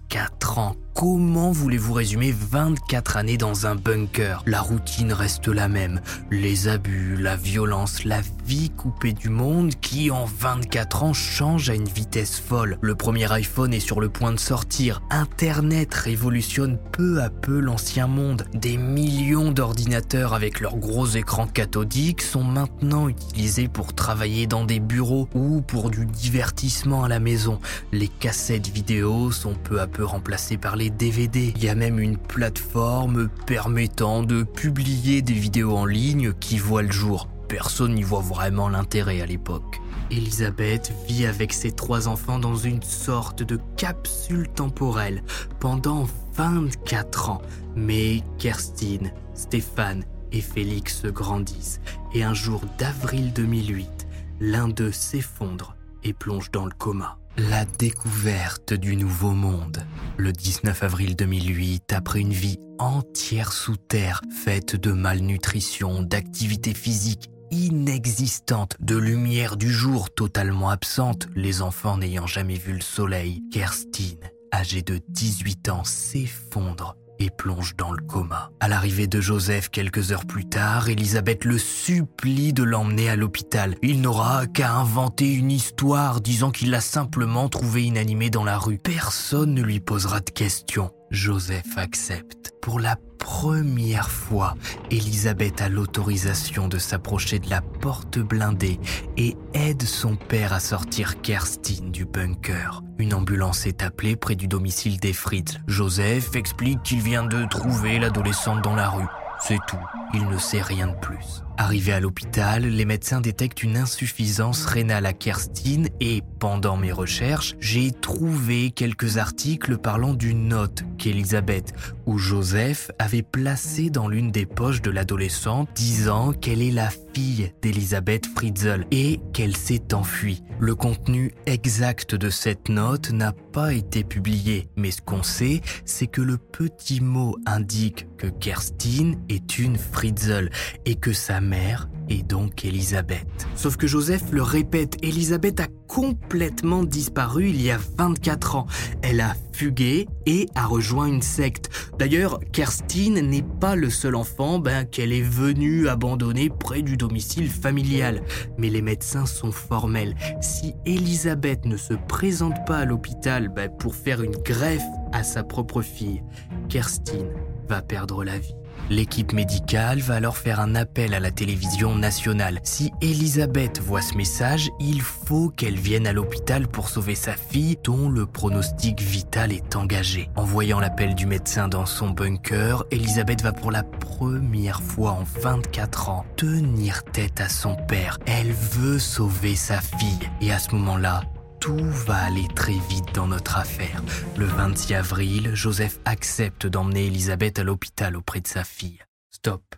ans 0.58 0.76
Comment 1.00 1.52
voulez-vous 1.52 1.94
résumer 1.94 2.32
24 2.36 3.18
années 3.18 3.38
dans 3.38 3.68
un 3.68 3.76
bunker? 3.76 4.42
La 4.48 4.62
routine 4.62 5.14
reste 5.14 5.48
la 5.48 5.68
même. 5.68 6.02
Les 6.32 6.68
abus, 6.68 7.16
la 7.18 7.36
violence, 7.36 8.04
la 8.04 8.22
vie 8.48 8.72
coupée 8.72 9.14
du 9.14 9.30
monde 9.30 9.76
qui 9.80 10.10
en 10.10 10.26
24 10.26 11.04
ans 11.04 11.14
change 11.14 11.70
à 11.70 11.76
une 11.76 11.88
vitesse 11.88 12.40
folle. 12.40 12.80
Le 12.82 12.96
premier 12.96 13.32
iPhone 13.32 13.76
est 13.76 13.80
sur 13.80 14.02
le 14.02 14.10
point 14.10 14.32
de 14.32 14.40
sortir. 14.40 15.04
Internet 15.12 15.94
révolutionne 15.94 16.80
peu 16.92 17.22
à 17.22 17.30
peu 17.30 17.60
l'ancien 17.60 18.08
monde. 18.08 18.46
Des 18.56 18.78
millions 18.78 19.52
d'ordinateurs 19.52 20.34
avec 20.34 20.62
leurs 20.62 20.78
gros 20.78 21.06
écrans 21.06 21.46
cathodiques 21.46 22.24
sont 22.24 22.44
maintenant 22.44 23.08
utilisés 23.08 23.68
pour 23.68 23.94
travailler 23.94 24.48
dans 24.48 24.66
des 24.66 24.80
bureaux 24.80 25.30
ou 25.36 25.62
pour 25.62 25.92
du 25.92 26.08
divertissement 26.08 27.04
à 27.04 27.08
la 27.08 27.20
maison. 27.20 27.60
Les 27.92 28.08
cassettes 28.08 28.70
vidéo 28.70 29.32
sont 29.32 29.54
peu 29.54 29.80
à 29.80 29.86
peu 29.86 29.97
remplacées 30.04 30.58
par 30.58 30.76
les 30.76 30.90
DVD. 30.90 31.54
Il 31.56 31.64
y 31.64 31.70
a 31.70 31.76
même 31.76 32.00
une 32.00 32.18
plateforme 32.18 33.30
permettant 33.46 34.24
de 34.24 34.44
publier 34.44 35.22
des 35.22 35.34
vidéos 35.34 35.76
en 35.76 35.86
ligne 35.86 36.34
qui 36.34 36.58
voient 36.58 36.82
le 36.82 36.92
jour. 36.92 37.28
Personne 37.48 37.96
n'y 37.96 38.04
voit 38.04 38.22
vraiment 38.22 38.70
l'intérêt 38.70 39.22
à 39.22 39.26
l'époque. 39.26 39.80
Elisabeth 40.10 40.94
vit 41.08 41.26
avec 41.26 41.54
ses 41.54 41.72
trois 41.72 42.08
enfants 42.08 42.40
dans 42.40 42.56
une 42.56 42.82
sorte 42.82 43.44
de 43.44 43.60
capsule 43.76 44.48
temporelle 44.48 45.24
pendant 45.60 46.08
24 46.36 47.30
ans. 47.30 47.42
Mais 47.76 48.22
Kerstin, 48.38 49.12
Stéphane 49.34 50.04
et 50.32 50.42
Félix 50.42 51.06
grandissent 51.06 51.80
et 52.14 52.24
un 52.24 52.34
jour 52.34 52.62
d'avril 52.78 53.34
2008, 53.34 54.08
l'un 54.40 54.68
d'eux 54.68 54.92
s'effondre 54.92 55.76
et 56.04 56.14
plonge 56.14 56.52
dans 56.52 56.66
le 56.66 56.72
coma. 56.78 57.18
La 57.38 57.66
découverte 57.66 58.74
du 58.74 58.96
nouveau 58.96 59.30
monde. 59.30 59.86
Le 60.18 60.34
19 60.34 60.82
avril 60.82 61.16
2008, 61.16 61.94
après 61.94 62.20
une 62.20 62.34
vie 62.34 62.58
entière 62.80 63.54
sous 63.54 63.78
terre, 63.78 64.24
faite 64.44 64.76
de 64.76 64.92
malnutrition, 64.92 66.02
d'activité 66.02 66.74
physique 66.74 67.30
inexistante, 67.52 68.76
de 68.80 68.98
lumière 68.98 69.56
du 69.56 69.72
jour 69.72 70.10
totalement 70.10 70.70
absente, 70.70 71.28
les 71.36 71.62
enfants 71.62 71.98
n'ayant 71.98 72.26
jamais 72.26 72.58
vu 72.58 72.74
le 72.74 72.82
soleil, 72.82 73.44
Kerstin, 73.52 74.16
âgée 74.52 74.82
de 74.82 75.00
18 75.10 75.70
ans, 75.70 75.84
s'effondre 75.84 76.98
et 77.20 77.30
plonge 77.30 77.76
dans 77.76 77.92
le 77.92 78.02
coma. 78.02 78.52
À 78.60 78.68
l'arrivée 78.68 79.08
de 79.08 79.22
Joseph 79.22 79.70
quelques 79.70 80.12
heures 80.12 80.26
plus 80.26 80.46
tard, 80.46 80.90
Elisabeth 80.90 81.46
le 81.46 81.58
supplie 81.58 82.54
de 82.54 82.64
l'emmener 82.64 83.10
à 83.10 83.16
l'hôpital. 83.16 83.76
Il 83.82 84.02
n'aura 84.02 84.48
qu'à 84.48 84.74
inventer 84.74 85.34
une 85.34 85.52
histoire 85.52 86.22
disant 86.22 86.52
qu'il 86.52 86.72
l'a 86.72 86.82
simplement 86.82 87.50
trouvé 87.50 87.84
inanimé 87.84 88.30
dans 88.30 88.44
la 88.44 88.58
rue. 88.58 88.78
Personne 88.78 89.54
ne 89.54 89.62
lui 89.62 89.80
posera 89.80 90.20
de 90.20 90.30
questions. 90.30 90.92
Joseph 91.12 91.78
accepte. 91.78 92.54
Pour 92.62 92.80
la 92.80 92.98
première 93.18 94.10
fois, 94.10 94.56
Elisabeth 94.92 95.62
a 95.62 95.70
l'autorisation 95.70 96.68
de 96.68 96.78
s'approcher 96.78 97.40
de 97.40 97.50
la 97.50 97.62
porte 97.62 98.20
blindée 98.20 98.80
et 99.16 99.36
aide 99.54 99.84
son 99.84 100.16
père 100.16 100.54
à 100.54 100.60
sortir 100.60 101.22
Kerstin 101.22 101.90
du 101.90 102.06
bunker. 102.06 102.82
Une 102.98 103.14
ambulance 103.14 103.66
est 103.66 103.84
appelée 103.84 104.16
près 104.16 104.36
du 104.36 104.48
domicile 104.48 105.00
des 105.00 105.14
Fritz. 105.14 105.58
Joseph 105.68 106.36
explique 106.36 106.84
qu'il 106.84 107.02
vient 107.02 107.26
de 107.26 107.46
trouver 107.46 108.00
l'adolescente 108.00 108.64
dans 108.64 108.76
la 108.76 108.90
rue. 108.90 109.08
C'est 109.40 109.60
tout, 109.68 109.78
il 110.14 110.28
ne 110.28 110.38
sait 110.38 110.62
rien 110.62 110.88
de 110.88 111.00
plus. 111.00 111.44
Arrivé 111.60 111.92
à 111.92 112.00
l'hôpital, 112.00 112.64
les 112.64 112.86
médecins 112.86 113.20
détectent 113.20 113.64
une 113.64 113.78
insuffisance 113.78 114.66
rénale 114.66 115.08
à 115.08 115.14
Kerstin 115.14 115.86
et, 116.00 116.22
pendant 116.40 116.78
mes 116.78 116.92
recherches, 116.92 117.56
j'ai 117.60 117.92
trouvé 117.92 118.70
quelques 118.70 119.18
articles 119.18 119.80
parlant 119.80 120.14
d'une 120.14 120.50
note 120.50 120.84
qu'Elisabeth 121.00 121.74
ou 122.06 122.20
Joseph 122.20 122.92
avait 123.00 123.24
placée 123.24 123.90
dans 123.90 124.08
l'une 124.08 124.30
des 124.30 124.46
poches 124.46 124.84
de 124.84 124.92
l'adolescente 124.92 125.70
disant 125.74 126.32
qu'elle 126.32 126.62
est 126.62 126.72
la 126.72 126.90
fille 127.14 127.52
d'Elisabeth 127.64 128.28
Fritzl 128.28 128.86
et 128.92 129.20
qu'elle 129.34 129.58
s'est 129.58 129.96
enfuie. 129.96 130.44
Le 130.60 130.76
contenu 130.76 131.32
exact 131.48 132.14
de 132.14 132.30
cette 132.30 132.70
note 132.70 133.12
n'a 133.12 133.32
pas 133.32 133.74
été 133.74 134.04
publié, 134.04 134.70
mais 134.76 134.92
ce 134.92 135.02
qu'on 135.02 135.24
sait, 135.24 135.62
c'est 135.86 136.08
que 136.08 136.22
le 136.22 136.38
petit 136.38 137.02
mot 137.02 137.36
indique 137.48 138.08
que 138.18 138.28
Kerstin 138.28 139.14
est 139.30 139.58
une 139.58 139.78
Fritzl 139.78 140.50
et 140.86 140.96
que 140.96 141.14
sa 141.14 141.42
mère 141.48 141.90
est 142.10 142.24
donc 142.24 142.64
Elisabeth. 142.66 143.48
Sauf 143.56 143.78
que 143.78 143.88
Joseph 143.88 144.32
le 144.32 144.42
répète, 144.42 144.98
Elisabeth 145.04 145.60
a 145.60 145.68
complètement 145.88 146.84
disparu 146.84 147.50
il 147.50 147.62
y 147.62 147.72
a 147.72 147.80
24 147.98 148.56
ans. 148.56 148.68
Elle 149.02 149.22
a 149.22 149.36
fugué 149.54 150.08
et 150.26 150.48
a 150.56 150.66
rejoint 150.66 151.08
une 151.08 151.22
secte. 151.22 151.70
D'ailleurs, 151.98 152.40
Kerstin 152.52 153.22
n'est 153.22 153.46
pas 153.60 153.76
le 153.76 153.90
seul 153.90 154.16
enfant 154.16 154.60
ben, 154.60 154.86
qu'elle 154.86 155.12
est 155.12 155.22
venue 155.22 155.88
abandonner 155.88 156.50
près 156.50 156.82
du 156.82 156.98
domicile 156.98 157.50
familial. 157.50 158.22
Mais 158.58 158.70
les 158.70 158.82
médecins 158.82 159.26
sont 159.26 159.52
formels. 159.52 160.16
Si 160.42 160.74
Elisabeth 160.86 161.66
ne 161.66 161.78
se 161.78 161.94
présente 161.94 162.66
pas 162.66 162.78
à 162.78 162.86
l'hôpital 162.86 163.50
ben, 163.50 163.70
pour 163.70 163.96
faire 163.96 164.22
une 164.22 164.38
greffe 164.38 164.86
à 165.14 165.24
sa 165.24 165.44
propre 165.44 165.82
fille, 165.82 166.22
Kerstin 166.70 167.26
va 167.68 167.82
perdre 167.82 168.24
la 168.24 168.38
vie. 168.38 168.57
L'équipe 168.90 169.34
médicale 169.34 170.00
va 170.00 170.16
alors 170.16 170.38
faire 170.38 170.62
un 170.62 170.74
appel 170.76 171.14
à 171.14 171.20
la 171.20 171.32
télévision 171.32 171.96
nationale. 171.96 172.60
Si 172.64 172.92
Elisabeth 173.02 173.82
voit 173.82 174.02
ce 174.02 174.16
message, 174.16 174.70
il 174.80 175.02
faut 175.02 175.50
qu'elle 175.50 175.76
vienne 175.76 176.08
à 176.08 176.14
l'hôpital 176.14 176.68
pour 176.68 176.88
sauver 176.88 177.16
sa 177.16 177.34
fille 177.34 177.78
dont 177.84 178.10
le 178.10 178.26
pronostic 178.26 179.02
vital 179.02 179.52
est 179.52 179.76
engagé. 179.76 180.30
En 180.36 180.46
voyant 180.46 180.80
l'appel 180.80 181.16
du 181.16 181.26
médecin 181.26 181.68
dans 181.68 181.86
son 181.86 182.12
bunker, 182.12 182.86
Elisabeth 182.92 183.42
va 183.42 183.52
pour 183.52 183.72
la 183.72 183.84
première 183.84 184.82
fois 184.82 185.12
en 185.12 185.24
24 185.42 186.10
ans 186.10 186.26
tenir 186.38 187.04
tête 187.04 187.42
à 187.42 187.50
son 187.50 187.76
père. 187.76 188.18
Elle 188.26 188.54
veut 188.54 189.00
sauver 189.00 189.56
sa 189.56 189.82
fille. 189.82 190.30
Et 190.40 190.52
à 190.52 190.60
ce 190.60 190.74
moment-là, 190.76 191.24
tout 191.60 191.78
va 191.78 192.16
aller 192.16 192.48
très 192.56 192.78
vite 192.90 193.14
dans 193.14 193.28
notre 193.28 193.58
affaire. 193.58 194.02
Le 194.38 194.46
26 194.46 194.94
avril, 194.94 195.52
Joseph 195.54 196.00
accepte 196.06 196.68
d'emmener 196.68 197.08
Elisabeth 197.08 197.60
à 197.60 197.64
l'hôpital 197.64 198.16
auprès 198.16 198.42
de 198.42 198.48
sa 198.48 198.64
fille. 198.64 199.00
Stop. 199.32 199.76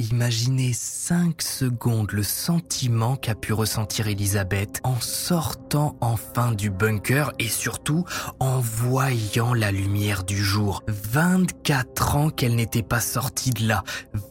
Imaginez 0.00 0.72
5 0.72 1.42
secondes 1.42 2.12
le 2.12 2.22
sentiment 2.22 3.16
qu'a 3.16 3.34
pu 3.34 3.52
ressentir 3.52 4.06
Elisabeth 4.06 4.80
en 4.84 5.00
sortant 5.00 5.96
enfin 6.00 6.52
du 6.52 6.70
bunker 6.70 7.32
et 7.40 7.48
surtout 7.48 8.04
en 8.38 8.60
voyant 8.60 9.54
la 9.54 9.72
lumière 9.72 10.22
du 10.22 10.36
jour. 10.36 10.84
24 10.86 12.16
ans 12.16 12.30
qu'elle 12.30 12.54
n'était 12.54 12.84
pas 12.84 13.00
sortie 13.00 13.50
de 13.50 13.66
là. 13.66 13.82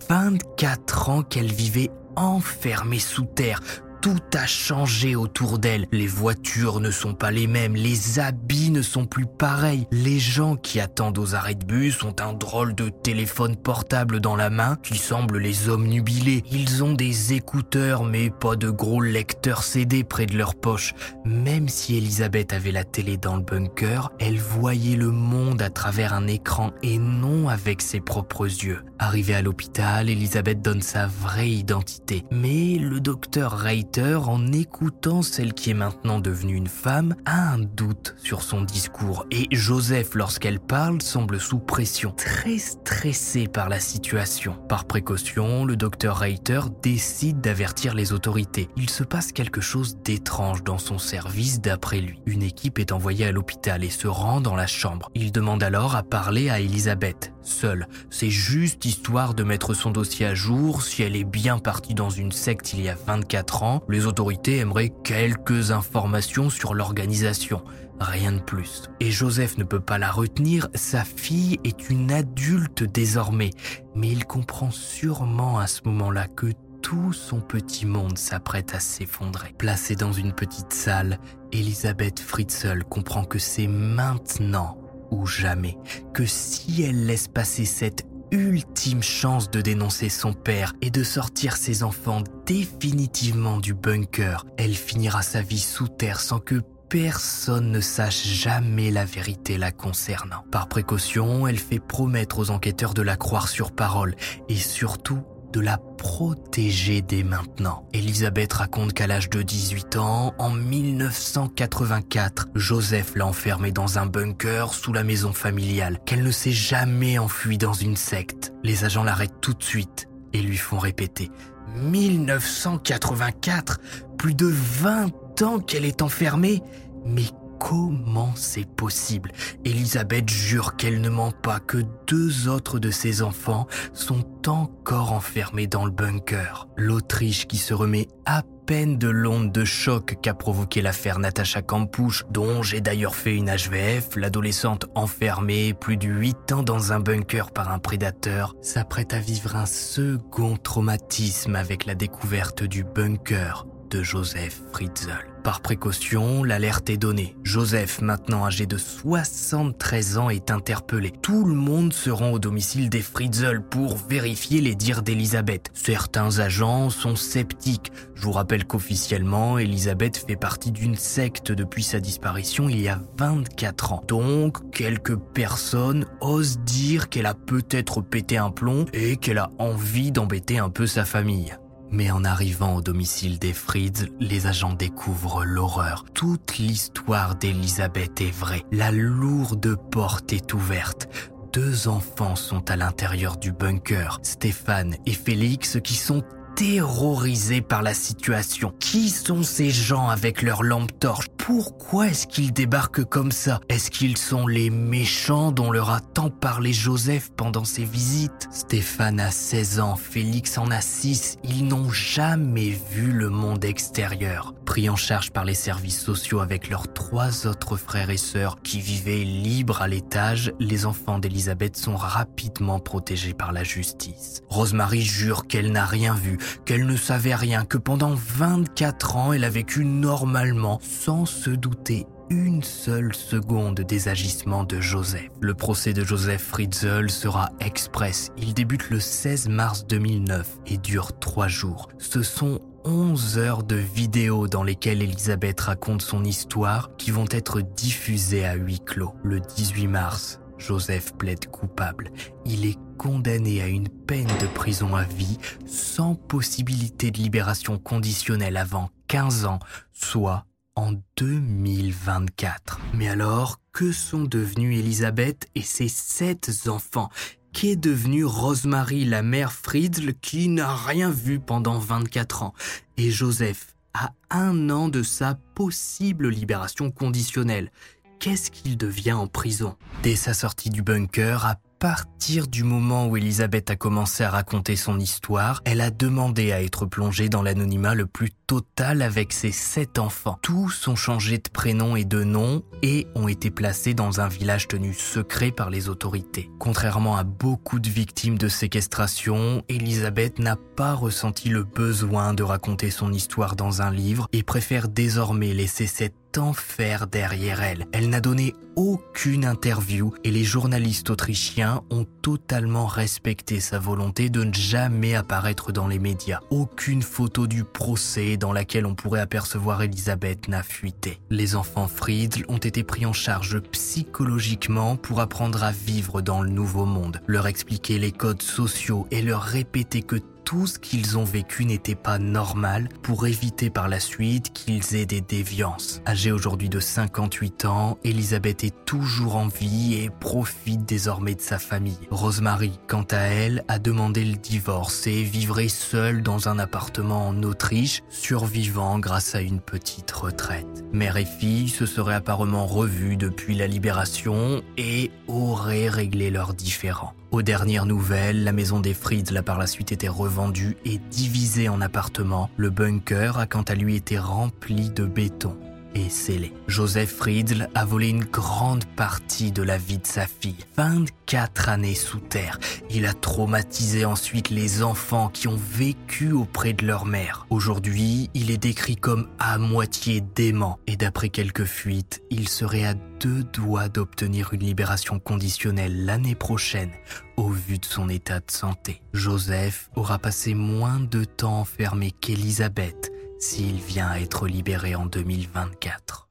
24 0.07 1.09
ans 1.09 1.23
qu'elle 1.23 1.51
vivait 1.51 1.91
enfermée 2.15 2.99
sous 2.99 3.25
terre, 3.25 3.59
tout 4.07 4.37
a 4.37 4.47
changé 4.47 5.17
autour 5.17 5.59
d'elle. 5.59 5.85
Les 5.91 6.07
voitures 6.07 6.79
ne 6.79 6.91
sont 6.91 7.13
pas 7.13 7.29
les 7.29 7.45
mêmes, 7.45 7.75
les 7.75 8.19
habits 8.19 8.71
ne 8.71 8.81
sont 8.81 9.05
plus 9.05 9.25
pareils. 9.25 9.85
Les 9.91 10.17
gens 10.17 10.55
qui 10.55 10.79
attendent 10.79 11.17
aux 11.17 11.35
arrêts 11.35 11.55
de 11.55 11.65
bus 11.65 12.01
ont 12.03 12.15
un 12.21 12.31
drôle 12.31 12.73
de 12.73 12.87
téléphone 12.87 13.57
portable 13.57 14.21
dans 14.21 14.37
la 14.37 14.49
main 14.49 14.77
qui 14.81 14.97
semble 14.97 15.39
les 15.39 15.67
omnubiler. 15.67 16.45
Ils 16.49 16.85
ont 16.85 16.93
des 16.93 17.33
écouteurs 17.33 18.05
mais 18.05 18.29
pas 18.29 18.55
de 18.55 18.69
gros 18.69 19.01
lecteurs 19.01 19.63
CD 19.63 20.05
près 20.05 20.25
de 20.25 20.37
leur 20.37 20.55
poche. 20.55 20.93
Même 21.25 21.67
si 21.67 21.97
Elisabeth 21.97 22.53
avait 22.53 22.71
la 22.71 22.85
télé 22.85 23.17
dans 23.17 23.35
le 23.35 23.43
bunker, 23.43 24.13
elle 24.19 24.39
voyait 24.39 24.95
le 24.95 25.11
monde 25.11 25.61
à 25.61 25.69
travers 25.69 26.13
un 26.13 26.27
écran 26.27 26.71
et 26.81 26.97
non 26.97 27.49
avec 27.49 27.81
ses 27.81 27.99
propres 27.99 28.45
yeux. 28.45 28.85
Arrivée 28.99 29.35
à 29.35 29.41
l'hôpital, 29.41 30.09
Elisabeth 30.09 30.61
donne 30.61 30.81
sa 30.81 31.07
vraie 31.07 31.49
identité. 31.49 32.23
Mais 32.31 32.77
le 32.79 33.01
docteur 33.01 33.51
Reiter 33.51 33.96
En 33.99 34.51
écoutant 34.51 35.23
celle 35.23 35.55
qui 35.55 35.71
est 35.71 35.73
maintenant 35.73 36.19
devenue 36.19 36.55
une 36.55 36.67
femme, 36.67 37.15
a 37.25 37.53
un 37.53 37.57
doute 37.57 38.13
sur 38.21 38.43
son 38.43 38.61
discours 38.61 39.25
et 39.31 39.47
Joseph, 39.51 40.13
lorsqu'elle 40.13 40.59
parle, 40.59 41.01
semble 41.01 41.39
sous 41.39 41.57
pression, 41.57 42.11
très 42.11 42.59
stressé 42.59 43.47
par 43.47 43.69
la 43.69 43.79
situation. 43.79 44.53
Par 44.69 44.85
précaution, 44.85 45.65
le 45.65 45.75
docteur 45.75 46.17
Reiter 46.17 46.61
décide 46.83 47.41
d'avertir 47.41 47.95
les 47.95 48.13
autorités. 48.13 48.69
Il 48.77 48.91
se 48.91 49.03
passe 49.03 49.31
quelque 49.31 49.61
chose 49.61 49.97
d'étrange 50.03 50.63
dans 50.63 50.77
son 50.77 50.99
service 50.99 51.59
d'après 51.59 51.99
lui. 51.99 52.21
Une 52.27 52.43
équipe 52.43 52.77
est 52.77 52.91
envoyée 52.91 53.25
à 53.25 53.31
l'hôpital 53.31 53.83
et 53.83 53.89
se 53.89 54.07
rend 54.07 54.41
dans 54.41 54.55
la 54.55 54.67
chambre. 54.67 55.09
Il 55.15 55.31
demande 55.31 55.63
alors 55.63 55.95
à 55.95 56.03
parler 56.03 56.51
à 56.51 56.59
Elisabeth, 56.59 57.33
seule. 57.47 57.87
C'est 58.09 58.29
juste 58.29 58.85
histoire 58.85 59.33
de 59.33 59.43
mettre 59.43 59.73
son 59.73 59.91
dossier 59.91 60.25
à 60.25 60.35
jour. 60.35 60.83
Si 60.83 61.03
elle 61.03 61.15
est 61.15 61.23
bien 61.23 61.59
partie 61.59 61.93
dans 61.93 62.09
une 62.09 62.31
secte 62.31 62.73
il 62.73 62.81
y 62.81 62.89
a 62.89 62.95
24 62.95 63.63
ans, 63.63 63.83
les 63.89 64.05
autorités 64.05 64.57
aimeraient 64.57 64.93
quelques 65.03 65.71
informations 65.71 66.49
sur 66.49 66.73
l'organisation. 66.73 67.63
Rien 67.99 68.33
de 68.33 68.39
plus. 68.39 68.83
Et 68.99 69.09
Joseph 69.09 69.57
ne 69.57 69.63
peut 69.63 69.79
pas 69.79 69.97
la 69.97 70.11
retenir, 70.11 70.67
sa 70.75 71.03
fille 71.03 71.59
est 71.63 71.89
une 71.89 72.11
adulte 72.11 72.83
désormais. 72.83 73.49
Mais 73.95 74.09
il 74.09 74.25
comprend 74.25 74.69
sûrement 74.69 75.57
à 75.57 75.65
ce 75.65 75.81
moment-là 75.85 76.27
que 76.27 76.47
tout 76.81 77.11
son 77.11 77.41
petit 77.41 77.85
monde 77.85 78.17
s'apprête 78.17 78.75
à 78.75 78.79
s'effondrer. 78.79 79.53
Placée 79.57 79.95
dans 79.95 80.13
une 80.13 80.31
petite 80.31 80.73
salle, 80.73 81.19
Elisabeth 81.51 82.19
Fritzl 82.19 82.83
comprend 82.83 83.25
que 83.25 83.39
c'est 83.39 83.67
maintenant 83.67 84.77
ou 85.11 85.25
jamais 85.25 85.77
que 86.13 86.25
si 86.25 86.83
elle 86.83 87.05
laisse 87.05 87.27
passer 87.27 87.65
cette 87.65 88.05
ultime 88.31 89.01
chance 89.01 89.49
de 89.49 89.61
dénoncer 89.61 90.09
son 90.09 90.33
père 90.33 90.73
et 90.81 90.89
de 90.89 91.03
sortir 91.03 91.55
ses 91.55 91.83
enfants 91.83 92.23
définitivement 92.45 93.59
du 93.59 93.73
bunker, 93.73 94.45
elle 94.57 94.75
finira 94.75 95.21
sa 95.21 95.41
vie 95.41 95.59
sous 95.59 95.87
terre 95.87 96.19
sans 96.19 96.39
que 96.39 96.61
personne 96.89 97.71
ne 97.71 97.81
sache 97.81 98.25
jamais 98.25 98.91
la 98.91 99.05
vérité 99.05 99.57
la 99.57 99.71
concernant. 99.71 100.43
Par 100.51 100.67
précaution, 100.67 101.47
elle 101.47 101.59
fait 101.59 101.79
promettre 101.79 102.39
aux 102.39 102.49
enquêteurs 102.49 102.93
de 102.93 103.01
la 103.01 103.17
croire 103.17 103.49
sur 103.49 103.71
parole 103.71 104.15
et 104.47 104.55
surtout 104.55 105.23
la 105.59 105.77
protéger 105.77 107.01
dès 107.01 107.23
maintenant. 107.23 107.87
Elisabeth 107.93 108.53
raconte 108.53 108.93
qu'à 108.93 109.07
l'âge 109.07 109.29
de 109.29 109.41
18 109.41 109.97
ans, 109.97 110.33
en 110.37 110.51
1984, 110.51 112.47
Joseph 112.55 113.15
l'a 113.15 113.25
enfermée 113.25 113.71
dans 113.71 113.99
un 113.99 114.05
bunker 114.05 114.73
sous 114.73 114.93
la 114.93 115.03
maison 115.03 115.33
familiale, 115.33 115.99
qu'elle 116.05 116.23
ne 116.23 116.31
s'est 116.31 116.51
jamais 116.51 117.17
enfuie 117.17 117.57
dans 117.57 117.73
une 117.73 117.95
secte. 117.95 118.53
Les 118.63 118.85
agents 118.85 119.03
l'arrêtent 119.03 119.41
tout 119.41 119.53
de 119.53 119.63
suite 119.63 120.07
et 120.33 120.41
lui 120.41 120.57
font 120.57 120.79
répéter 120.79 121.31
1984 121.75 123.79
Plus 124.17 124.33
de 124.33 124.47
20 124.47 125.43
ans 125.43 125.59
qu'elle 125.59 125.85
est 125.85 126.01
enfermée 126.01 126.63
Mais 127.05 127.25
Comment 127.59 128.33
c'est 128.35 128.67
possible? 128.67 129.31
Elisabeth 129.65 130.29
jure 130.29 130.75
qu'elle 130.75 131.01
ne 131.01 131.09
ment 131.09 131.31
pas, 131.31 131.59
que 131.59 131.83
deux 132.07 132.47
autres 132.47 132.79
de 132.79 132.91
ses 132.91 133.21
enfants 133.21 133.67
sont 133.93 134.25
encore 134.47 135.11
enfermés 135.11 135.67
dans 135.67 135.85
le 135.85 135.91
bunker. 135.91 136.67
L'Autriche 136.77 137.47
qui 137.47 137.57
se 137.57 137.73
remet 137.73 138.07
à 138.25 138.43
peine 138.65 138.97
de 138.97 139.07
l'onde 139.07 139.51
de 139.51 139.63
choc 139.65 140.17
qu'a 140.21 140.33
provoqué 140.33 140.81
l'affaire 140.81 141.19
Natacha 141.19 141.61
Kampusch, 141.61 142.25
dont 142.29 142.61
j'ai 142.63 142.81
d'ailleurs 142.81 143.15
fait 143.15 143.35
une 143.35 143.49
HVF, 143.49 144.15
l'adolescente 144.15 144.85
enfermée 144.93 145.73
plus 145.73 145.97
de 145.97 146.07
8 146.07 146.51
ans 146.51 146.63
dans 146.63 146.91
un 146.91 146.99
bunker 146.99 147.51
par 147.51 147.71
un 147.71 147.79
prédateur, 147.79 148.55
s'apprête 148.61 149.13
à 149.13 149.19
vivre 149.19 149.55
un 149.55 149.65
second 149.65 150.57
traumatisme 150.57 151.55
avec 151.55 151.85
la 151.85 151.95
découverte 151.95 152.63
du 152.63 152.83
bunker 152.83 153.65
de 153.89 154.03
Joseph 154.03 154.61
Fritzl. 154.71 155.25
Par 155.43 155.61
précaution, 155.61 156.43
l'alerte 156.43 156.89
est 156.89 156.97
donnée. 156.97 157.37
Joseph, 157.43 158.01
maintenant 158.01 158.45
âgé 158.45 158.65
de 158.65 158.77
73 158.77 160.17
ans, 160.17 160.29
est 160.29 160.51
interpellé. 160.51 161.13
Tout 161.21 161.45
le 161.45 161.53
monde 161.53 161.93
se 161.93 162.09
rend 162.09 162.31
au 162.31 162.39
domicile 162.39 162.89
des 162.89 163.01
Fritzl 163.01 163.61
pour 163.61 163.95
vérifier 163.95 164.59
les 164.59 164.75
dires 164.75 165.03
d'Elisabeth. 165.03 165.71
Certains 165.73 166.39
agents 166.39 166.89
sont 166.89 167.15
sceptiques. 167.15 167.93
Je 168.15 168.23
vous 168.23 168.33
rappelle 168.33 168.65
qu'officiellement, 168.65 169.57
Elisabeth 169.57 170.17
fait 170.27 170.35
partie 170.35 170.71
d'une 170.71 170.95
secte 170.95 171.51
depuis 171.53 171.83
sa 171.83 171.99
disparition 172.01 172.67
il 172.67 172.81
y 172.81 172.89
a 172.89 172.99
24 173.17 173.93
ans. 173.93 174.03
Donc, 174.07 174.69
quelques 174.71 175.15
personnes 175.15 176.05
osent 176.19 176.59
dire 176.59 177.07
qu'elle 177.07 177.25
a 177.25 177.35
peut-être 177.35 178.01
pété 178.01 178.37
un 178.37 178.51
plomb 178.51 178.85
et 178.91 179.15
qu'elle 179.15 179.37
a 179.37 179.51
envie 179.59 180.11
d'embêter 180.11 180.57
un 180.57 180.69
peu 180.69 180.87
sa 180.87 181.05
famille. 181.05 181.55
Mais 181.91 182.11
en 182.11 182.23
arrivant 182.23 182.75
au 182.75 182.81
domicile 182.81 183.39
des 183.39 183.53
Frieds, 183.53 184.11
les 184.19 184.47
agents 184.47 184.73
découvrent 184.73 185.45
l'horreur. 185.45 186.05
Toute 186.13 186.57
l'histoire 186.57 187.35
d'Elisabeth 187.35 188.21
est 188.21 188.31
vraie. 188.31 188.63
La 188.71 188.91
lourde 188.91 189.75
porte 189.91 190.33
est 190.33 190.53
ouverte. 190.53 191.07
Deux 191.53 191.87
enfants 191.87 192.35
sont 192.35 192.69
à 192.69 192.75
l'intérieur 192.75 193.37
du 193.37 193.51
bunker, 193.51 194.19
Stéphane 194.21 194.95
et 195.05 195.13
Félix, 195.13 195.79
qui 195.83 195.95
sont 195.95 196.23
terrorisés 196.57 197.61
par 197.61 197.83
la 197.83 197.93
situation. 197.93 198.73
Qui 198.79 199.09
sont 199.11 199.43
ces 199.43 199.69
gens 199.69 200.09
avec 200.09 200.41
leurs 200.41 200.63
lampes 200.63 200.99
torches? 200.99 201.27
Pourquoi 201.37 202.07
est-ce 202.07 202.25
qu'ils 202.25 202.51
débarquent 202.51 203.05
comme 203.05 203.31
ça? 203.31 203.61
Est-ce 203.69 203.91
qu'ils 203.91 204.17
sont 204.17 204.47
les 204.47 204.71
méchants 204.71 205.51
dont 205.51 205.71
leur 205.71 205.91
a 205.91 206.01
tant 206.01 206.31
parlé 206.31 206.73
Joseph 206.73 207.29
pendant 207.37 207.63
ses 207.63 207.85
visites? 207.85 208.49
Stéphane 208.51 209.19
a 209.19 209.29
16 209.29 209.79
ans, 209.79 209.95
Félix 209.95 210.57
en 210.57 210.71
a 210.71 210.81
6. 210.81 211.37
Ils 211.43 211.65
n'ont 211.65 211.89
jamais 211.91 212.75
vu 212.91 213.11
le 213.11 213.29
monde 213.29 213.63
extérieur. 213.63 214.55
Pris 214.65 214.89
en 214.89 214.97
charge 214.97 215.31
par 215.31 215.45
les 215.45 215.53
services 215.53 216.01
sociaux 216.01 216.39
avec 216.39 216.69
leurs 216.69 216.91
trois 216.91 217.47
autres 217.47 217.77
frères 217.77 218.09
et 218.09 218.17
sœurs 218.17 218.57
qui 218.63 218.81
vivaient 218.81 219.23
libres 219.23 219.81
à 219.81 219.87
l'étage, 219.87 220.51
les 220.59 220.85
enfants 220.85 221.19
d'Elisabeth 221.19 221.77
sont 221.77 221.95
rapidement 221.95 222.79
protégés 222.79 223.33
par 223.33 223.53
la 223.53 223.63
justice. 223.63 224.41
Rosemary 224.49 225.01
jure 225.01 225.47
qu'elle 225.47 225.71
n'a 225.71 225.85
rien 225.85 226.13
vu, 226.13 226.37
qu'elle 226.65 226.85
ne 226.85 226.97
savait 226.97 227.35
rien, 227.35 227.65
que 227.65 227.77
pendant 227.77 228.15
24 228.15 229.15
ans 229.15 229.33
elle 229.33 229.43
a 229.43 229.49
vécu 229.49 229.85
normalement 229.85 230.79
sans 230.81 231.25
se 231.25 231.49
douter 231.49 232.07
une 232.29 232.63
seule 232.63 233.15
seconde 233.15 233.81
des 233.81 234.09
agissements 234.09 234.63
de 234.63 234.79
Joseph. 234.79 235.29
Le 235.39 235.53
procès 235.53 235.93
de 235.93 236.03
Joseph 236.03 236.41
Fritzl 236.41 237.09
sera 237.09 237.51
express. 237.59 238.31
Il 238.37 238.53
débute 238.53 238.89
le 238.89 238.99
16 238.99 239.47
mars 239.49 239.85
2009 239.87 240.59
et 240.67 240.77
dure 240.77 241.17
trois 241.19 241.47
jours. 241.47 241.87
Ce 241.99 242.23
sont 242.23 242.59
11 242.85 243.37
heures 243.37 243.63
de 243.63 243.75
vidéos 243.75 244.47
dans 244.47 244.63
lesquelles 244.63 245.01
Elisabeth 245.01 245.59
raconte 245.61 246.01
son 246.01 246.23
histoire 246.23 246.91
qui 246.97 247.11
vont 247.11 247.27
être 247.31 247.61
diffusées 247.61 248.45
à 248.45 248.55
huis 248.55 248.79
clos. 248.79 249.13
Le 249.23 249.39
18 249.39 249.87
mars, 249.87 250.39
Joseph 250.57 251.13
plaide 251.13 251.47
coupable. 251.47 252.11
Il 252.45 252.65
est 252.65 252.77
condamné 252.97 253.61
à 253.61 253.67
une 253.67 253.89
peine 253.89 254.31
de 254.41 254.47
prison 254.47 254.95
à 254.95 255.03
vie 255.03 255.37
sans 255.65 256.15
possibilité 256.15 257.11
de 257.11 257.19
libération 257.19 257.77
conditionnelle 257.77 258.57
avant 258.57 258.89
15 259.07 259.45
ans, 259.45 259.59
soit 259.93 260.45
en 260.75 260.93
2024. 261.17 262.79
Mais 262.93 263.07
alors, 263.07 263.59
que 263.71 263.91
sont 263.91 264.23
devenus 264.23 264.79
Elisabeth 264.79 265.47
et 265.55 265.61
ses 265.61 265.87
sept 265.87 266.51
enfants? 266.67 267.09
Qu'est 267.53 267.75
devenue 267.75 268.25
Rosemary, 268.25 269.05
la 269.05 269.23
mère 269.23 269.51
Friedl, 269.51 270.13
qui 270.21 270.47
n'a 270.47 270.75
rien 270.75 271.09
vu 271.09 271.39
pendant 271.39 271.79
24 271.79 272.43
ans? 272.43 272.53
Et 272.97 273.09
Joseph, 273.09 273.73
à 273.95 274.13
un 274.29 274.69
an 274.69 274.89
de 274.89 275.01
sa 275.01 275.35
possible 275.55 276.29
libération 276.29 276.91
conditionnelle, 276.91 277.71
qu'est-ce 278.19 278.51
qu'il 278.51 278.77
devient 278.77 279.13
en 279.13 279.27
prison? 279.27 279.75
Dès 280.03 280.15
sa 280.15 280.33
sortie 280.33 280.69
du 280.69 280.81
bunker, 280.81 281.45
à 281.45 281.55
partir 281.79 282.47
du 282.47 282.63
moment 282.63 283.07
où 283.07 283.17
Elisabeth 283.17 283.69
a 283.69 283.75
commencé 283.75 284.23
à 284.23 284.31
raconter 284.31 284.75
son 284.75 284.99
histoire, 284.99 285.61
elle 285.65 285.81
a 285.81 285.91
demandé 285.91 286.51
à 286.51 286.63
être 286.63 286.85
plongée 286.85 287.29
dans 287.29 287.43
l'anonymat 287.43 287.93
le 287.93 288.07
plus 288.07 288.31
total 288.47 289.01
avec 289.01 289.31
ses 289.31 289.51
sept 289.51 289.99
enfants. 289.99 290.39
Tous 290.41 290.87
ont 290.87 290.95
changé 290.95 291.37
de 291.37 291.49
prénom 291.49 291.95
et 291.95 292.05
de 292.05 292.23
nom 292.23 292.63
et 292.81 293.07
ont 293.13 293.27
été 293.27 293.51
placés 293.51 293.93
dans 293.93 294.21
un 294.21 294.27
village 294.27 294.67
tenu 294.67 294.93
secret 294.93 295.51
par 295.51 295.69
les 295.69 295.87
autorités. 295.89 296.49
Contrairement 296.57 297.15
à 297.15 297.23
beaucoup 297.23 297.79
de 297.79 297.89
victimes 297.89 298.37
de 298.37 298.47
séquestration, 298.47 299.63
Elisabeth 299.69 300.39
n'a 300.39 300.55
pas 300.75 300.93
ressenti 300.93 301.49
le 301.49 301.63
besoin 301.63 302.33
de 302.33 302.43
raconter 302.43 302.89
son 302.89 303.13
histoire 303.13 303.55
dans 303.55 303.81
un 303.81 303.91
livre 303.91 304.27
et 304.33 304.41
préfère 304.41 304.87
désormais 304.87 305.53
laisser 305.53 305.85
cette 305.85 306.15
enfer 306.37 307.07
derrière 307.07 307.61
elle. 307.61 307.87
Elle 307.91 308.09
n'a 308.09 308.21
donné 308.21 308.53
aucune 308.75 309.45
interview 309.45 310.13
et 310.23 310.29
les 310.29 310.43
journalistes 310.43 311.09
autrichiens 311.09 311.81
ont 311.89 312.05
totalement 312.21 312.85
respecté 312.85 313.59
sa 313.59 313.79
volonté 313.79 314.29
de 314.29 314.43
ne 314.43 314.53
jamais 314.53 315.15
apparaître 315.15 315.71
dans 315.71 315.87
les 315.87 315.97
médias. 315.97 316.41
Aucune 316.51 317.01
photo 317.01 317.47
du 317.47 317.63
procès 317.63 318.37
dans 318.37 318.53
laquelle 318.53 318.85
on 318.85 318.93
pourrait 318.93 319.19
apercevoir 319.21 319.81
Elisabeth 319.81 320.47
n'a 320.47 320.61
fuité. 320.61 321.19
Les 321.29 321.55
enfants 321.55 321.87
Friedl 321.87 322.45
ont 322.49 322.57
été 322.57 322.83
pris 322.83 323.05
en 323.05 323.13
charge 323.13 323.59
psychologiquement 323.71 324.95
pour 324.95 325.21
apprendre 325.21 325.63
à 325.63 325.71
vivre 325.71 326.21
dans 326.21 326.41
le 326.41 326.49
nouveau 326.49 326.85
monde, 326.85 327.21
leur 327.25 327.47
expliquer 327.47 327.97
les 327.97 328.11
codes 328.11 328.43
sociaux 328.43 329.07
et 329.09 329.21
leur 329.21 329.41
répéter 329.41 330.01
que 330.03 330.17
tout 330.47 330.65
ce 330.65 330.79
qu'ils 330.79 331.17
ont 331.17 331.25
vécu 331.25 331.65
n'était 331.65 331.93
pas 331.93 332.19
normal 332.19 332.87
pour 333.03 333.27
éviter 333.27 333.69
par 333.69 333.89
la 333.89 333.99
suite 333.99 334.53
qu'ils 334.53 334.95
aient 334.95 335.05
des 335.05 335.19
déviances. 335.19 336.01
Âgée 336.07 336.31
aujourd'hui 336.31 336.69
de 336.69 336.79
58 336.79 337.65
ans, 337.65 337.97
Elisabeth 338.05 338.63
est 338.63 338.85
toujours 338.85 339.35
en 339.35 339.49
vie 339.49 339.95
et 339.95 340.09
profite 340.09 340.85
désormais 340.85 341.35
de 341.35 341.41
sa 341.41 341.59
famille. 341.59 341.99
Rosemary, 342.11 342.79
quant 342.87 343.05
à 343.11 343.17
elle, 343.17 343.65
a 343.67 343.77
demandé 343.77 344.23
le 344.23 344.37
divorce 344.37 345.05
et 345.05 345.21
vivrait 345.23 345.67
seule 345.67 346.23
dans 346.23 346.47
un 346.47 346.59
appartement 346.59 347.27
en 347.27 347.43
Autriche, 347.43 348.01
survivant 348.07 348.99
grâce 348.99 349.35
à 349.35 349.41
une 349.41 349.59
petite 349.59 350.11
retraite. 350.11 350.85
Mère 350.93 351.17
et 351.17 351.25
fille 351.25 351.67
se 351.67 351.85
seraient 351.85 352.15
apparemment 352.15 352.67
revues 352.67 353.17
depuis 353.17 353.53
la 353.53 353.67
libération 353.67 354.63
et 354.77 355.11
auraient 355.27 355.89
réglé 355.89 356.31
leurs 356.31 356.53
différends. 356.53 357.16
Aux 357.31 357.41
dernières 357.41 357.85
nouvelles, 357.85 358.45
la 358.45 358.53
maison 358.53 358.79
des 358.79 358.93
Frieds 358.93 359.35
a 359.35 359.43
par 359.43 359.57
la 359.57 359.67
suite 359.67 359.91
été 359.91 360.07
revendue 360.07 360.77
et 360.85 360.97
divisée 360.97 361.67
en 361.67 361.81
appartements. 361.81 362.49
Le 362.55 362.69
bunker 362.69 363.37
a 363.37 363.45
quant 363.45 363.63
à 363.63 363.75
lui 363.75 363.95
été 363.95 364.17
rempli 364.17 364.89
de 364.89 365.05
béton 365.05 365.57
et 365.95 366.09
scellé. 366.09 366.53
Joseph 366.67 367.13
Friedl 367.15 367.69
a 367.75 367.85
volé 367.85 368.09
une 368.09 368.23
grande 368.23 368.85
partie 368.85 369.51
de 369.51 369.63
la 369.63 369.77
vie 369.77 369.97
de 369.97 370.05
sa 370.05 370.27
fille. 370.27 370.65
24 370.75 371.69
années 371.69 371.95
sous 371.95 372.19
terre. 372.19 372.59
Il 372.89 373.05
a 373.05 373.13
traumatisé 373.13 374.05
ensuite 374.05 374.49
les 374.49 374.83
enfants 374.83 375.29
qui 375.29 375.47
ont 375.47 375.59
vécu 375.71 376.31
auprès 376.31 376.73
de 376.73 376.85
leur 376.85 377.05
mère. 377.05 377.45
Aujourd'hui, 377.49 378.29
il 378.33 378.51
est 378.51 378.57
décrit 378.57 378.95
comme 378.95 379.27
à 379.39 379.57
moitié 379.57 380.21
dément 380.21 380.79
et 380.87 380.95
d'après 380.95 381.29
quelques 381.29 381.65
fuites, 381.65 382.21
il 382.29 382.49
serait 382.49 382.85
à 382.85 382.93
deux 382.93 383.43
doigts 383.43 383.89
d'obtenir 383.89 384.53
une 384.53 384.63
libération 384.63 385.19
conditionnelle 385.19 386.05
l'année 386.05 386.35
prochaine 386.35 386.91
au 387.35 387.49
vu 387.49 387.77
de 387.77 387.85
son 387.85 388.09
état 388.09 388.39
de 388.39 388.51
santé. 388.51 389.01
Joseph 389.13 389.89
aura 389.95 390.19
passé 390.19 390.53
moins 390.53 390.99
de 390.99 391.23
temps 391.23 391.59
enfermé 391.59 392.11
qu'Elisabeth 392.11 393.11
s'il 393.39 393.75
vient 393.75 394.07
à 394.07 394.19
être 394.19 394.47
libéré 394.47 394.95
en 394.95 395.05
2024. 395.05 396.29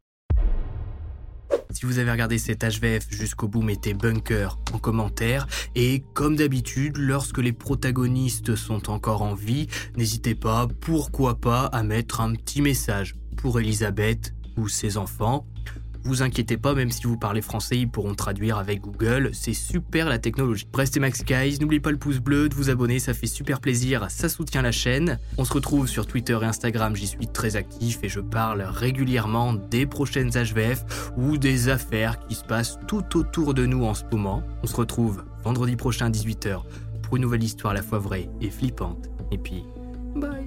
Si 1.71 1.85
vous 1.85 1.99
avez 1.99 2.11
regardé 2.11 2.39
cet 2.39 2.65
HVF 2.65 3.07
jusqu'au 3.11 3.49
bout, 3.49 3.63
mettez 3.63 3.93
bunker 3.93 4.59
en 4.73 4.79
commentaire. 4.79 5.47
Et 5.75 6.05
comme 6.15 6.37
d'habitude, 6.37 6.97
lorsque 6.97 7.39
les 7.39 7.53
protagonistes 7.53 8.57
sont 8.57 8.89
encore 8.91 9.23
en 9.23 9.35
vie, 9.35 9.67
n'hésitez 9.97 10.35
pas, 10.35 10.69
pourquoi 10.81 11.41
pas, 11.41 11.67
à 11.67 11.83
mettre 11.83 12.21
un 12.21 12.35
petit 12.35 12.63
message 12.63 13.15
pour 13.37 13.61
Elisabeth 13.61 14.35
ou 14.57 14.69
ses 14.69 14.97
enfants. 14.97 15.47
Vous 16.07 16.23
inquiétez 16.23 16.57
pas, 16.57 16.73
même 16.73 16.93
si 16.93 17.03
vous 17.03 17.17
parlez 17.17 17.43
français, 17.43 17.77
ils 17.79 17.89
pourront 17.89 18.15
traduire 18.15 18.59
avec 18.59 18.81
Google. 18.81 19.31
C'est 19.33 19.53
super 19.53 20.09
la 20.09 20.21
technologie. 20.21 20.69
C'était 20.85 21.01
Max 21.01 21.25
Guys. 21.25 21.59
N'oubliez 21.61 21.81
pas 21.81 21.91
le 21.91 21.97
pouce 21.97 22.21
bleu, 22.21 22.49
de 22.49 22.55
vous 22.55 22.71
abonner, 22.71 23.01
ça 23.01 23.13
fait 23.13 23.27
super 23.27 23.61
plaisir, 23.61 24.07
ça 24.09 24.29
soutient 24.29 24.63
la 24.63 24.71
chaîne. 24.71 25.19
On 25.37 25.45
se 25.45 25.53
retrouve 25.53 25.89
sur 25.89 26.07
Twitter 26.07 26.39
et 26.41 26.45
Instagram, 26.45 26.95
j'y 26.95 27.09
suis 27.09 27.27
très 27.27 27.57
actif 27.57 27.99
et 28.05 28.09
je 28.09 28.21
parle 28.21 28.63
régulièrement 28.63 29.55
des 29.55 29.85
prochaines 29.85 30.31
HVF 30.31 31.11
ou 31.17 31.39
des 31.39 31.71
affaires 31.71 32.21
qui 32.29 32.37
se 32.37 32.45
passent 32.45 32.79
tout 32.87 33.19
autour 33.19 33.53
de 33.53 33.67
nous 33.67 33.85
en 33.85 33.95
ce 33.95 34.05
moment. 34.13 34.45
On 34.63 34.69
se 34.69 34.77
retrouve 34.77 35.25
vendredi 35.43 35.75
prochain 35.75 36.07
à 36.07 36.11
18h 36.11 36.63
pour 37.03 37.17
une 37.17 37.23
nouvelle 37.23 37.43
histoire 37.43 37.73
à 37.73 37.75
la 37.75 37.83
fois 37.83 37.99
vraie 37.99 38.31
et 38.41 38.51
flippante. 38.51 39.09
Et 39.33 39.39
puis, 39.39 39.65
bye 40.15 40.47